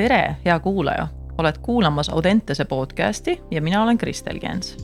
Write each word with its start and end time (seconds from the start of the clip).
tere, 0.00 0.36
hea 0.44 0.60
kuulaja, 0.60 1.08
oled 1.38 1.58
kuulamas 1.62 2.08
Audentese 2.08 2.64
podcasti 2.64 3.40
ja 3.50 3.62
mina 3.62 3.82
olen 3.82 3.98
Kristel 3.98 4.38
Gens. 4.38 4.76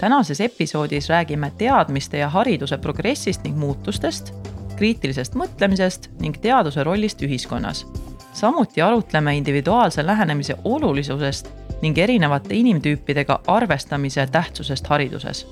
tänases 0.00 0.40
episoodis 0.40 1.08
räägime 1.08 1.52
teadmiste 1.58 2.18
ja 2.18 2.28
hariduse 2.28 2.78
progressist 2.78 3.44
ning 3.44 3.56
muutustest, 3.56 4.34
kriitilisest 4.76 5.34
mõtlemisest 5.34 6.10
ning 6.20 6.34
teaduse 6.42 6.84
rollist 6.84 7.22
ühiskonnas. 7.22 7.86
samuti 8.32 8.82
arutleme 8.82 9.36
individuaalse 9.36 10.06
lähenemise 10.06 10.54
olulisusest 10.64 11.50
ning 11.82 11.98
erinevate 11.98 12.54
inimtüüpidega 12.54 13.40
arvestamise 13.46 14.26
tähtsusest 14.26 14.86
hariduses. 14.86 15.46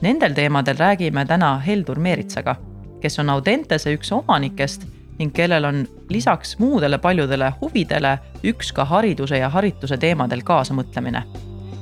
Nendel 0.00 0.32
teemadel 0.32 0.76
räägime 0.76 1.26
täna 1.26 1.58
Heldur 1.58 1.98
Meeritsaga, 1.98 2.56
kes 3.00 3.18
on 3.18 3.30
Audentese 3.30 3.94
üks 3.94 4.12
omanikest 4.12 4.95
ning 5.18 5.32
kellel 5.34 5.64
on 5.64 5.86
lisaks 6.08 6.58
muudele 6.58 6.98
paljudele 6.98 7.52
huvidele 7.60 8.18
üks 8.44 8.72
ka 8.72 8.84
hariduse 8.84 9.38
ja 9.38 9.48
harituse 9.48 9.96
teemadel 9.96 10.42
kaasamõtlemine. 10.42 11.22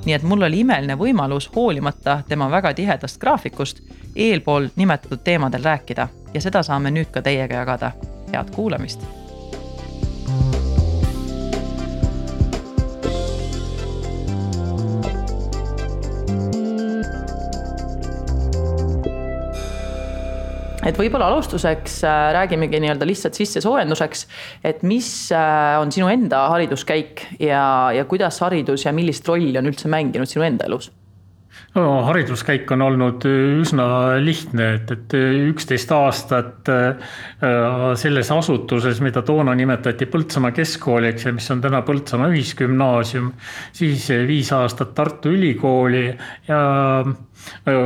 nii 0.04 0.14
et 0.14 0.22
mul 0.22 0.42
oli 0.42 0.60
imeline 0.60 0.94
võimalus 1.00 1.50
hoolimata 1.56 2.22
tema 2.28 2.50
väga 2.50 2.74
tihedast 2.74 3.20
graafikust 3.20 3.80
eelpool 4.16 4.68
nimetatud 4.76 5.24
teemadel 5.24 5.64
rääkida 5.64 6.08
ja 6.34 6.40
seda 6.40 6.62
saame 6.62 6.90
nüüd 6.90 7.10
ka 7.10 7.22
teiega 7.22 7.54
jagada. 7.54 7.92
head 8.32 8.50
kuulamist 8.50 9.23
et 20.88 20.98
võib-olla 20.98 21.30
alustuseks 21.32 22.00
äh, 22.06 22.24
räägimegi 22.38 22.80
nii-öelda 22.84 23.08
lihtsalt 23.08 23.38
sissesoojenduseks, 23.38 24.26
et 24.64 24.82
mis 24.86 25.08
äh, 25.34 25.76
on 25.80 25.92
sinu 25.94 26.10
enda 26.12 26.46
hariduskäik 26.54 27.26
ja, 27.40 27.64
ja 27.94 28.04
kuidas 28.10 28.40
haridus 28.44 28.86
ja 28.86 28.92
millist 28.96 29.28
rolli 29.28 29.56
on 29.58 29.72
üldse 29.72 29.90
mänginud 29.92 30.30
sinu 30.30 30.46
enda 30.46 30.68
elus? 30.68 30.92
no 31.74 32.02
hariduskäik 32.06 32.70
on 32.74 32.82
olnud 32.86 33.24
üsna 33.26 33.86
lihtne, 34.22 34.68
et, 34.78 34.90
et 34.94 35.14
üksteist 35.50 35.90
aastat 35.94 36.70
äh, 36.70 37.14
selles 37.98 38.30
asutuses, 38.34 39.00
mida 39.04 39.22
toona 39.26 39.54
nimetati 39.58 40.08
Põltsamaa 40.10 40.54
keskkooliks 40.54 41.28
ja 41.28 41.34
mis 41.34 41.50
on 41.54 41.62
täna 41.64 41.82
Põltsamaa 41.86 42.30
ühisgümnaasium, 42.34 43.32
siis 43.74 44.08
viis 44.28 44.52
aastat 44.54 44.94
Tartu 44.94 45.34
Ülikooli 45.34 46.06
ja 46.48 46.60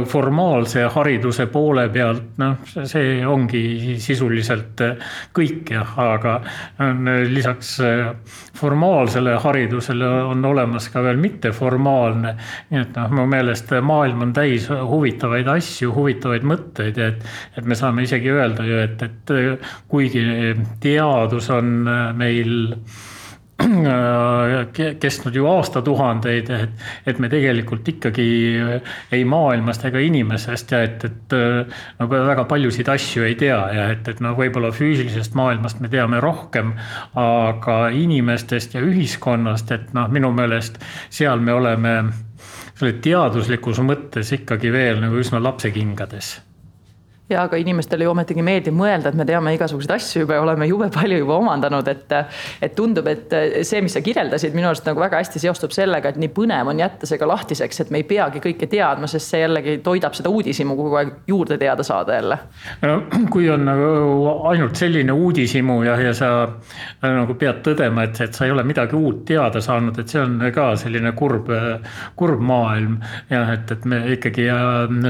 formaalse 0.09 0.85
hariduse 0.95 1.47
poole 1.53 1.89
pealt, 1.93 2.35
noh, 2.43 2.57
see 2.67 3.19
ongi 3.27 3.97
sisuliselt 4.03 4.83
kõik 5.37 5.73
jah, 5.75 5.95
aga 6.03 6.35
lisaks 7.29 7.77
formaalsele 8.59 9.37
haridusele 9.43 10.09
on 10.33 10.45
olemas 10.45 10.89
ka 10.93 11.03
veel 11.07 11.21
mitteformaalne. 11.23 12.35
nii 12.71 12.81
et 12.81 12.97
noh, 12.99 13.13
mu 13.19 13.27
meelest 13.31 13.73
maailm 13.83 14.27
on 14.29 14.33
täis 14.37 14.69
huvitavaid 14.69 15.49
asju, 15.59 15.93
huvitavaid 15.95 16.47
mõtteid, 16.49 16.99
et, 16.99 17.29
et 17.57 17.69
me 17.69 17.79
saame 17.79 18.07
isegi 18.07 18.33
öelda 18.35 18.67
ju, 18.67 18.81
et, 18.87 19.07
et 19.07 19.37
kuigi 19.89 20.25
teadus 20.83 21.51
on 21.55 21.89
meil 22.19 22.75
kestnud 25.01 25.35
ju 25.35 25.47
aastatuhandeid, 25.51 26.51
et, 26.55 26.85
et 27.11 27.19
me 27.19 27.29
tegelikult 27.31 27.89
ikkagi 27.91 28.27
ei 29.13 29.25
maailmast 29.27 29.85
ega 29.89 30.03
inimesest 30.03 30.75
ja 30.75 30.83
et, 30.87 31.05
et 31.09 31.37
no 31.99 32.09
väga 32.11 32.47
paljusid 32.51 32.89
asju 32.95 33.27
ei 33.27 33.35
tea 33.41 33.59
ja 33.75 33.89
et, 33.95 34.07
et 34.09 34.23
noh, 34.25 34.37
võib-olla 34.39 34.71
füüsilisest 34.75 35.35
maailmast 35.39 35.83
me 35.83 35.91
teame 35.93 36.23
rohkem, 36.23 36.75
aga 37.19 37.79
inimestest 37.95 38.79
ja 38.79 38.85
ühiskonnast, 38.85 39.75
et 39.75 39.95
noh, 39.97 40.07
minu 40.13 40.31
meelest 40.35 40.79
seal 41.11 41.43
me 41.43 41.59
oleme 41.59 41.97
selle 42.79 42.95
teaduslikus 43.03 43.83
mõttes 43.83 44.31
ikkagi 44.39 44.71
veel 44.73 45.03
nagu 45.03 45.19
üsna 45.19 45.43
lapsekingades 45.43 46.37
ja 47.31 47.43
aga 47.45 47.59
inimestele 47.61 48.07
ju 48.07 48.13
ometigi 48.13 48.43
meeldib 48.45 48.77
mõelda, 48.77 49.11
et 49.11 49.19
me 49.19 49.27
teame 49.29 49.53
igasuguseid 49.57 49.95
asju 49.99 50.25
juba 50.25 50.39
ja 50.39 50.45
oleme 50.45 50.69
jube 50.69 50.89
palju 50.95 51.21
juba 51.23 51.37
omandanud, 51.43 51.89
et. 51.89 52.17
et 52.63 52.75
tundub, 52.79 53.07
et 53.11 53.33
see, 53.67 53.81
mis 53.83 53.93
sa 53.95 54.01
kirjeldasid, 54.05 54.55
minu 54.55 54.69
arust 54.71 54.87
nagu 54.87 55.01
väga 55.01 55.19
hästi 55.19 55.41
seostub 55.43 55.73
sellega, 55.75 56.13
et 56.13 56.19
nii 56.21 56.31
põnev 56.35 56.71
on 56.71 56.79
jätta 56.79 57.09
see 57.09 57.19
ka 57.19 57.27
lahtiseks, 57.29 57.83
et 57.83 57.91
me 57.95 58.03
ei 58.03 58.07
peagi 58.09 58.43
kõike 58.45 58.69
teadma, 58.71 59.09
sest 59.11 59.33
see 59.33 59.41
jällegi 59.43 59.79
toidab 59.85 60.15
seda 60.17 60.31
uudishimu 60.31 60.77
kogu 60.79 60.99
aeg 61.01 61.13
juurde 61.29 61.59
teada 61.59 61.83
saada 61.87 62.19
jälle. 62.19 62.39
no 62.83 62.95
kui 63.33 63.49
on 63.51 63.65
nagu 63.67 63.89
ainult 64.51 64.79
selline 64.79 65.13
uudishimu 65.13 65.81
ja, 65.87 65.97
ja 66.01 66.15
sa 66.17 66.31
nagu 67.03 67.35
pead 67.41 67.63
tõdema, 67.67 68.07
et, 68.09 68.21
et 68.29 68.35
sa 68.39 68.47
ei 68.47 68.55
ole 68.55 68.65
midagi 68.69 68.97
uut 68.99 69.25
teada 69.29 69.61
saanud, 69.65 69.99
et 69.99 70.09
see 70.09 70.23
on 70.23 70.39
ka 70.55 70.71
selline 70.81 71.13
kurb, 71.19 71.51
kurb 72.17 72.45
maailm. 72.53 72.99
jah, 73.31 73.53
et, 73.57 73.71
et 73.75 73.89
me 73.89 74.03
ikkagi 74.15 74.49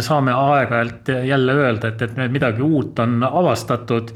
saame 0.04 0.34
aeg-ajalt 0.34 1.12
jälle 1.28 1.58
öelda, 1.58 1.92
et, 1.92 2.02
et 2.07 2.07
et 2.08 2.32
midagi 2.32 2.62
uut 2.64 2.98
on 3.02 3.22
avastatud. 3.22 4.12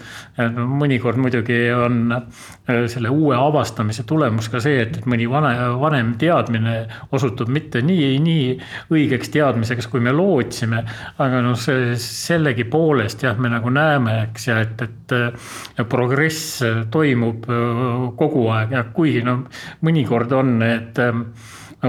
mõnikord 0.82 1.18
muidugi 1.20 1.58
on 1.76 2.12
äh, 2.16 2.86
selle 2.90 3.12
uue 3.12 3.36
avastamise 3.36 4.04
tulemus 4.08 4.48
ka 4.52 4.60
see, 4.62 4.80
et, 4.86 4.98
mõni 5.06 5.28
vane, 5.30 5.52
vanem 5.80 6.14
teadmine 6.18 6.76
osutub 7.12 7.50
mitte 7.52 7.82
nii, 7.84 8.18
nii 8.22 8.48
õigeks 8.94 9.32
teadmiseks, 9.34 9.88
kui 9.92 10.00
me 10.00 10.14
lootsime. 10.16 10.84
aga 11.22 11.42
noh, 11.44 11.56
see 11.58 11.96
sellegipoolest 12.00 13.26
jah, 13.26 13.38
me 13.38 13.52
nagu 13.52 13.70
näeme, 13.70 14.18
eks 14.28 14.48
ja 14.48 14.60
et, 14.64 14.82
et 14.82 15.16
äh, 15.16 15.86
progress 15.88 16.62
toimub 16.90 17.48
äh, 17.48 18.06
kogu 18.18 18.46
aeg 18.54 18.76
ja 18.76 18.86
kuigi 18.94 19.24
noh, 19.26 19.44
mõnikord 19.82 20.32
on 20.36 20.56
need 20.62 21.00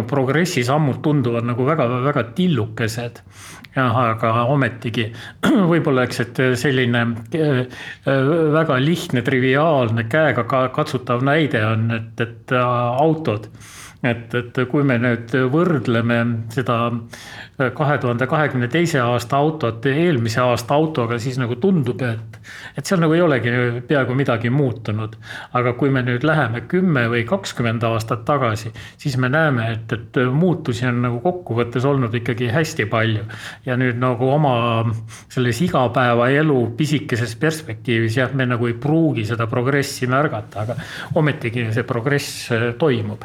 progressi 0.10 0.64
sammud 0.66 1.02
tunduvad 1.06 1.46
nagu 1.46 1.66
väga-väga 1.68 2.24
tillukesed 2.34 3.22
jah, 3.76 4.00
aga 4.14 4.46
ometigi 4.54 5.08
võib-olla 5.72 6.06
eks, 6.08 6.20
et 6.26 6.42
selline 6.60 7.06
äh, 7.38 7.64
väga 8.54 8.80
lihtne, 8.84 9.24
triviaalne, 9.26 10.08
käega 10.12 10.46
katsutav 10.76 11.24
näide 11.26 11.64
on, 11.68 11.90
et, 11.98 12.26
et 12.28 12.54
äh, 12.54 12.76
autod 13.04 13.50
et, 14.04 14.34
et 14.36 14.60
kui 14.70 14.84
me 14.88 14.98
nüüd 15.02 15.32
võrdleme 15.52 16.20
seda 16.54 16.78
kahe 17.78 17.98
tuhande 18.02 18.28
kahekümne 18.28 18.68
teise 18.72 19.00
aasta 19.04 19.40
autot 19.40 19.86
eelmise 19.88 20.42
aasta 20.44 20.76
autoga, 20.76 21.20
siis 21.22 21.38
nagu 21.40 21.56
tundub, 21.62 22.02
et, 22.04 22.40
et 22.78 22.86
seal 22.86 23.00
nagu 23.04 23.16
ei 23.16 23.24
olegi 23.24 23.54
peaaegu 23.88 24.16
midagi 24.18 24.52
muutunud. 24.54 25.16
aga 25.54 25.74
kui 25.80 25.90
me 25.94 26.04
nüüd 26.04 26.26
läheme 26.28 26.64
kümme 26.68 27.06
või 27.12 27.24
kakskümmend 27.28 27.84
aastat 27.88 28.26
tagasi, 28.28 28.74
siis 28.98 29.18
me 29.18 29.30
näeme, 29.32 29.70
et, 29.78 29.94
et 29.94 30.20
muutusi 30.34 30.88
on 30.90 31.02
nagu 31.06 31.22
kokkuvõttes 31.24 31.86
olnud 31.86 32.16
ikkagi 32.20 32.50
hästi 32.52 32.88
palju. 32.92 33.24
ja 33.66 33.78
nüüd 33.80 34.02
nagu 34.02 34.30
oma 34.34 34.56
selles 35.30 35.62
igapäevaelu 35.64 36.60
pisikeses 36.78 37.38
perspektiivis 37.40 38.18
jah, 38.18 38.34
me 38.34 38.50
nagu 38.50 38.68
ei 38.68 38.76
pruugi 38.76 39.26
seda 39.30 39.48
progressi 39.48 40.10
märgata, 40.12 40.68
aga 40.68 40.78
ometigi 41.16 41.70
see 41.72 41.88
progress 41.88 42.52
toimub 42.80 43.24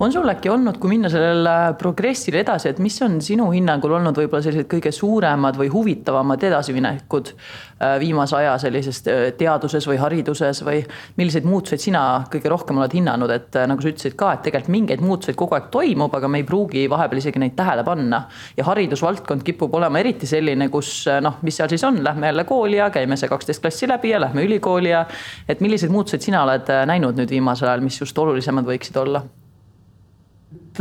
on 0.00 0.12
sul 0.12 0.28
äkki 0.30 0.50
olnud, 0.50 0.76
kui 0.78 0.92
minna 0.92 1.08
sellele 1.10 1.74
progressile 1.78 2.42
edasi, 2.44 2.70
et 2.70 2.78
mis 2.82 2.94
on 3.02 3.16
sinu 3.24 3.48
hinnangul 3.50 3.96
olnud 3.96 4.18
võib-olla 4.20 4.44
sellised 4.44 4.68
kõige 4.70 4.92
suuremad 4.94 5.58
või 5.58 5.70
huvitavamad 5.72 6.44
edasiminekud 6.46 7.32
äh, 7.32 7.96
viimase 7.98 8.36
aja 8.38 8.52
sellises 8.62 9.00
äh, 9.10 9.24
teaduses 9.38 9.88
või 9.90 9.98
hariduses 9.98 10.62
või 10.66 10.84
milliseid 11.18 11.48
muutuseid 11.48 11.82
sina 11.82 12.02
kõige 12.30 12.52
rohkem 12.52 12.78
oled 12.78 12.94
hinnanud, 12.94 13.32
et 13.34 13.58
äh, 13.58 13.66
nagu 13.70 13.82
sa 13.82 13.90
ütlesid 13.90 14.14
ka, 14.18 14.36
et 14.36 14.44
tegelikult 14.46 14.74
mingeid 14.76 15.02
muutuseid 15.02 15.38
kogu 15.38 15.58
aeg 15.58 15.66
toimub, 15.74 16.14
aga 16.14 16.30
me 16.30 16.42
ei 16.44 16.46
pruugi 16.46 16.86
vahepeal 16.90 17.22
isegi 17.24 17.42
neid 17.42 17.58
tähele 17.58 17.82
panna. 17.86 18.22
ja 18.56 18.68
haridusvaldkond 18.70 19.42
kipub 19.42 19.74
olema 19.74 19.98
eriti 19.98 20.30
selline, 20.30 20.70
kus 20.70 20.92
noh, 21.22 21.40
mis 21.42 21.58
seal 21.58 21.74
siis 21.74 21.84
on, 21.84 21.98
lähme 22.04 22.30
jälle 22.30 22.46
kooli 22.46 22.78
ja 22.78 22.90
käime 22.94 23.18
see 23.18 23.28
kaksteist 23.28 23.66
klassi 23.66 23.90
läbi 23.90 24.14
ja 24.14 24.20
lähme 24.20 24.46
ülikooli 24.46 24.94
ja 24.94 25.04
et 25.48 25.60
milliseid 25.60 25.90
muutuseid 25.90 26.22
sina 26.22 26.46
oled 26.46 26.70
näinud 26.86 27.18
nüüd 27.18 27.34
viimasel 27.34 27.72
ajal, 27.72 27.82
mis 27.82 27.98
just 28.00 28.18
olulisemad 28.18 28.66
võiksid 28.68 29.02
olla? 29.02 29.26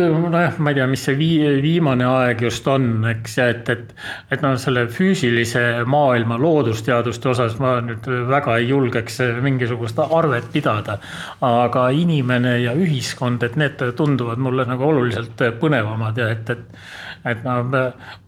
Nojah, 0.02 0.58
ma 0.60 0.72
ei 0.72 0.78
tea, 0.78 0.88
mis 0.90 1.04
see 1.08 1.18
vii, 1.20 1.50
viimane 1.64 2.06
aeg 2.08 2.44
just 2.48 2.68
on, 2.72 3.06
eks, 3.12 3.38
et, 3.44 3.72
et, 3.74 3.94
et 4.34 4.44
noh, 4.46 4.56
selle 4.62 4.86
füüsilise 4.94 5.64
maailma 5.90 6.38
loodusteaduste 6.42 7.32
osas 7.34 7.58
ma 7.64 7.78
nüüd 7.86 8.08
väga 8.30 8.58
ei 8.62 8.70
julgeks 8.70 9.22
mingisugust 9.46 10.00
arvet 10.06 10.52
pidada. 10.54 11.00
aga 11.42 11.90
inimene 11.90 12.58
ja 12.64 12.74
ühiskond, 12.78 13.44
et 13.44 13.56
need 13.60 13.82
tunduvad 13.98 14.42
mulle 14.42 14.66
nagu 14.68 14.90
oluliselt 14.92 15.44
põnevamad 15.62 16.18
ja 16.18 16.32
et, 16.34 16.50
et 16.50 17.07
et 17.26 17.44
noh, 17.46 17.70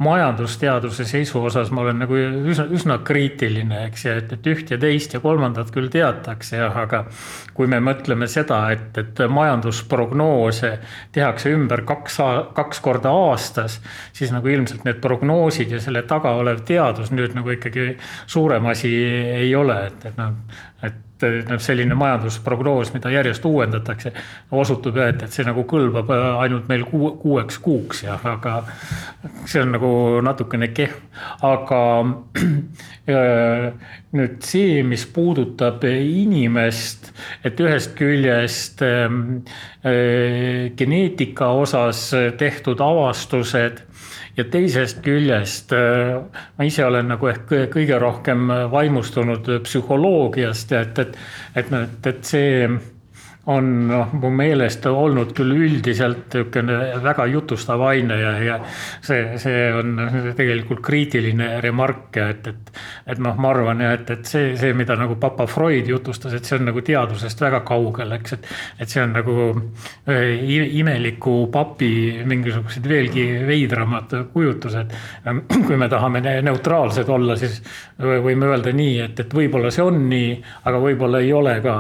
majandusteaduse 0.02 1.06
seisu 1.08 1.42
osas 1.50 1.72
ma 1.76 1.84
olen 1.86 2.02
nagu 2.04 2.18
üsna, 2.18 2.66
üsna 2.76 3.00
kriitiline, 3.06 3.86
eks 3.90 4.06
ja 4.06 4.16
et, 4.22 4.34
et 4.36 4.50
üht 4.52 4.72
ja 4.74 4.80
teist 4.82 5.14
ja 5.16 5.22
kolmandat 5.24 5.74
küll 5.76 5.90
teatakse 5.94 6.62
jah, 6.62 6.78
aga 6.84 7.04
kui 7.58 7.70
me 7.72 7.82
mõtleme 7.84 8.30
seda, 8.32 8.62
et, 8.76 8.98
et 8.98 9.24
majandusprognoose 9.30 10.72
tehakse 11.16 11.54
ümber 11.56 11.84
kaks, 11.90 12.20
kaks 12.58 12.82
korda 12.86 13.14
aastas, 13.26 13.80
siis 14.16 14.34
nagu 14.36 14.50
ilmselt 14.52 14.88
need 14.88 15.02
prognoosid 15.04 15.76
ja 15.76 15.84
selle 15.84 16.06
taga 16.10 16.36
olev 16.40 16.64
teadus 16.68 17.14
nüüd 17.16 17.36
nagu 17.38 17.54
ikkagi 17.56 17.94
suurem 18.30 18.72
asi 18.72 18.94
ei 19.44 19.54
ole, 19.56 19.82
et, 19.90 20.10
et 20.12 20.20
noh, 20.20 20.36
et 20.86 21.06
noh, 21.24 21.60
selline 21.62 21.96
majandusprognoos, 22.00 22.94
mida 22.96 23.12
järjest 23.14 23.46
uuendatakse, 23.46 24.14
osutub 24.52 25.00
jah, 25.00 25.12
et, 25.14 25.24
et 25.26 25.36
see 25.36 25.46
nagu 25.48 25.66
kõlbab 25.70 26.12
ainult 26.16 26.70
meil 26.72 26.86
kuu, 26.90 27.12
kuueks 27.22 27.60
kuuks 27.64 28.04
jah, 28.06 28.24
aga 28.34 28.62
see 29.50 29.62
on 29.64 29.74
nagu 29.76 29.92
natukene 30.26 30.72
kehv, 30.76 30.98
aga 31.46 31.82
nüüd 34.20 34.40
see, 34.46 34.80
mis 34.88 35.06
puudutab 35.14 35.84
inimest, 35.90 37.12
et 37.46 37.60
ühest 37.62 37.96
küljest 38.00 38.84
äh, 38.86 39.06
geneetika 40.80 41.52
osas 41.60 42.10
tehtud 42.40 42.82
avastused 42.84 43.84
ja 44.40 44.46
teisest 44.52 45.04
küljest 45.06 45.74
äh, 45.76 46.16
ma 46.58 46.68
ise 46.68 46.86
olen 46.88 47.12
nagu 47.14 47.32
ehk 47.32 47.58
kõige 47.76 48.00
rohkem 48.02 48.48
vaimustunud 48.72 49.52
psühholoogiast 49.66 50.74
et, 50.80 51.04
et, 51.06 51.20
et 51.60 51.76
noh, 51.76 51.86
et, 51.86 52.10
et 52.14 52.34
see 52.34 52.70
on 53.48 53.88
noh, 53.88 54.12
mu 54.20 54.30
meelest 54.36 54.84
olnud 54.90 55.32
küll 55.38 55.54
üldiselt 55.56 56.36
niisugune 56.36 57.00
väga 57.04 57.26
jutustav 57.32 57.82
aine 57.88 58.18
ja, 58.20 58.34
ja 58.44 58.58
see, 59.06 59.38
see 59.40 59.62
on 59.74 59.96
tegelikult 60.38 60.82
kriitiline 60.84 61.48
remark 61.64 62.20
ja 62.20 62.28
et, 62.34 62.50
et, 62.52 62.72
et 63.14 63.22
noh, 63.24 63.38
ma 63.40 63.54
arvan 63.54 63.84
ja 63.86 63.94
et, 63.96 64.10
et 64.12 64.28
see, 64.28 64.52
see, 64.60 64.74
mida 64.78 64.98
nagu 65.00 65.16
papa 65.22 65.48
Freud 65.50 65.88
jutustas, 65.90 66.36
et 66.36 66.46
see 66.46 66.60
on 66.60 66.68
nagu 66.70 66.84
teadusest 66.86 67.42
väga 67.42 67.64
kaugel, 67.68 68.12
eks, 68.20 68.36
et, 68.38 68.50
et 68.84 68.92
see 68.92 69.04
on 69.06 69.16
nagu 69.16 69.38
äh, 70.12 70.36
imeliku 70.82 71.38
papi 71.54 71.92
mingisugused 72.30 72.86
veelgi 72.90 73.26
veidramad 73.48 74.18
kujutused. 74.34 74.98
kui 75.68 75.78
me 75.80 75.88
tahame 75.90 76.22
neutraalsed 76.44 77.10
olla, 77.10 77.38
siis 77.40 77.62
võime 78.00 78.52
öelda 78.52 78.74
nii, 78.76 79.00
et, 79.08 79.24
et 79.24 79.34
võib-olla 79.34 79.72
see 79.74 79.86
on 79.86 80.04
nii, 80.12 80.36
aga 80.70 80.84
võib-olla 80.84 81.24
ei 81.24 81.34
ole 81.34 81.56
ka 81.64 81.80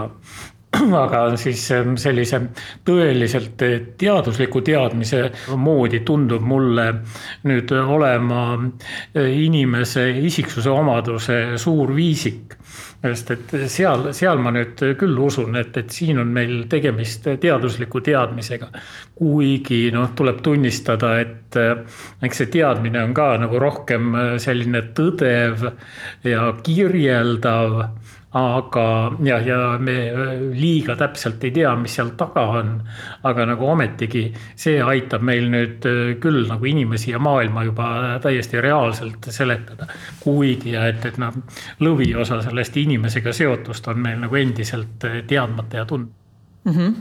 aga 1.04 1.22
siis 1.40 1.64
ähm, 1.76 1.96
sellise 2.00 2.40
tõeliselt 2.88 3.64
äh, 3.66 3.76
teadusliku 4.00 4.62
teadmise 4.66 5.26
moodi 5.60 6.04
tundub 6.08 6.46
mulle 6.46 6.88
nüüd 7.50 7.74
olema 7.80 8.44
äh, 8.56 9.30
inimese 9.46 10.10
isiksuse 10.30 10.72
omaduse 10.72 11.42
suur 11.62 11.96
viisik 11.96 12.56
sest 13.00 13.30
et 13.32 13.54
seal, 13.72 14.10
seal 14.16 14.42
ma 14.44 14.52
nüüd 14.52 14.82
küll 15.00 15.20
usun, 15.24 15.56
et, 15.60 15.78
et 15.80 15.94
siin 15.94 16.20
on 16.20 16.34
meil 16.36 16.66
tegemist 16.72 17.30
teadusliku 17.40 18.02
teadmisega. 18.04 18.68
kuigi 19.20 19.90
noh, 19.96 20.12
tuleb 20.16 20.42
tunnistada, 20.44 21.14
et 21.24 21.60
äh, 21.60 22.00
eks 22.24 22.44
see 22.44 22.52
teadmine 22.60 23.04
on 23.04 23.16
ka 23.16 23.32
nagu 23.40 23.60
rohkem 23.60 24.14
selline 24.40 24.84
tõdev 24.96 25.66
ja 26.28 26.52
kirjeldav 26.64 27.82
aga 28.38 28.84
ja, 29.26 29.40
ja 29.42 29.58
me 29.82 29.96
liiga 30.54 30.96
täpselt 30.96 31.44
ei 31.48 31.52
tea, 31.56 31.72
mis 31.80 31.96
seal 31.98 32.12
taga 32.18 32.44
on. 32.60 32.76
aga 33.24 33.46
nagu 33.50 33.66
ometigi 33.66 34.28
see 34.56 34.78
aitab 34.82 35.26
meil 35.26 35.50
nüüd 35.50 35.88
küll 36.22 36.46
nagu 36.50 36.70
inimesi 36.70 37.12
ja 37.12 37.20
maailma 37.20 37.64
juba 37.66 37.90
täiesti 38.22 38.62
reaalselt 38.62 39.32
seletada. 39.34 39.88
kuigi, 40.20 40.76
et, 40.76 41.06
et 41.06 41.18
noh, 41.18 41.42
lõviosa 41.82 42.42
sellest 42.46 42.78
inimesega 42.78 43.34
seotust 43.34 43.88
on 43.88 44.00
meil 44.06 44.22
nagu 44.22 44.36
endiselt 44.36 45.10
teadmata 45.28 45.82
ja 45.82 45.86
tundmata 45.90 46.18
mm. 46.70 46.76
-hmm. 46.78 46.94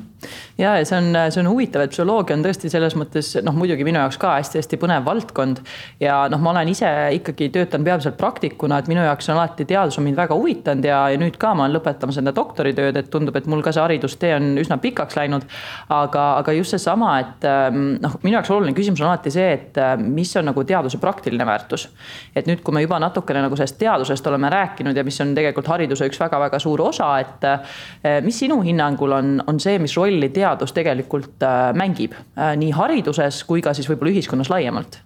ja, 0.58 0.84
see 0.84 0.98
on, 0.98 1.16
see 1.30 1.40
on 1.40 1.48
huvitav, 1.48 1.82
et 1.82 1.90
psühholoogia 1.90 2.36
on 2.36 2.42
tõesti 2.44 2.70
selles 2.70 2.96
mõttes 2.98 3.30
noh, 3.44 3.54
muidugi 3.54 3.84
minu 3.86 4.00
jaoks 4.00 4.18
ka 4.18 4.32
hästi-hästi 4.38 4.78
põnev 4.80 5.04
valdkond. 5.04 5.60
ja 6.00 6.28
noh, 6.28 6.40
ma 6.40 6.50
olen 6.50 6.68
ise 6.68 6.90
ikkagi 7.12 7.48
töötan 7.54 7.84
peamiselt 7.84 8.16
praktikuna, 8.16 8.78
et 8.78 8.88
minu 8.88 9.04
jaoks 9.04 9.28
on 9.28 9.36
alati 9.36 9.64
teadus 9.64 9.98
on 9.98 10.04
mind 10.04 10.16
väga 10.16 10.34
huvitanud 10.34 10.84
ja, 10.84 11.08
ja 11.10 11.18
nüüd 11.18 11.36
ka 11.38 11.54
ma 11.54 11.64
olen 11.66 11.76
lõpetamas 11.76 12.18
enda 12.18 12.34
doktoritööd, 12.34 12.96
et 12.96 13.10
tundub, 13.10 13.36
et 13.36 13.46
mul 13.46 13.62
ka 13.62 13.72
see 13.72 13.82
haridustee 13.82 14.34
on 14.36 14.58
üsna 14.58 14.78
pikaks 14.82 15.16
läinud. 15.16 15.46
aga, 15.88 16.24
aga 16.38 16.52
just 16.52 16.70
seesama, 16.70 17.18
et 17.20 17.44
ähm, 17.44 17.96
noh, 18.02 18.18
minu 18.22 18.36
jaoks 18.38 18.50
oluline 18.50 18.74
küsimus 18.74 19.00
on 19.00 19.12
alati 19.12 19.30
see, 19.30 19.52
et 19.52 19.78
äh, 19.78 19.96
mis 19.98 20.36
on 20.36 20.44
nagu 20.50 20.64
teaduse 20.64 20.98
praktiline 20.98 21.46
väärtus. 21.46 21.88
et 22.34 22.46
nüüd, 22.46 22.62
kui 22.62 22.74
me 22.74 22.82
juba 22.82 22.98
natukene 22.98 23.42
nagu 23.42 23.56
sellest 23.56 23.78
teadusest 23.78 24.26
oleme 24.26 24.50
rääkinud 24.50 24.96
ja 24.96 25.04
mis 25.04 25.20
on 25.20 25.34
tegelikult 25.34 25.66
hariduse 25.66 26.08
üks 26.10 26.20
väga-väga 26.20 26.58
suur 26.58 26.82
osa, 26.88 27.12
et 27.22 27.44
äh, 27.44 28.18
mis 28.24 28.38
sinu 28.38 28.60
hinnangul 28.64 29.12
on, 29.12 29.42
on 29.46 29.57
see, 29.62 29.78
mis 29.82 29.96
rolli 29.98 30.30
teadus 30.34 30.74
tegelikult 30.76 31.44
äh, 31.44 31.68
mängib 31.76 32.16
äh, 32.16 32.54
nii 32.58 32.72
hariduses 32.76 33.42
kui 33.48 33.62
ka 33.64 33.74
siis 33.76 33.88
võib-olla 33.90 34.14
ühiskonnas 34.14 34.50
laiemalt. 34.52 35.00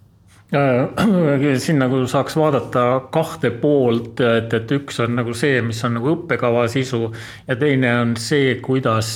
Äh, 0.53 1.57
siin 1.63 1.81
nagu 1.81 2.03
saaks 2.09 2.37
vaadata 2.37 2.85
kahte 3.13 3.51
poolt, 3.61 4.21
et, 4.21 4.53
et 4.53 4.73
üks 4.77 5.01
on 5.03 5.17
nagu 5.17 5.33
see, 5.37 5.61
mis 5.65 5.81
on 5.87 5.97
nagu 5.97 6.13
õppekava 6.13 6.67
sisu 6.71 7.07
ja 7.47 7.57
teine 7.59 7.95
on 8.01 8.15
see, 8.21 8.55
kuidas 8.63 9.11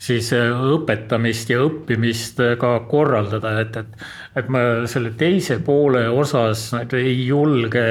siis 0.00 0.32
õpetamist 0.36 1.52
ja 1.52 1.60
õppimist 1.66 2.42
ka 2.60 2.74
korraldada, 2.90 3.58
et, 3.64 3.80
et, 3.84 4.10
et 4.40 4.52
ma 4.52 4.66
selle 4.90 5.12
teise 5.20 5.60
poole 5.64 6.06
osas 6.08 6.70
ei 6.96 7.16
julge 7.26 7.86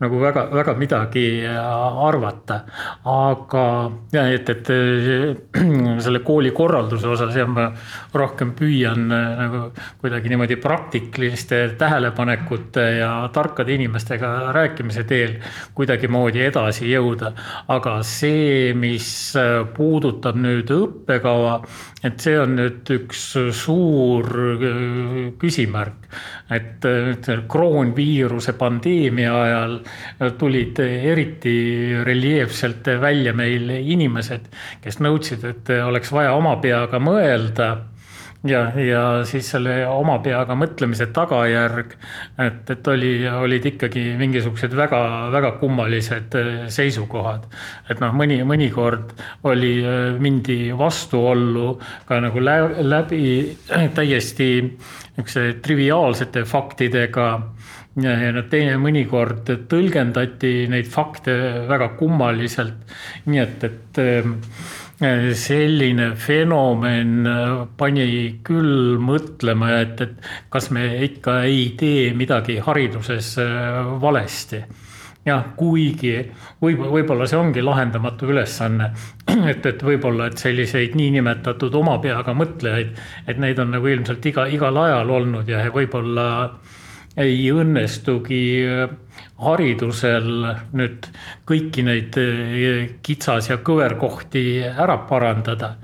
nagu 0.00 0.18
väga, 0.20 0.46
väga 0.52 0.74
midagi 0.76 1.44
äh, 1.46 1.56
arvata. 2.06 2.60
aga 3.04 3.92
ja 4.12 4.26
et, 4.28 4.48
et 4.48 4.70
äh, 4.70 6.00
selle 6.04 6.20
kooli 6.24 6.52
korralduse 6.56 7.08
osas 7.08 7.36
jah, 7.36 7.48
ma 7.48 7.70
rohkem 8.14 8.52
püüan 8.58 9.08
äh, 9.08 9.30
nagu 9.40 9.62
kuidagi 10.02 10.32
niimoodi 10.32 10.58
praktiliste 10.60 11.62
tähelepanekute 11.80 12.86
ja 12.98 13.10
tarkade 13.32 13.72
inimestega 13.72 14.52
rääkimise 14.56 15.06
teel 15.08 15.38
kuidagimoodi 15.74 16.44
edasi 16.44 16.90
jõuda. 16.92 17.32
aga 17.72 17.98
see, 18.04 18.74
mis 18.76 19.08
puudutab 19.76 20.36
nüüd 20.36 20.70
õppekava, 20.76 21.60
et 22.04 22.20
see 22.20 22.36
on 22.40 22.56
nüüd 22.60 22.92
üks 22.98 23.24
suur 23.56 24.28
küsimärk, 25.40 26.04
et 26.50 26.86
kroonviiruse 27.50 28.52
pandeemia 28.58 29.32
ajal 29.42 29.78
tulid 30.38 30.78
eriti 30.84 31.56
reljeefselt 32.06 32.86
välja 33.02 33.34
meil 33.34 33.70
inimesed, 33.80 34.46
kes 34.84 35.00
nõudsid, 35.02 35.44
et 35.50 35.74
oleks 35.82 36.12
vaja 36.14 36.36
oma 36.38 36.56
peaga 36.62 37.02
mõelda 37.02 37.70
ja, 38.44 38.60
ja 38.80 39.02
siis 39.28 39.48
selle 39.50 39.78
oma 39.88 40.18
peaga 40.24 40.56
mõtlemise 40.58 41.08
tagajärg, 41.14 41.94
et, 42.42 42.70
et 42.70 42.90
oli, 42.92 43.12
olid 43.28 43.70
ikkagi 43.72 44.04
mingisugused 44.20 44.76
väga-väga 44.76 45.54
kummalised 45.60 46.36
seisukohad. 46.72 47.48
et 47.90 48.02
noh, 48.02 48.14
mõni, 48.16 48.42
mõnikord 48.44 49.14
oli, 49.48 49.74
mindi 50.20 50.72
vastuollu 50.76 51.76
ka 52.08 52.20
nagu 52.20 52.44
läbi 52.44 53.56
täiesti 53.96 54.50
niisuguse 55.16 55.60
triviaalsete 55.64 56.44
faktidega 56.44 57.28
ja, 58.02 58.16
ja 58.20 58.32
noh, 58.36 58.44
teine 58.52 58.76
mõnikord 58.80 59.48
tõlgendati 59.70 60.66
neid 60.72 60.90
fakte 60.92 61.36
väga 61.68 61.94
kummaliselt. 62.00 62.96
nii 63.26 63.40
et, 63.40 63.64
et 63.64 64.02
selline 64.96 66.14
fenomen 66.16 67.28
pani 67.76 68.40
küll 68.44 68.96
mõtlema, 68.96 69.82
et, 69.82 70.00
et 70.00 70.14
kas 70.48 70.70
me 70.72 70.86
ikka 71.04 71.42
ei 71.44 71.74
tee 71.76 72.14
midagi 72.16 72.58
hariduses 72.64 73.36
äh, 73.42 73.82
valesti. 74.00 74.62
Jah, 75.26 75.42
kuigi 75.58 76.14
võib, 76.62 76.84
võib-olla 76.86 77.26
see 77.26 77.36
ongi 77.36 77.60
lahendamatu 77.60 78.28
ülesanne, 78.30 78.92
et, 79.52 79.66
et 79.66 79.82
võib-olla, 79.82 80.30
et 80.30 80.38
selliseid 80.38 80.94
niinimetatud 80.96 81.74
oma 81.74 81.98
peaga 81.98 82.32
mõtlejaid, 82.32 82.94
et 83.26 83.40
neid 83.42 83.58
on 83.58 83.74
nagu 83.74 83.90
ilmselt 83.90 84.24
iga, 84.30 84.46
igal 84.48 84.78
ajal 84.80 85.10
olnud 85.18 85.50
ja 85.50 85.66
võib-olla 85.74 86.28
ei 87.20 87.50
õnnestugi 87.52 88.44
äh, 88.64 88.96
haridusel 89.36 90.28
nüüd 90.76 91.06
kõiki 91.46 91.82
neid 91.84 92.16
äh, 92.20 92.94
kitsas 93.04 93.50
ja 93.50 93.58
kõverkohti 93.64 94.42
ära 94.64 94.96
parandada. 95.08 95.74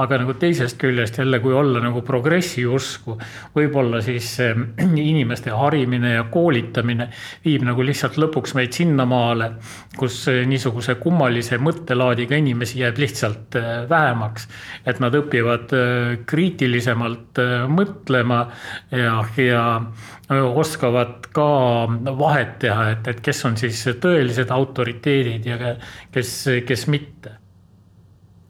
aga 0.00 0.18
nagu 0.22 0.34
teisest 0.38 0.78
küljest 0.78 1.18
jälle, 1.18 1.40
kui 1.42 1.52
olla 1.54 1.82
nagu 1.82 2.02
progressi 2.06 2.64
usku, 2.66 3.18
võib-olla 3.56 4.00
siis 4.04 4.28
äh, 4.44 4.54
inimeste 5.12 5.50
harimine 5.50 6.14
ja 6.14 6.24
koolitamine 6.30 7.08
viib 7.44 7.66
nagu 7.66 7.82
lihtsalt 7.82 8.18
lõpuks 8.20 8.54
meid 8.54 8.78
sinnamaale, 8.78 9.50
kus 9.98 10.22
niisuguse 10.46 10.94
kummalise 11.02 11.58
mõttelaadiga 11.58 12.38
inimesi 12.38 12.80
jääb 12.84 12.98
lihtsalt 13.02 13.58
vähemaks. 13.90 14.46
et 14.86 15.00
nad 15.02 15.14
õpivad 15.14 15.74
kriitilisemalt 16.30 17.42
mõtlema 17.74 18.44
ja, 18.94 19.24
ja 19.36 19.64
oskavad 20.30 21.26
ka 21.34 21.46
vahet 22.18 22.58
teha, 22.62 22.90
et, 22.94 22.99
et 23.08 23.20
kes 23.24 23.44
on 23.48 23.56
siis 23.60 23.84
tõelised 24.02 24.50
autoriteedid 24.54 25.46
ja 25.46 25.76
kes, 26.12 26.34
kes 26.66 26.88
mitte 26.92 27.40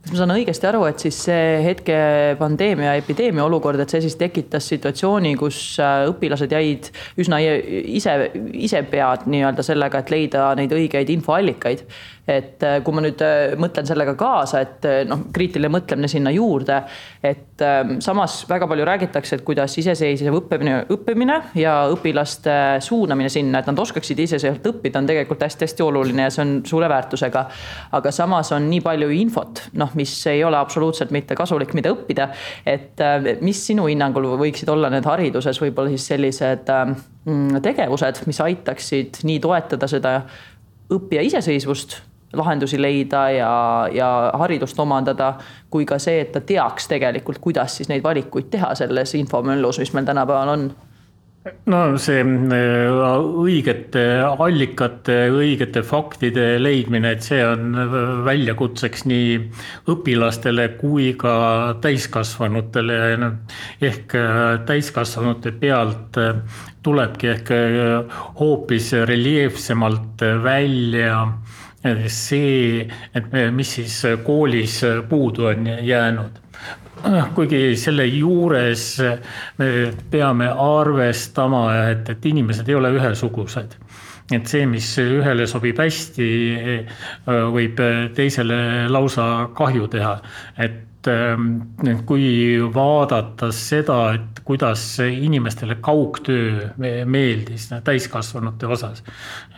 kas 0.01 0.15
ma 0.15 0.19
saan 0.23 0.33
õigesti 0.33 0.69
aru, 0.69 0.81
et 0.89 1.03
siis 1.03 1.17
see 1.27 1.59
hetke 1.65 1.97
pandeemia, 2.41 2.95
epideemia 2.99 3.45
olukord, 3.45 3.81
et 3.83 3.93
see 3.93 4.01
siis 4.07 4.17
tekitas 4.21 4.67
situatsiooni, 4.73 5.35
kus 5.39 5.59
äh, 5.83 6.07
õpilased 6.09 6.55
jäid 6.57 6.89
üsna 7.21 7.41
ise, 7.43 8.15
ise 8.57 8.81
pead 8.91 9.29
nii-öelda 9.31 9.65
sellega, 9.67 10.01
et 10.01 10.13
leida 10.15 10.49
neid 10.59 10.73
õigeid 10.77 11.13
infoallikaid. 11.13 11.85
Et 12.31 12.63
äh, 12.63 12.79
kui 12.85 12.95
ma 12.95 13.03
nüüd 13.03 13.21
äh, 13.25 13.55
mõtlen 13.61 13.87
sellega 13.89 14.15
kaasa, 14.19 14.63
et 14.63 14.87
äh, 14.87 15.01
noh, 15.09 15.25
kriitiline 15.35 15.71
mõtlemine 15.73 16.09
sinna 16.11 16.31
juurde, 16.35 16.79
et 17.27 17.63
ähm, 17.65 17.97
samas 18.05 18.39
väga 18.49 18.69
palju 18.71 18.87
räägitakse, 18.87 19.39
et 19.39 19.45
kuidas 19.47 19.75
iseseisev 19.81 20.37
õppimine, 20.39 20.77
õppimine 20.95 21.39
ja 21.59 21.75
õpilaste 21.91 22.55
suunamine 22.85 23.31
sinna, 23.33 23.61
et 23.61 23.71
nad 23.71 23.83
oskaksid 23.83 24.21
iseseisvalt 24.27 24.69
õppida, 24.73 25.01
on 25.03 25.09
tegelikult 25.11 25.43
hästi-hästi 25.47 25.87
oluline 25.87 26.29
ja 26.29 26.35
see 26.35 26.45
on 26.45 26.55
suure 26.69 26.91
väärtusega. 26.93 27.45
aga 27.99 28.13
samas 28.15 28.53
on 28.55 28.69
nii 28.71 28.83
palju 28.85 29.11
infot, 29.17 29.65
noh, 29.81 29.91
mis 29.99 30.15
ei 30.31 30.45
ole 30.47 30.59
absoluutselt 30.61 31.11
mitte 31.15 31.35
kasulik, 31.39 31.75
mida 31.75 31.93
õppida. 31.95 32.31
et 32.67 33.01
mis 33.41 33.59
sinu 33.67 33.89
hinnangul 33.91 34.29
võiksid 34.41 34.71
olla 34.71 34.91
need 34.93 35.07
hariduses 35.09 35.59
võib-olla 35.63 35.91
siis 35.97 36.07
sellised 36.13 36.71
ähm, 36.71 36.95
tegevused, 37.63 38.23
mis 38.31 38.41
aitaksid 38.45 39.23
nii 39.27 39.41
toetada 39.43 39.89
seda 39.91 40.15
õppija 40.91 41.23
iseseisvust 41.27 42.01
lahendusi 42.33 42.79
leida 42.83 43.25
ja, 43.31 43.55
ja 43.93 44.11
haridust 44.39 44.79
omandada, 44.79 45.35
kui 45.71 45.87
ka 45.87 45.99
see, 45.99 46.21
et 46.25 46.33
ta 46.33 46.41
teaks 46.41 46.87
tegelikult, 46.91 47.41
kuidas 47.43 47.77
siis 47.77 47.91
neid 47.91 48.05
valikuid 48.07 48.51
teha 48.53 48.75
selles 48.79 49.15
infomüllus, 49.19 49.83
mis 49.83 49.93
meil 49.97 50.07
tänapäeval 50.07 50.55
on 50.55 50.71
no 51.73 51.79
see 51.97 52.21
äh, 52.21 52.91
õigete 53.41 54.03
allikate, 54.29 55.15
õigete 55.33 55.83
faktide 55.87 56.59
leidmine, 56.61 57.15
et 57.17 57.25
see 57.25 57.41
on 57.47 57.73
väljakutseks 58.27 59.07
nii 59.09 59.39
õpilastele 59.89 60.69
kui 60.81 61.15
ka 61.21 61.77
täiskasvanutele. 61.81 62.99
ehk 63.81 64.15
äh, 64.21 64.61
täiskasvanute 64.69 65.53
pealt 65.53 66.21
äh, 66.21 66.43
tulebki 66.83 67.33
ehk 67.33 67.55
hoopis 68.41 68.93
reljeefsemalt 69.09 70.23
välja 70.45 71.27
see, 72.13 72.85
et 73.15 73.33
mis 73.57 73.75
siis 73.79 74.03
koolis 74.25 74.81
puudu 75.09 75.47
on 75.49 75.67
jäänud 75.83 76.41
kuigi 77.35 77.77
selle 77.81 78.05
juures 78.07 78.85
me 79.59 79.69
peame 80.11 80.51
arvestama, 80.51 81.63
et, 81.91 82.11
et 82.13 82.27
inimesed 82.27 82.69
ei 82.69 82.77
ole 82.77 82.93
ühesugused. 82.99 83.77
et 84.31 84.47
see, 84.47 84.67
mis 84.71 84.87
ühele 85.03 85.47
sobib 85.51 85.81
hästi, 85.81 86.29
võib 87.27 87.81
teisele 88.15 88.61
lausa 88.93 89.25
kahju 89.57 89.89
teha, 89.91 90.13
et 90.63 90.90
kui 91.01 92.59
vaadata 92.75 93.49
seda, 93.57 93.99
et 94.15 94.41
kuidas 94.45 94.83
inimestele 95.01 95.79
kaugtöö 95.81 96.69
meeldis 97.07 97.71
täiskasvanute 97.85 98.67
osas. 98.67 99.03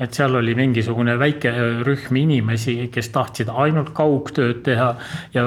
et 0.00 0.14
seal 0.14 0.34
oli 0.34 0.54
mingisugune 0.54 1.18
väike 1.18 1.50
rühm 1.82 2.16
inimesi, 2.16 2.88
kes 2.92 3.08
tahtsid 3.08 3.48
ainult 3.48 3.90
kaugtööd 3.94 4.62
teha 4.62 4.94
ja 5.34 5.44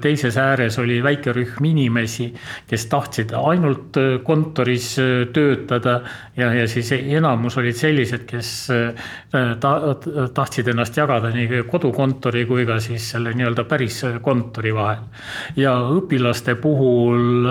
teises 0.00 0.36
ääres 0.36 0.78
oli 0.78 1.02
väike 1.02 1.32
rühm 1.32 1.64
inimesi, 1.64 2.34
kes 2.68 2.86
tahtsid 2.86 3.32
ainult 3.32 3.96
kontoris 4.24 4.96
töötada 5.32 6.00
ja, 6.36 6.52
ja 6.52 6.68
siis 6.68 6.92
enamus 6.92 7.56
olid 7.56 7.76
sellised, 7.76 8.26
kes 8.28 8.52
ta, 9.60 9.72
tahtsid 10.34 10.68
ennast 10.68 10.96
jagada 10.96 11.32
nii 11.32 11.64
kodukontori 11.70 12.44
kui 12.46 12.66
ka 12.68 12.80
siis 12.80 13.10
selle 13.14 13.32
nii-öelda 13.32 13.64
päris 13.64 14.02
kontori 14.22 14.74
vahel 14.74 15.06
ja 15.56 15.74
õpilaste 15.96 16.54
puhul 16.60 17.48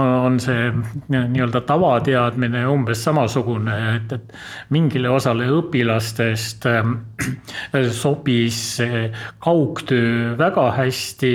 on 0.00 0.38
see 0.42 0.70
nii-öelda 1.12 1.64
tavateadmine 1.68 2.64
umbes 2.70 3.04
samasugune, 3.04 3.76
et, 3.96 4.12
et 4.16 4.34
mingile 4.74 5.10
osale 5.12 5.48
õpilastest 5.52 6.68
äh, 6.70 6.94
sobis 8.02 8.60
kaugtöö 9.44 10.34
väga 10.38 10.70
hästi 10.78 11.34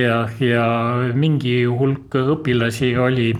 ja, 0.00 0.24
ja 0.40 0.66
mingi 1.14 1.62
hulk 1.64 2.16
õpilasi 2.24 2.94
oli, 3.00 3.30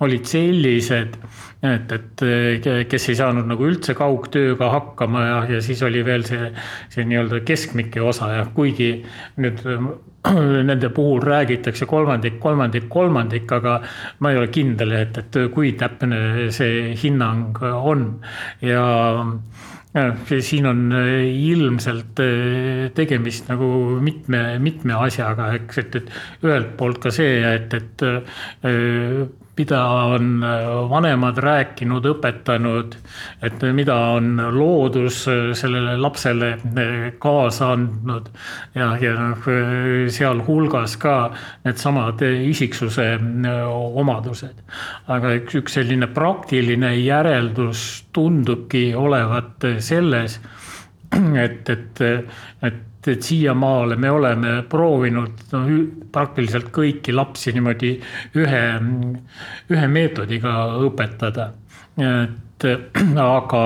olid 0.00 0.28
sellised 0.28 1.18
et, 1.62 1.92
et 1.94 2.88
kes 2.90 3.08
ei 3.12 3.18
saanud 3.18 3.46
nagu 3.46 3.66
üldse 3.68 3.94
kaugtööga 3.98 4.70
hakkama 4.72 5.26
ja, 5.26 5.36
ja 5.56 5.60
siis 5.62 5.82
oli 5.86 6.02
veel 6.06 6.24
see, 6.26 6.50
see 6.90 7.06
nii-öelda 7.06 7.42
keskmike 7.46 8.02
osa 8.02 8.32
ja 8.34 8.46
kuigi 8.54 8.96
nüüd 9.42 9.62
nende 10.68 10.90
puhul 10.94 11.22
räägitakse 11.22 11.86
kolmandik, 11.90 12.38
kolmandik, 12.42 12.88
kolmandik, 12.90 13.50
aga 13.52 13.80
ma 14.22 14.30
ei 14.30 14.38
ole 14.38 14.50
kindel, 14.54 14.94
et, 14.98 15.18
et 15.18 15.38
kui 15.54 15.72
täpne 15.78 16.50
see 16.54 16.92
hinnang 16.98 17.58
on. 17.62 18.06
Ja 18.62 18.84
siin 20.40 20.66
on 20.70 20.86
ilmselt 20.94 22.22
tegemist 22.96 23.50
nagu 23.50 23.66
mitme, 24.00 24.44
mitme 24.62 24.96
asjaga, 25.04 25.50
eks, 25.58 25.82
et, 25.82 25.98
et 26.00 26.46
ühelt 26.46 26.76
poolt 26.78 27.02
ka 27.02 27.12
see, 27.12 27.42
et, 27.58 27.74
et 27.76 28.06
mida 29.56 29.84
on 29.84 30.44
äh, 30.44 30.90
vanemad 30.90 31.38
rääkinud, 31.38 32.06
õpetanud, 32.14 32.94
et 33.44 33.64
mida 33.76 33.96
on 34.16 34.40
loodus 34.54 35.26
äh, 35.28 35.50
sellele 35.56 35.98
lapsele 36.00 36.54
äh, 36.56 36.94
kaasa 37.20 37.72
andnud 37.76 38.30
ja, 38.74 38.94
ja 39.00 39.12
noh, 39.18 39.48
sealhulgas 40.12 40.96
ka 41.02 41.16
needsamad 41.66 42.24
isiksuse 42.24 43.10
omadused. 44.02 44.62
aga 45.12 45.34
üks, 45.42 45.58
üks 45.60 45.76
selline 45.76 46.08
praktiline 46.14 46.94
järeldus 46.96 48.06
tundubki 48.12 48.94
olevat 48.96 49.68
selles, 49.84 50.38
et, 51.44 51.68
et, 51.68 52.02
et 52.62 52.80
et 53.08 53.22
siiamaale 53.26 53.96
me 53.96 54.10
oleme 54.10 54.54
proovinud 54.70 55.44
no, 55.52 55.62
praktiliselt 56.12 56.70
kõiki 56.74 57.14
lapsi 57.14 57.54
niimoodi 57.56 57.92
ühe, 58.38 58.62
ühe 59.72 59.88
meetodiga 59.90 60.54
õpetada. 60.86 61.52
et 61.98 62.68
aga 63.18 63.62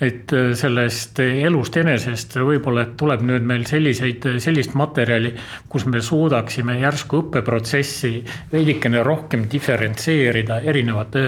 et 0.00 0.32
äh, 0.32 0.52
sellest 0.58 1.18
elust 1.24 1.76
enesest 1.80 2.36
võib-olla 2.38 2.84
tuleb 2.98 3.24
nüüd 3.26 3.46
meil 3.48 3.64
selliseid, 3.66 4.26
sellist 4.42 4.76
materjali, 4.78 5.32
kus 5.70 5.88
me 5.90 6.02
suudaksime 6.04 6.78
järsku 6.78 7.24
õppeprotsessi 7.24 8.12
veidikene 8.52 9.02
rohkem 9.06 9.48
diferentseerida 9.50 10.60
erinevate 10.62 11.24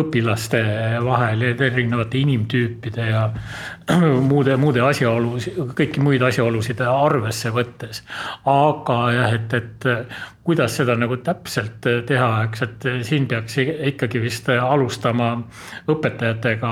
õpilaste 0.00 0.62
vahel, 1.04 1.44
erinevate 1.52 2.22
inimtüüpide 2.22 3.10
ja 3.10 3.26
muude, 4.30 4.56
muude 4.60 4.84
asjaolus, 4.86 5.50
kõiki 5.76 6.00
muid 6.04 6.24
asjaolusid 6.24 6.80
arvesse 6.86 7.52
võttes. 7.52 8.04
aga 8.48 9.00
jah, 9.12 9.34
et, 9.36 9.54
et 9.60 9.90
kuidas 10.50 10.72
seda 10.80 10.96
nagu 10.98 11.18
täpselt 11.22 11.84
teha, 12.08 12.28
eks, 12.46 12.62
et 12.64 12.86
siin 13.06 13.26
peaks 13.30 13.58
ikkagi 13.60 14.22
vist 14.22 14.48
alustama 14.50 15.34
õpetajatega 15.92 16.70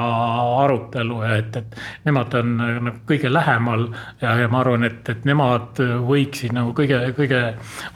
arutelu 0.64 1.17
ja 1.26 1.38
et, 1.42 1.56
et 1.56 1.78
nemad 2.08 2.34
on 2.40 2.54
nagu 2.58 2.96
kõige 3.08 3.32
lähemal 3.32 3.88
ja, 4.22 4.34
ja 4.42 4.50
ma 4.52 4.62
arvan, 4.64 4.84
et, 4.88 5.02
et 5.08 5.24
nemad 5.28 5.80
võiksid 6.08 6.54
nagu 6.56 6.74
kõige, 6.76 7.00
kõige 7.16 7.42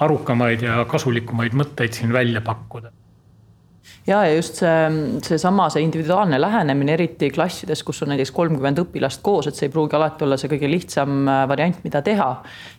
arukamaid 0.04 0.66
ja 0.66 0.82
kasulikumaid 0.90 1.56
mõtteid 1.58 1.98
siin 1.98 2.12
välja 2.14 2.44
pakkuda 2.44 2.92
ja, 4.06 4.24
ja 4.26 4.34
just 4.34 4.58
see, 4.60 5.18
seesama, 5.24 5.68
see 5.72 5.84
individuaalne 5.84 6.40
lähenemine, 6.40 6.96
eriti 6.96 7.30
klassides, 7.34 7.82
kus 7.86 8.02
on 8.02 8.12
näiteks 8.12 8.32
kolmkümmend 8.34 8.82
õpilast 8.82 9.22
koos, 9.24 9.48
et 9.48 9.58
see 9.58 9.68
ei 9.68 9.74
pruugi 9.74 9.96
alati 9.98 10.26
olla 10.26 10.38
see 10.40 10.50
kõige 10.52 10.70
lihtsam 10.70 11.22
äh, 11.28 11.44
variant, 11.50 11.78
mida 11.86 12.02
teha. 12.04 12.30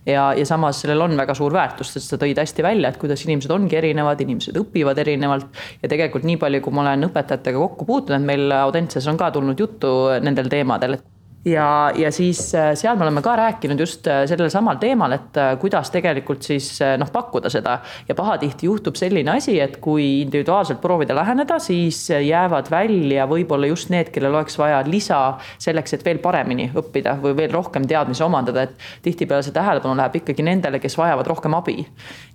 ja, 0.10 0.28
ja 0.38 0.46
samas 0.48 0.82
sellel 0.84 1.06
on 1.06 1.18
väga 1.20 1.36
suur 1.38 1.56
väärtus, 1.56 1.94
sest 1.96 2.14
sa 2.14 2.20
tõid 2.22 2.40
hästi 2.42 2.66
välja, 2.66 2.92
et 2.92 3.00
kuidas 3.02 3.24
inimesed 3.28 3.54
ongi 3.56 3.80
erinevad, 3.80 4.22
inimesed 4.22 4.60
õpivad 4.60 5.00
erinevalt. 5.06 5.64
ja 5.82 5.92
tegelikult 5.92 6.28
nii 6.28 6.42
palju, 6.42 6.62
kui 6.66 6.76
ma 6.76 6.86
olen 6.88 7.10
õpetajatega 7.10 7.66
kokku 7.68 7.88
puutunud, 7.90 8.28
meil 8.28 8.52
Audentses 8.64 9.08
on 9.08 9.20
ka 9.20 9.32
tulnud 9.32 9.60
juttu 9.60 9.94
nendel 10.24 10.52
teemadel, 10.52 11.00
et 11.00 11.13
ja, 11.46 11.92
ja 11.96 12.12
siis 12.12 12.56
äh, 12.56 12.72
seal 12.76 12.96
me 12.98 13.04
oleme 13.04 13.22
ka 13.22 13.36
rääkinud 13.36 13.80
just 13.80 14.08
äh, 14.08 14.24
sellel 14.30 14.50
samal 14.50 14.78
teemal, 14.80 15.12
et 15.12 15.38
äh, 15.38 15.54
kuidas 15.60 15.92
tegelikult 15.92 16.44
siis 16.44 16.70
noh, 16.98 17.10
pakkuda 17.12 17.50
seda. 17.52 17.80
ja 18.08 18.16
pahatihti 18.16 18.66
juhtub 18.66 18.96
selline 18.96 19.32
asi, 19.36 19.60
et 19.60 19.78
kui 19.84 20.22
individuaalselt 20.22 20.82
proovida 20.82 21.16
läheneda, 21.16 21.60
siis 21.60 22.10
jäävad 22.10 22.72
välja 22.72 23.28
võib-olla 23.28 23.68
just 23.68 23.90
need, 23.90 24.12
kellel 24.14 24.36
oleks 24.36 24.58
vaja 24.60 24.84
lisa 24.88 25.20
selleks, 25.58 25.94
et 25.94 26.06
veel 26.06 26.22
paremini 26.24 26.70
õppida 26.76 27.18
või 27.22 27.36
veel 27.38 27.52
rohkem 27.52 27.88
teadmisi 27.88 28.24
omandada, 28.24 28.64
et 28.64 28.88
tihtipeale 29.04 29.44
see 29.44 29.56
tähelepanu 29.56 29.98
läheb 30.00 30.16
ikkagi 30.22 30.46
nendele, 30.48 30.80
kes 30.80 30.98
vajavad 30.98 31.28
rohkem 31.28 31.54
abi. 31.60 31.86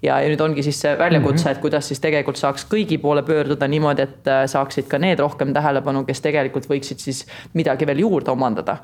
ja, 0.02 0.20
ja 0.20 0.28
nüüd 0.28 0.40
ongi 0.44 0.62
siis 0.62 0.80
see 0.84 0.94
väljakutse, 0.98 1.48
mhm. 1.48 1.56
et 1.56 1.64
kuidas 1.64 1.88
siis 1.88 2.00
tegelikult 2.04 2.36
saaks 2.36 2.66
kõigi 2.68 3.00
poole 3.00 3.22
pöörduda 3.22 3.68
niimoodi, 3.68 4.04
et 4.04 4.32
saaksid 4.52 4.88
ka 4.88 5.00
need 5.00 5.20
rohkem 5.20 5.54
tähelepanu, 5.56 6.04
kes 6.04 6.20
tegelikult 6.20 6.68
võiksid 6.68 7.00
siis 7.00 7.24
midagi 7.54 7.86
veel 7.88 8.04
juurde 8.04 8.30
omandada 8.30 8.78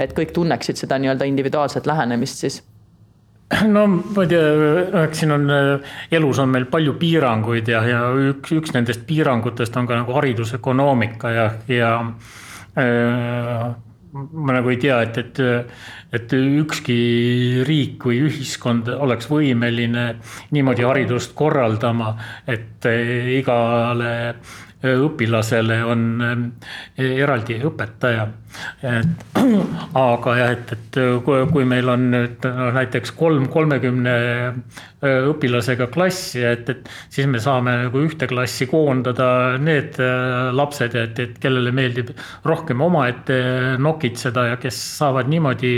et 0.00 0.12
kõik 0.16 0.34
tunneksid 0.36 0.80
seda 0.80 0.98
nii-öelda 1.00 1.28
individuaalset 1.28 1.86
lähenemist 1.86 2.44
siis? 2.44 2.60
No 3.66 3.82
ma 3.90 4.22
ei 4.22 4.30
tea, 4.30 4.42
eks 5.02 5.24
siin 5.24 5.34
on, 5.34 5.50
elus 6.14 6.38
on 6.38 6.52
meil 6.52 6.68
palju 6.70 6.94
piiranguid 7.00 7.68
ja, 7.72 7.82
ja 7.88 8.00
üks, 8.30 8.52
üks 8.54 8.74
nendest 8.76 9.02
piirangutest 9.08 9.74
on 9.76 9.88
ka 9.90 9.98
nagu 9.98 10.14
haridusökonoomika 10.14 11.32
ja, 11.34 11.46
ja 11.66 11.90
äh, 12.78 13.64
ma 14.12 14.54
nagu 14.54 14.70
ei 14.70 14.78
tea, 14.82 15.00
et, 15.06 15.18
et, 15.18 15.40
et 16.14 16.32
ükski 16.38 16.96
riik 17.66 18.06
või 18.06 18.22
ühiskond 18.28 18.90
oleks 18.94 19.26
võimeline 19.30 20.06
niimoodi 20.54 20.86
haridust 20.86 21.34
korraldama, 21.38 22.14
et 22.50 22.86
igale 23.34 24.14
õpilasele 24.80 25.80
on 25.84 26.04
eraldi 26.96 27.58
õpetaja. 27.68 28.28
et 28.82 29.40
aga 29.94 30.36
jah, 30.38 30.52
et, 30.56 30.72
et 30.72 31.00
kui, 31.24 31.42
kui 31.52 31.66
meil 31.68 31.88
on 31.92 32.08
nüüd 32.10 32.46
noh, 32.46 32.70
näiteks 32.74 33.12
kolm 33.18 33.46
kolmekümne 33.52 34.14
õpilasega 35.00 35.86
klassi, 35.92 36.42
et, 36.44 36.68
et 36.68 36.88
siis 37.12 37.28
me 37.30 37.40
saame 37.40 37.72
nagu 37.84 38.02
ühte 38.04 38.26
klassi 38.28 38.66
koondada 38.68 39.56
need 39.60 39.96
lapsed, 40.56 40.96
et, 40.98 41.20
et 41.22 41.38
kellele 41.40 41.72
meeldib 41.72 42.12
rohkem 42.44 42.82
omaette 42.84 43.38
nokitseda 43.80 44.46
ja 44.50 44.58
kes 44.60 44.80
saavad 44.98 45.30
niimoodi 45.32 45.74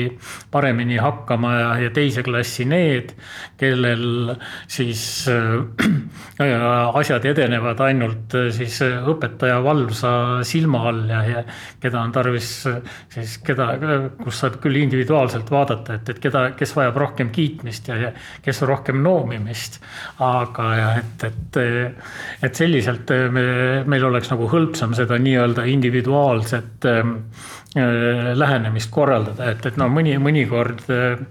paremini 0.50 0.98
hakkama 1.02 1.52
ja, 1.58 1.70
ja 1.86 1.92
teise 1.94 2.24
klassi 2.26 2.66
need, 2.66 3.14
kellel 3.60 4.34
siis 4.70 5.04
äh, 5.30 5.60
asjad 7.02 7.30
edenevad 7.30 7.80
ainult 7.86 8.34
siis 8.54 8.80
õpetaja 9.12 9.58
valvsa 9.64 10.12
silma 10.46 10.82
all 10.90 11.02
ja, 11.10 11.22
ja 11.28 11.42
keda 11.82 12.02
on 12.02 12.12
tarvis 12.14 12.48
siis 13.12 13.36
keda, 13.44 13.68
kus 14.22 14.42
saab 14.42 14.58
küll 14.62 14.80
individuaalselt 14.82 15.50
vaadata, 15.52 15.98
et, 15.98 16.12
et 16.14 16.22
keda, 16.22 16.44
kes 16.58 16.74
vajab 16.76 17.00
rohkem 17.04 17.32
kiitmist 17.34 17.90
ja, 17.90 17.98
ja 18.06 18.12
kes 18.44 18.62
rohkem 18.68 19.02
noomimist. 19.04 19.80
aga 20.22 20.68
et, 21.00 21.26
et, 21.28 21.60
et 22.42 22.62
selliselt 22.62 23.10
me, 23.32 23.46
meil 23.88 24.08
oleks 24.08 24.30
nagu 24.32 24.48
hõlpsam 24.50 24.96
seda 24.98 25.18
nii-öelda 25.22 25.66
individuaalset 25.72 26.90
äh, 26.90 27.14
lähenemist 28.36 28.92
korraldada, 28.92 29.50
et, 29.52 29.66
et 29.66 29.80
no 29.80 29.88
mõni, 29.92 30.18
mõnikord 30.20 30.84
äh, 30.92 31.24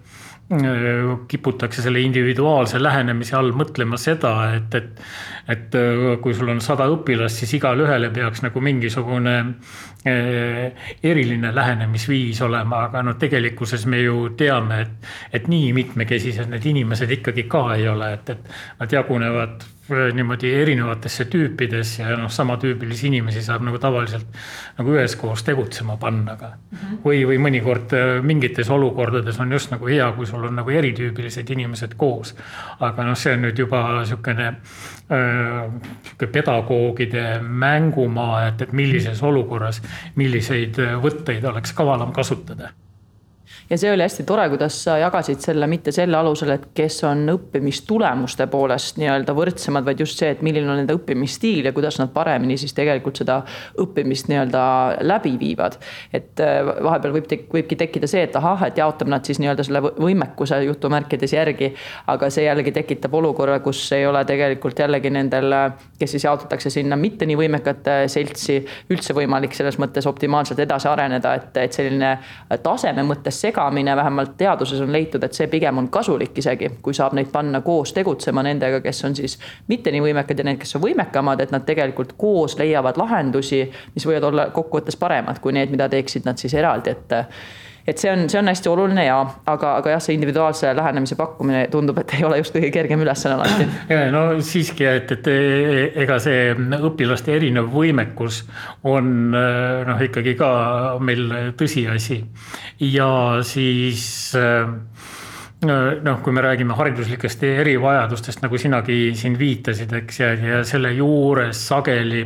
kiputakse 1.28 1.82
selle 1.82 2.02
individuaalse 2.04 2.82
lähenemise 2.82 3.38
all 3.40 3.54
mõtlema 3.56 4.00
seda, 4.02 4.34
et, 4.58 4.76
et, 4.76 5.00
et 5.52 5.76
kui 6.22 6.36
sul 6.38 6.50
on 6.54 6.62
sada 6.64 6.88
õpilast, 6.92 7.42
siis 7.42 7.56
igale 7.58 7.86
ühele 7.86 8.12
peaks 8.14 8.44
nagu 8.46 8.62
mingisugune 8.64 9.36
eh, 10.06 10.88
eriline 11.04 11.54
lähenemisviis 11.56 12.42
olema, 12.46 12.86
aga 12.88 13.04
noh, 13.06 13.18
tegelikkuses 13.22 13.86
me 13.92 14.02
ju 14.02 14.32
teame, 14.38 14.82
et, 14.86 15.12
et 15.42 15.52
nii 15.52 15.74
mitmekesised 15.78 16.50
need 16.52 16.66
inimesed 16.74 17.12
ikkagi 17.20 17.48
ka 17.52 17.68
ei 17.76 17.88
ole, 17.92 18.14
et, 18.18 18.34
et 18.36 18.52
nad 18.80 19.00
jagunevad 19.00 19.70
niimoodi 20.14 20.54
erinevatesse 20.54 21.26
tüüpidesse 21.26 22.04
ja 22.04 22.16
noh, 22.18 22.30
samatüübilisi 22.32 23.08
inimesi 23.10 23.42
saab 23.44 23.66
nagu 23.66 23.80
tavaliselt 23.82 24.28
nagu 24.78 24.94
üheskoos 24.96 25.44
tegutsema 25.48 25.98
panna 26.00 26.36
ka 26.38 26.48
mm. 26.48 26.78
-hmm. 26.78 27.00
või, 27.06 27.24
või 27.28 27.40
mõnikord 27.48 27.96
äh, 27.98 28.12
mingites 28.24 28.70
olukordades 28.70 29.40
on 29.40 29.52
just 29.52 29.72
nagu 29.72 29.88
hea, 29.88 30.12
kui 30.16 30.26
sul 30.26 30.46
on 30.48 30.56
nagu 30.56 30.70
eritüübilised 30.70 31.50
inimesed 31.50 31.98
koos. 31.98 32.36
aga 32.80 33.04
noh, 33.04 33.18
see 33.18 33.34
on 33.34 33.42
nüüd 33.48 33.58
juba 33.58 34.06
sihukene 34.06 34.48
äh, 34.48 35.41
sihuke 35.42 36.28
pedagoogide 36.28 37.26
mängumaa, 37.42 38.48
et, 38.48 38.62
et 38.62 38.74
millises 38.78 39.24
olukorras 39.24 39.82
milliseid 40.16 40.80
võtteid 41.04 41.46
oleks 41.52 41.74
kavalam 41.78 42.14
kasutada 42.16 42.72
ja 43.72 43.78
see 43.78 43.92
oli 43.94 44.04
hästi 44.04 44.24
tore, 44.28 44.50
kuidas 44.52 44.76
sa 44.84 44.98
jagasid 45.00 45.40
selle 45.40 45.68
mitte 45.72 45.94
selle 45.96 46.18
alusel, 46.20 46.50
et 46.52 46.66
kes 46.76 46.98
on 47.08 47.24
õppimistulemuste 47.32 48.48
poolest 48.52 48.98
nii-öelda 49.00 49.32
võrdsemad, 49.36 49.86
vaid 49.88 50.02
just 50.04 50.20
see, 50.20 50.32
et 50.34 50.42
milline 50.44 50.68
on 50.68 50.82
nende 50.82 50.96
õppimisstiil 50.98 51.70
ja 51.70 51.72
kuidas 51.76 51.96
nad 52.02 52.12
paremini 52.12 52.58
siis 52.60 52.76
tegelikult 52.76 53.22
seda 53.22 53.38
õppimist 53.80 54.28
nii-öelda 54.28 54.64
läbi 55.08 55.38
viivad. 55.40 55.78
et 56.14 56.40
äh, 56.44 56.60
vahepeal 56.84 57.16
võib, 57.16 57.30
võibki 57.54 57.78
tekkida 57.80 58.10
see, 58.12 58.26
et 58.28 58.36
ahah, 58.36 58.66
et 58.68 58.82
jaotame 58.82 59.16
nad 59.16 59.26
siis 59.26 59.40
nii-öelda 59.40 59.64
selle 59.64 59.84
võimekuse 59.88 60.60
jutumärkides 60.66 61.38
järgi. 61.38 61.72
aga 62.12 62.30
see 62.30 62.44
jällegi 62.46 62.76
tekitab 62.76 63.16
olukorra, 63.16 63.60
kus 63.64 63.86
ei 63.96 64.06
ole 64.08 64.26
tegelikult 64.28 64.84
jällegi 64.84 65.10
nendel, 65.10 65.56
kes 66.00 66.18
siis 66.18 66.28
jaotatakse 66.28 66.70
sinna 66.70 67.00
mitte 67.00 67.26
nii 67.26 67.40
võimekate 67.40 67.98
seltsi, 68.12 68.60
üldse 68.92 69.16
võimalik 69.16 69.56
selles 69.56 69.80
mõttes 69.80 70.08
optimaalselt 70.12 70.60
edasi 70.60 70.92
areneda, 70.92 71.34
et, 71.40 71.58
et 71.58 71.80
selline 71.80 72.18
taseme 72.64 73.08
mõttes 73.08 73.40
segamine 73.40 73.61
segamine, 73.62 73.96
vähemalt 73.96 74.38
teaduses 74.38 74.82
on 74.82 74.92
leitud, 74.92 75.24
et 75.24 75.34
see 75.34 75.48
pigem 75.48 75.78
on 75.78 75.90
kasulik 75.90 76.38
isegi, 76.38 76.70
kui 76.82 76.94
saab 76.94 77.14
neid 77.14 77.30
panna 77.32 77.62
koos 77.62 77.94
tegutsema 77.94 78.44
nendega, 78.44 78.82
kes 78.82 79.06
on 79.06 79.16
siis 79.16 79.38
mitte 79.68 79.92
nii 79.92 80.02
võimekad 80.02 80.40
ja 80.40 80.46
need, 80.48 80.60
kes 80.62 80.76
on 80.76 80.82
võimekamad, 80.82 81.42
et 81.42 81.52
nad 81.52 81.66
tegelikult 81.66 82.16
koos 82.18 82.58
leiavad 82.60 82.98
lahendusi, 82.98 83.64
mis 83.96 84.08
võivad 84.08 84.30
olla 84.32 84.48
kokkuvõttes 84.50 84.98
paremad 84.98 85.40
kui 85.40 85.54
need, 85.54 85.72
mida 85.72 85.90
teeksid 85.90 86.26
nad 86.26 86.42
siis 86.42 86.54
eraldi, 86.54 86.90
et 86.96 87.20
et 87.88 87.98
see 88.02 88.12
on, 88.12 88.28
see 88.30 88.40
on 88.40 88.50
hästi 88.52 88.70
oluline 88.72 89.06
ja, 89.06 89.18
aga, 89.50 89.76
aga 89.82 89.96
jah, 89.96 90.04
see 90.04 90.16
individuaalse 90.18 90.74
lähenemise 90.78 91.18
pakkumine 91.20 91.64
tundub, 91.74 91.98
et 92.02 92.16
ei 92.18 92.26
ole 92.28 92.42
just 92.42 92.56
kõige 92.56 92.72
kergem 92.74 93.04
ülesanne 93.06 93.38
alati. 93.40 93.68
no 94.16 94.24
siiski, 94.46 94.88
et, 94.88 95.12
et 95.18 95.30
ega 96.04 96.20
see 96.24 96.54
õpilaste 96.92 97.36
erinev 97.36 97.72
võimekus 97.74 98.44
on 98.88 99.32
noh, 99.34 100.06
ikkagi 100.08 100.36
ka 100.40 100.52
meil 101.02 101.54
tõsiasi 101.60 102.22
ja 102.92 103.12
siis 103.48 104.06
noh, 105.62 106.18
kui 106.26 106.34
me 106.34 106.42
räägime 106.42 106.74
hariduslikest 106.78 107.44
erivajadustest, 107.50 108.42
nagu 108.42 108.58
sinagi 108.62 109.12
siin 109.18 109.38
viitasid, 109.38 109.94
eks, 110.02 110.20
ja, 110.24 110.34
ja 110.34 110.66
selle 110.68 110.94
juures 110.98 111.68
sageli 111.70 112.26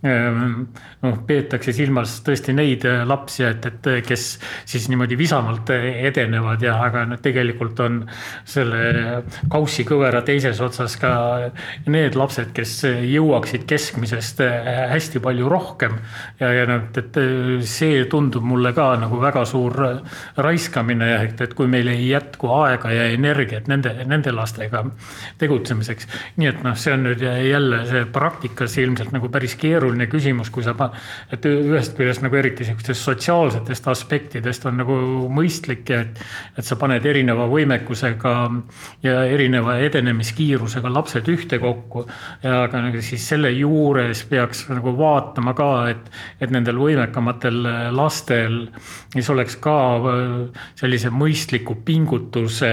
Ehm, 0.00 0.62
noh, 1.00 1.16
peetakse 1.26 1.72
silmas 1.72 2.18
tõesti 2.24 2.52
neid 2.56 2.84
äh, 2.88 3.02
lapsi, 3.08 3.44
et, 3.48 3.64
et 3.66 3.88
äh, 3.88 4.00
kes 4.04 4.24
siis 4.68 4.88
niimoodi 4.92 5.16
visamalt 5.18 5.72
äh, 5.72 5.86
edenevad 6.10 6.62
ja, 6.64 6.76
aga 6.84 7.06
noh, 7.08 7.20
tegelikult 7.22 7.80
on 7.84 8.02
selle 8.48 9.22
kaussikõvera 9.52 10.20
teises 10.26 10.60
otsas 10.64 10.98
ka 11.00 11.12
need 11.88 12.18
lapsed, 12.20 12.52
kes 12.56 12.74
jõuaksid 13.08 13.64
keskmisest 13.68 14.42
hästi 14.90 15.22
palju 15.24 15.48
rohkem. 15.48 15.96
ja, 16.40 16.52
ja 16.52 16.66
noh, 16.68 16.84
et 17.00 17.18
see 17.68 18.04
tundub 18.10 18.44
mulle 18.44 18.74
ka 18.76 18.92
nagu 19.00 19.20
väga 19.22 19.44
suur 19.48 19.76
raiskamine, 20.36 21.10
et, 21.24 21.40
et 21.40 21.54
kui 21.56 21.68
meil 21.70 21.88
ei 21.92 22.10
jätku 22.10 22.52
aega 22.60 22.92
ja 22.92 23.08
energiat 23.14 23.70
nende, 23.72 23.94
nende 24.08 24.34
lastega 24.36 24.84
tegutsemiseks. 25.40 26.08
nii 26.36 26.52
et 26.52 26.62
noh, 26.66 26.76
see 26.76 26.94
on 26.94 27.08
nüüd 27.08 27.24
jälle 27.24 27.82
see 27.88 28.04
praktikas 28.12 28.76
ilmselt 28.82 29.14
nagu 29.16 29.32
päris 29.32 29.56
keeruline 29.60 30.10
küsimus, 30.10 30.52
kui 30.52 30.64
sa, 30.66 30.76
et 31.32 31.46
ühest 31.46 31.96
küljest 31.98 32.24
nagu 32.24 32.36
eriti 32.36 32.66
sihukestest 32.66 33.04
sotsiaalsetest 33.06 33.88
aspektidest 33.90 34.66
on 34.68 34.80
nagu 34.80 34.96
mõistlik 35.32 35.90
et, 35.94 36.20
et 36.58 36.66
sa 36.66 36.76
paned 36.80 37.04
erineva 37.06 37.46
võimekusega 37.50 38.34
ja 39.04 39.24
erineva 39.28 39.78
edenemiskiirusega 39.84 40.92
lapsed 40.92 41.28
ühtekokku. 41.30 42.06
aga 42.42 42.82
nagu 42.86 43.02
siis 43.04 43.26
selle 43.32 43.50
juures 43.54 44.24
peaks 44.30 44.66
nagu 44.70 44.94
vaatama 44.98 45.54
ka, 45.58 45.70
et, 45.92 46.10
et 46.40 46.50
nendel 46.50 46.78
võimekamatel 46.80 47.62
lastel, 47.96 48.62
mis 49.14 49.30
oleks 49.30 49.56
ka 49.62 49.78
sellise 50.78 51.10
mõistliku 51.10 51.76
pingutuse 51.84 52.70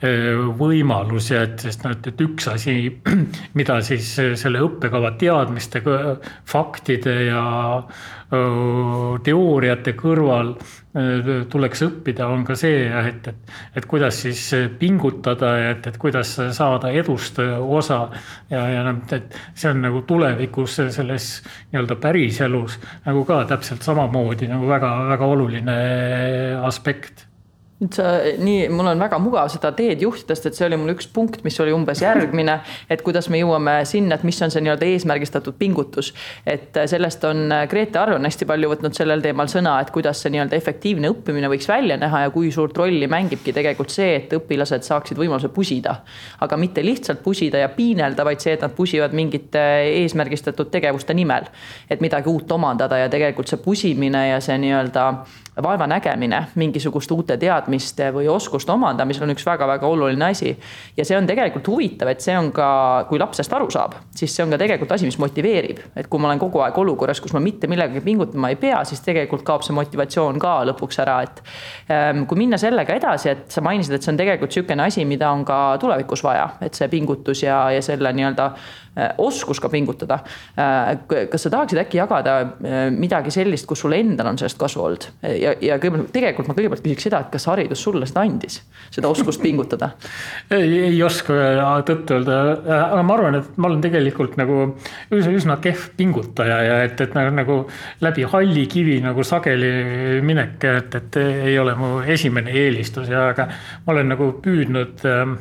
võimalus 0.00 1.30
ja 1.30 1.42
et, 1.44 1.60
sest 1.60 1.84
noh, 1.84 1.92
et, 1.92 2.06
et 2.08 2.22
üks 2.24 2.48
asi, 2.48 2.74
mida 3.58 3.80
siis 3.84 4.14
selle 4.40 4.62
õppekava 4.64 5.12
teadmistega, 5.20 6.16
faktide 6.48 7.16
ja 7.28 7.44
teooriate 8.30 9.92
kõrval 9.98 10.52
tuleks 11.50 11.82
õppida, 11.86 12.28
on 12.30 12.44
ka 12.46 12.54
see, 12.58 12.84
et, 12.86 13.26
et, 13.30 13.54
et 13.78 13.86
kuidas 13.90 14.20
siis 14.24 14.42
pingutada 14.78 15.52
et, 15.72 15.86
et 15.90 15.98
kuidas 15.98 16.36
saada 16.54 16.92
edust 16.94 17.38
osa. 17.42 18.00
ja, 18.50 18.64
ja 18.70 18.84
noh, 18.86 19.02
et 19.14 19.34
see 19.54 19.70
on 19.70 19.82
nagu 19.84 20.02
tulevikus 20.06 20.78
selles 20.94 21.30
nii-öelda 21.72 21.98
päriselus 22.02 22.78
nagu 23.06 23.24
ka 23.26 23.42
täpselt 23.50 23.82
samamoodi 23.86 24.50
nagu 24.50 24.70
väga-väga 24.70 25.32
oluline 25.34 25.76
aspekt 26.66 27.26
nüüd 27.80 27.96
sa 27.96 28.08
nii, 28.36 28.66
mul 28.76 28.90
on 28.90 29.00
väga 29.00 29.16
mugav 29.22 29.48
seda 29.48 29.70
teed 29.76 30.02
juhtida, 30.04 30.34
sest 30.36 30.50
et 30.50 30.58
see 30.58 30.66
oli 30.66 30.76
mul 30.76 30.92
üks 30.92 31.06
punkt, 31.14 31.40
mis 31.46 31.56
oli 31.64 31.72
umbes 31.72 32.02
järgmine, 32.04 32.58
et 32.92 33.00
kuidas 33.06 33.30
me 33.32 33.40
jõuame 33.40 33.78
sinna, 33.88 34.18
et 34.18 34.26
mis 34.28 34.36
on 34.44 34.52
see 34.52 34.60
nii-öelda 34.66 34.84
eesmärgistatud 34.84 35.56
pingutus. 35.56 36.12
et 36.44 36.76
sellest 36.92 37.24
on 37.24 37.48
Grete 37.70 37.98
Arv 37.98 38.18
on 38.18 38.28
hästi 38.28 38.44
palju 38.50 38.68
võtnud 38.74 38.96
sellel 38.96 39.24
teemal 39.24 39.48
sõna, 39.48 39.78
et 39.80 39.92
kuidas 39.94 40.20
see 40.20 40.34
nii-öelda 40.34 40.58
efektiivne 40.60 41.08
õppimine 41.14 41.48
võiks 41.48 41.68
välja 41.68 41.96
näha 41.96 42.26
ja 42.26 42.34
kui 42.34 42.52
suurt 42.52 42.76
rolli 42.76 43.08
mängibki 43.08 43.54
tegelikult 43.56 43.90
see, 43.94 44.12
et 44.18 44.36
õpilased 44.36 44.84
saaksid 44.84 45.16
võimaluse 45.16 45.48
pusida. 45.48 46.02
aga 46.40 46.56
mitte 46.60 46.84
lihtsalt 46.84 47.22
pusida 47.24 47.64
ja 47.64 47.72
piinelda, 47.72 48.24
vaid 48.28 48.44
see, 48.44 48.58
et 48.58 48.60
nad 48.60 48.76
pusivad 48.76 49.16
mingite 49.16 49.64
eesmärgistatud 50.02 50.68
tegevuste 50.70 51.14
nimel. 51.14 51.48
et 51.88 52.00
midagi 52.00 52.28
uut 52.28 52.52
omandada 52.52 52.98
ja 52.98 53.08
tegelikult 53.08 53.48
see 53.48 53.56
pusimine 53.64 54.28
ja 54.28 54.40
see 54.40 54.58
nii-öelda 54.58 55.06
vaevanägemine 55.62 56.40
mingisuguste 56.60 57.14
uute 57.14 57.36
teadmiste 57.40 58.10
või 58.14 58.28
oskuste 58.30 58.72
omandamisel 58.72 59.26
on 59.26 59.34
üks 59.34 59.46
väga-väga 59.46 59.86
oluline 59.86 60.30
asi. 60.30 60.56
ja 60.96 61.04
see 61.04 61.16
on 61.18 61.26
tegelikult 61.26 61.68
huvitav, 61.68 62.10
et 62.12 62.20
see 62.24 62.36
on 62.38 62.50
ka, 62.52 62.70
kui 63.08 63.20
laps 63.20 63.40
sellest 63.40 63.56
aru 63.56 63.70
saab, 63.70 63.96
siis 64.16 64.34
see 64.34 64.44
on 64.44 64.54
ka 64.54 64.60
tegelikult 64.60 64.92
asi, 64.96 65.08
mis 65.08 65.18
motiveerib. 65.18 65.78
et 65.96 66.10
kui 66.10 66.20
ma 66.20 66.30
olen 66.30 66.42
kogu 66.42 66.62
aeg 66.64 66.78
olukorras, 66.78 67.20
kus 67.20 67.34
ma 67.36 67.42
mitte 67.44 67.70
millegagi 67.70 68.04
pingutama 68.04 68.52
ei 68.52 68.58
pea, 68.60 68.82
siis 68.84 69.00
tegelikult 69.06 69.44
kaob 69.46 69.66
see 69.66 69.76
motivatsioon 69.76 70.38
ka 70.42 70.60
lõpuks 70.70 71.00
ära, 71.04 71.20
et. 71.26 71.42
Ähm, 71.90 72.24
kui 72.30 72.38
minna 72.38 72.58
sellega 72.60 72.94
edasi, 72.96 73.30
et 73.30 73.50
sa 73.52 73.62
mainisid, 73.64 73.94
et 73.94 74.04
see 74.04 74.12
on 74.12 74.20
tegelikult 74.20 74.52
sihukene 74.52 74.86
asi, 74.86 75.04
mida 75.08 75.30
on 75.30 75.44
ka 75.48 75.76
tulevikus 75.80 76.24
vaja, 76.24 76.46
et 76.60 76.74
see 76.74 76.88
pingutus 76.92 77.44
ja, 77.44 77.62
ja 77.74 77.82
selle 77.84 78.12
nii-öelda 78.16 78.50
oskus 79.18 79.60
ka 79.60 79.68
pingutada. 79.70 80.18
Äh, 80.58 81.26
kas 81.30 81.44
sa 81.46 81.50
tahaksid 81.52 81.78
äkki 81.84 82.00
jagada 82.00 82.36
äh, 82.40 82.88
midagi 82.90 83.30
sellist, 83.34 83.66
kus 83.70 83.84
sul 83.84 83.94
endal 83.94 84.32
on 84.32 84.38
sellest 84.40 84.58
kasu 84.58 84.82
olnud 84.82 85.06
ja, 85.22 85.54
ja 85.62 85.78
kõigepealt 85.78 86.10
tegelikult 86.14 86.50
ma 86.50 86.56
kõigepealt 86.58 86.82
küsiks 86.84 87.06
seda, 87.06 87.20
et 87.22 87.30
kas 87.32 87.46
haridus 87.50 87.82
sulle 87.84 88.08
seda 88.08 88.24
andis, 88.26 88.60
seda 88.90 89.10
oskust 89.12 89.42
pingutada? 89.42 89.92
ei, 90.56 90.90
ei 90.90 91.02
oska 91.06 91.36
tõtt-öelda, 91.86 92.40
aga 92.90 93.04
ma 93.06 93.16
arvan, 93.16 93.38
et 93.40 93.60
ma 93.60 93.70
olen 93.70 93.84
tegelikult 93.84 94.36
nagu 94.40 94.58
üsna, 95.14 95.34
üsna 95.38 95.58
kehv 95.62 95.90
pingutaja 95.98 96.58
ja 96.66 96.80
et, 96.88 97.00
et 97.00 97.14
nagu, 97.16 97.34
nagu 97.36 97.58
läbi 98.02 98.26
halli 98.32 98.66
kivi 98.70 98.98
nagu 99.04 99.24
sageli 99.26 100.20
minek, 100.26 100.58
et, 100.66 100.98
et 100.98 101.20
ei 101.20 101.58
ole 101.62 101.76
mu 101.78 102.00
esimene 102.02 102.52
eelistus 102.64 103.10
ja, 103.12 103.28
aga 103.30 103.46
ma 103.86 103.94
olen 103.94 104.12
nagu 104.14 104.32
püüdnud 104.42 105.06
äh, 105.06 105.38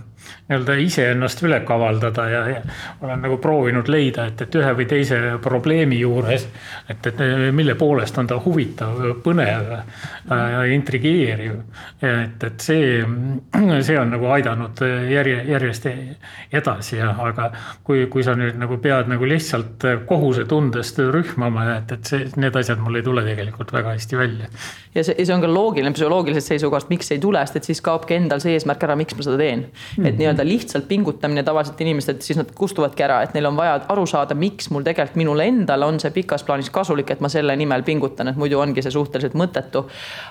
nii-öelda 0.49 0.75
iseennast 0.81 1.43
üle 1.45 1.59
kavaldada 1.65 2.25
ja, 2.29 2.41
ja 2.49 2.61
olen 3.01 3.21
nagu 3.21 3.37
proovinud 3.37 3.87
leida, 3.91 4.25
et, 4.31 4.41
et 4.41 4.55
ühe 4.57 4.71
või 4.79 4.87
teise 4.89 5.19
probleemi 5.43 5.99
juures, 5.99 6.47
et, 6.89 7.09
et 7.11 7.21
mille 7.53 7.75
poolest 7.77 8.17
on 8.17 8.27
ta 8.27 8.39
huvitav, 8.41 8.97
põnev 9.23 9.69
ja 10.29 10.63
intrigeeriv. 10.73 11.59
et, 12.01 12.43
et 12.43 12.65
see, 12.65 13.03
see 13.85 13.99
on 13.99 14.09
nagu 14.15 14.29
aidanud 14.33 14.83
järje, 15.11 15.43
järjest 15.51 15.87
edasi 16.53 16.97
ja, 16.97 17.11
aga 17.27 17.51
kui, 17.83 18.07
kui 18.11 18.25
sa 18.25 18.35
nüüd 18.39 18.57
nagu 18.59 18.79
pead 18.81 19.09
nagu 19.11 19.29
lihtsalt 19.29 19.85
kohusetundest 20.09 20.99
rühmama, 21.13 21.67
et, 21.77 21.93
et 21.93 22.13
see, 22.13 22.25
need 22.41 22.57
asjad 22.57 22.81
mul 22.81 22.97
ei 22.99 23.05
tule 23.05 23.25
tegelikult 23.27 23.73
väga 23.75 23.93
hästi 23.95 24.17
välja. 24.17 24.49
ja 24.95 25.05
see, 25.05 25.13
see 25.21 25.35
on 25.35 25.45
ka 25.45 25.53
loogiline 25.53 25.93
psühholoogilisest 25.93 26.55
seisukohast, 26.55 26.89
miks 26.89 27.13
ei 27.13 27.21
tule, 27.21 27.45
sest 27.45 27.61
et 27.61 27.71
siis 27.71 27.85
kaobki 27.85 28.17
endal 28.17 28.41
see 28.41 28.57
eesmärk 28.57 28.89
ära, 28.89 28.97
miks 28.99 29.13
ma 29.13 29.29
seda 29.29 29.37
teen 29.37 29.67
mm. 29.69 29.69
-hmm 29.69 30.09
et 30.09 30.17
nii-öelda 30.19 30.38
lihtsalt 30.45 30.87
pingutamine 30.87 31.43
tavaliselt 31.43 31.79
inimestel, 31.81 32.19
siis 32.23 32.37
nad 32.39 32.49
kustuvadki 32.55 33.03
ära, 33.05 33.21
et 33.25 33.33
neil 33.35 33.49
on 33.49 33.57
vaja 33.57 33.79
aru 33.91 34.05
saada, 34.09 34.35
miks 34.37 34.69
mul 34.73 34.85
tegelikult 34.85 35.17
minule 35.19 35.47
endale 35.49 35.87
on 35.87 35.99
see 36.01 36.13
pikas 36.15 36.45
plaanis 36.47 36.71
kasulik, 36.73 37.11
et 37.13 37.23
ma 37.23 37.31
selle 37.31 37.55
nimel 37.59 37.83
pingutan, 37.87 38.31
et 38.31 38.39
muidu 38.39 38.59
ongi 38.61 38.83
see 38.85 38.93
suhteliselt 38.93 39.35
mõttetu. 39.39 39.85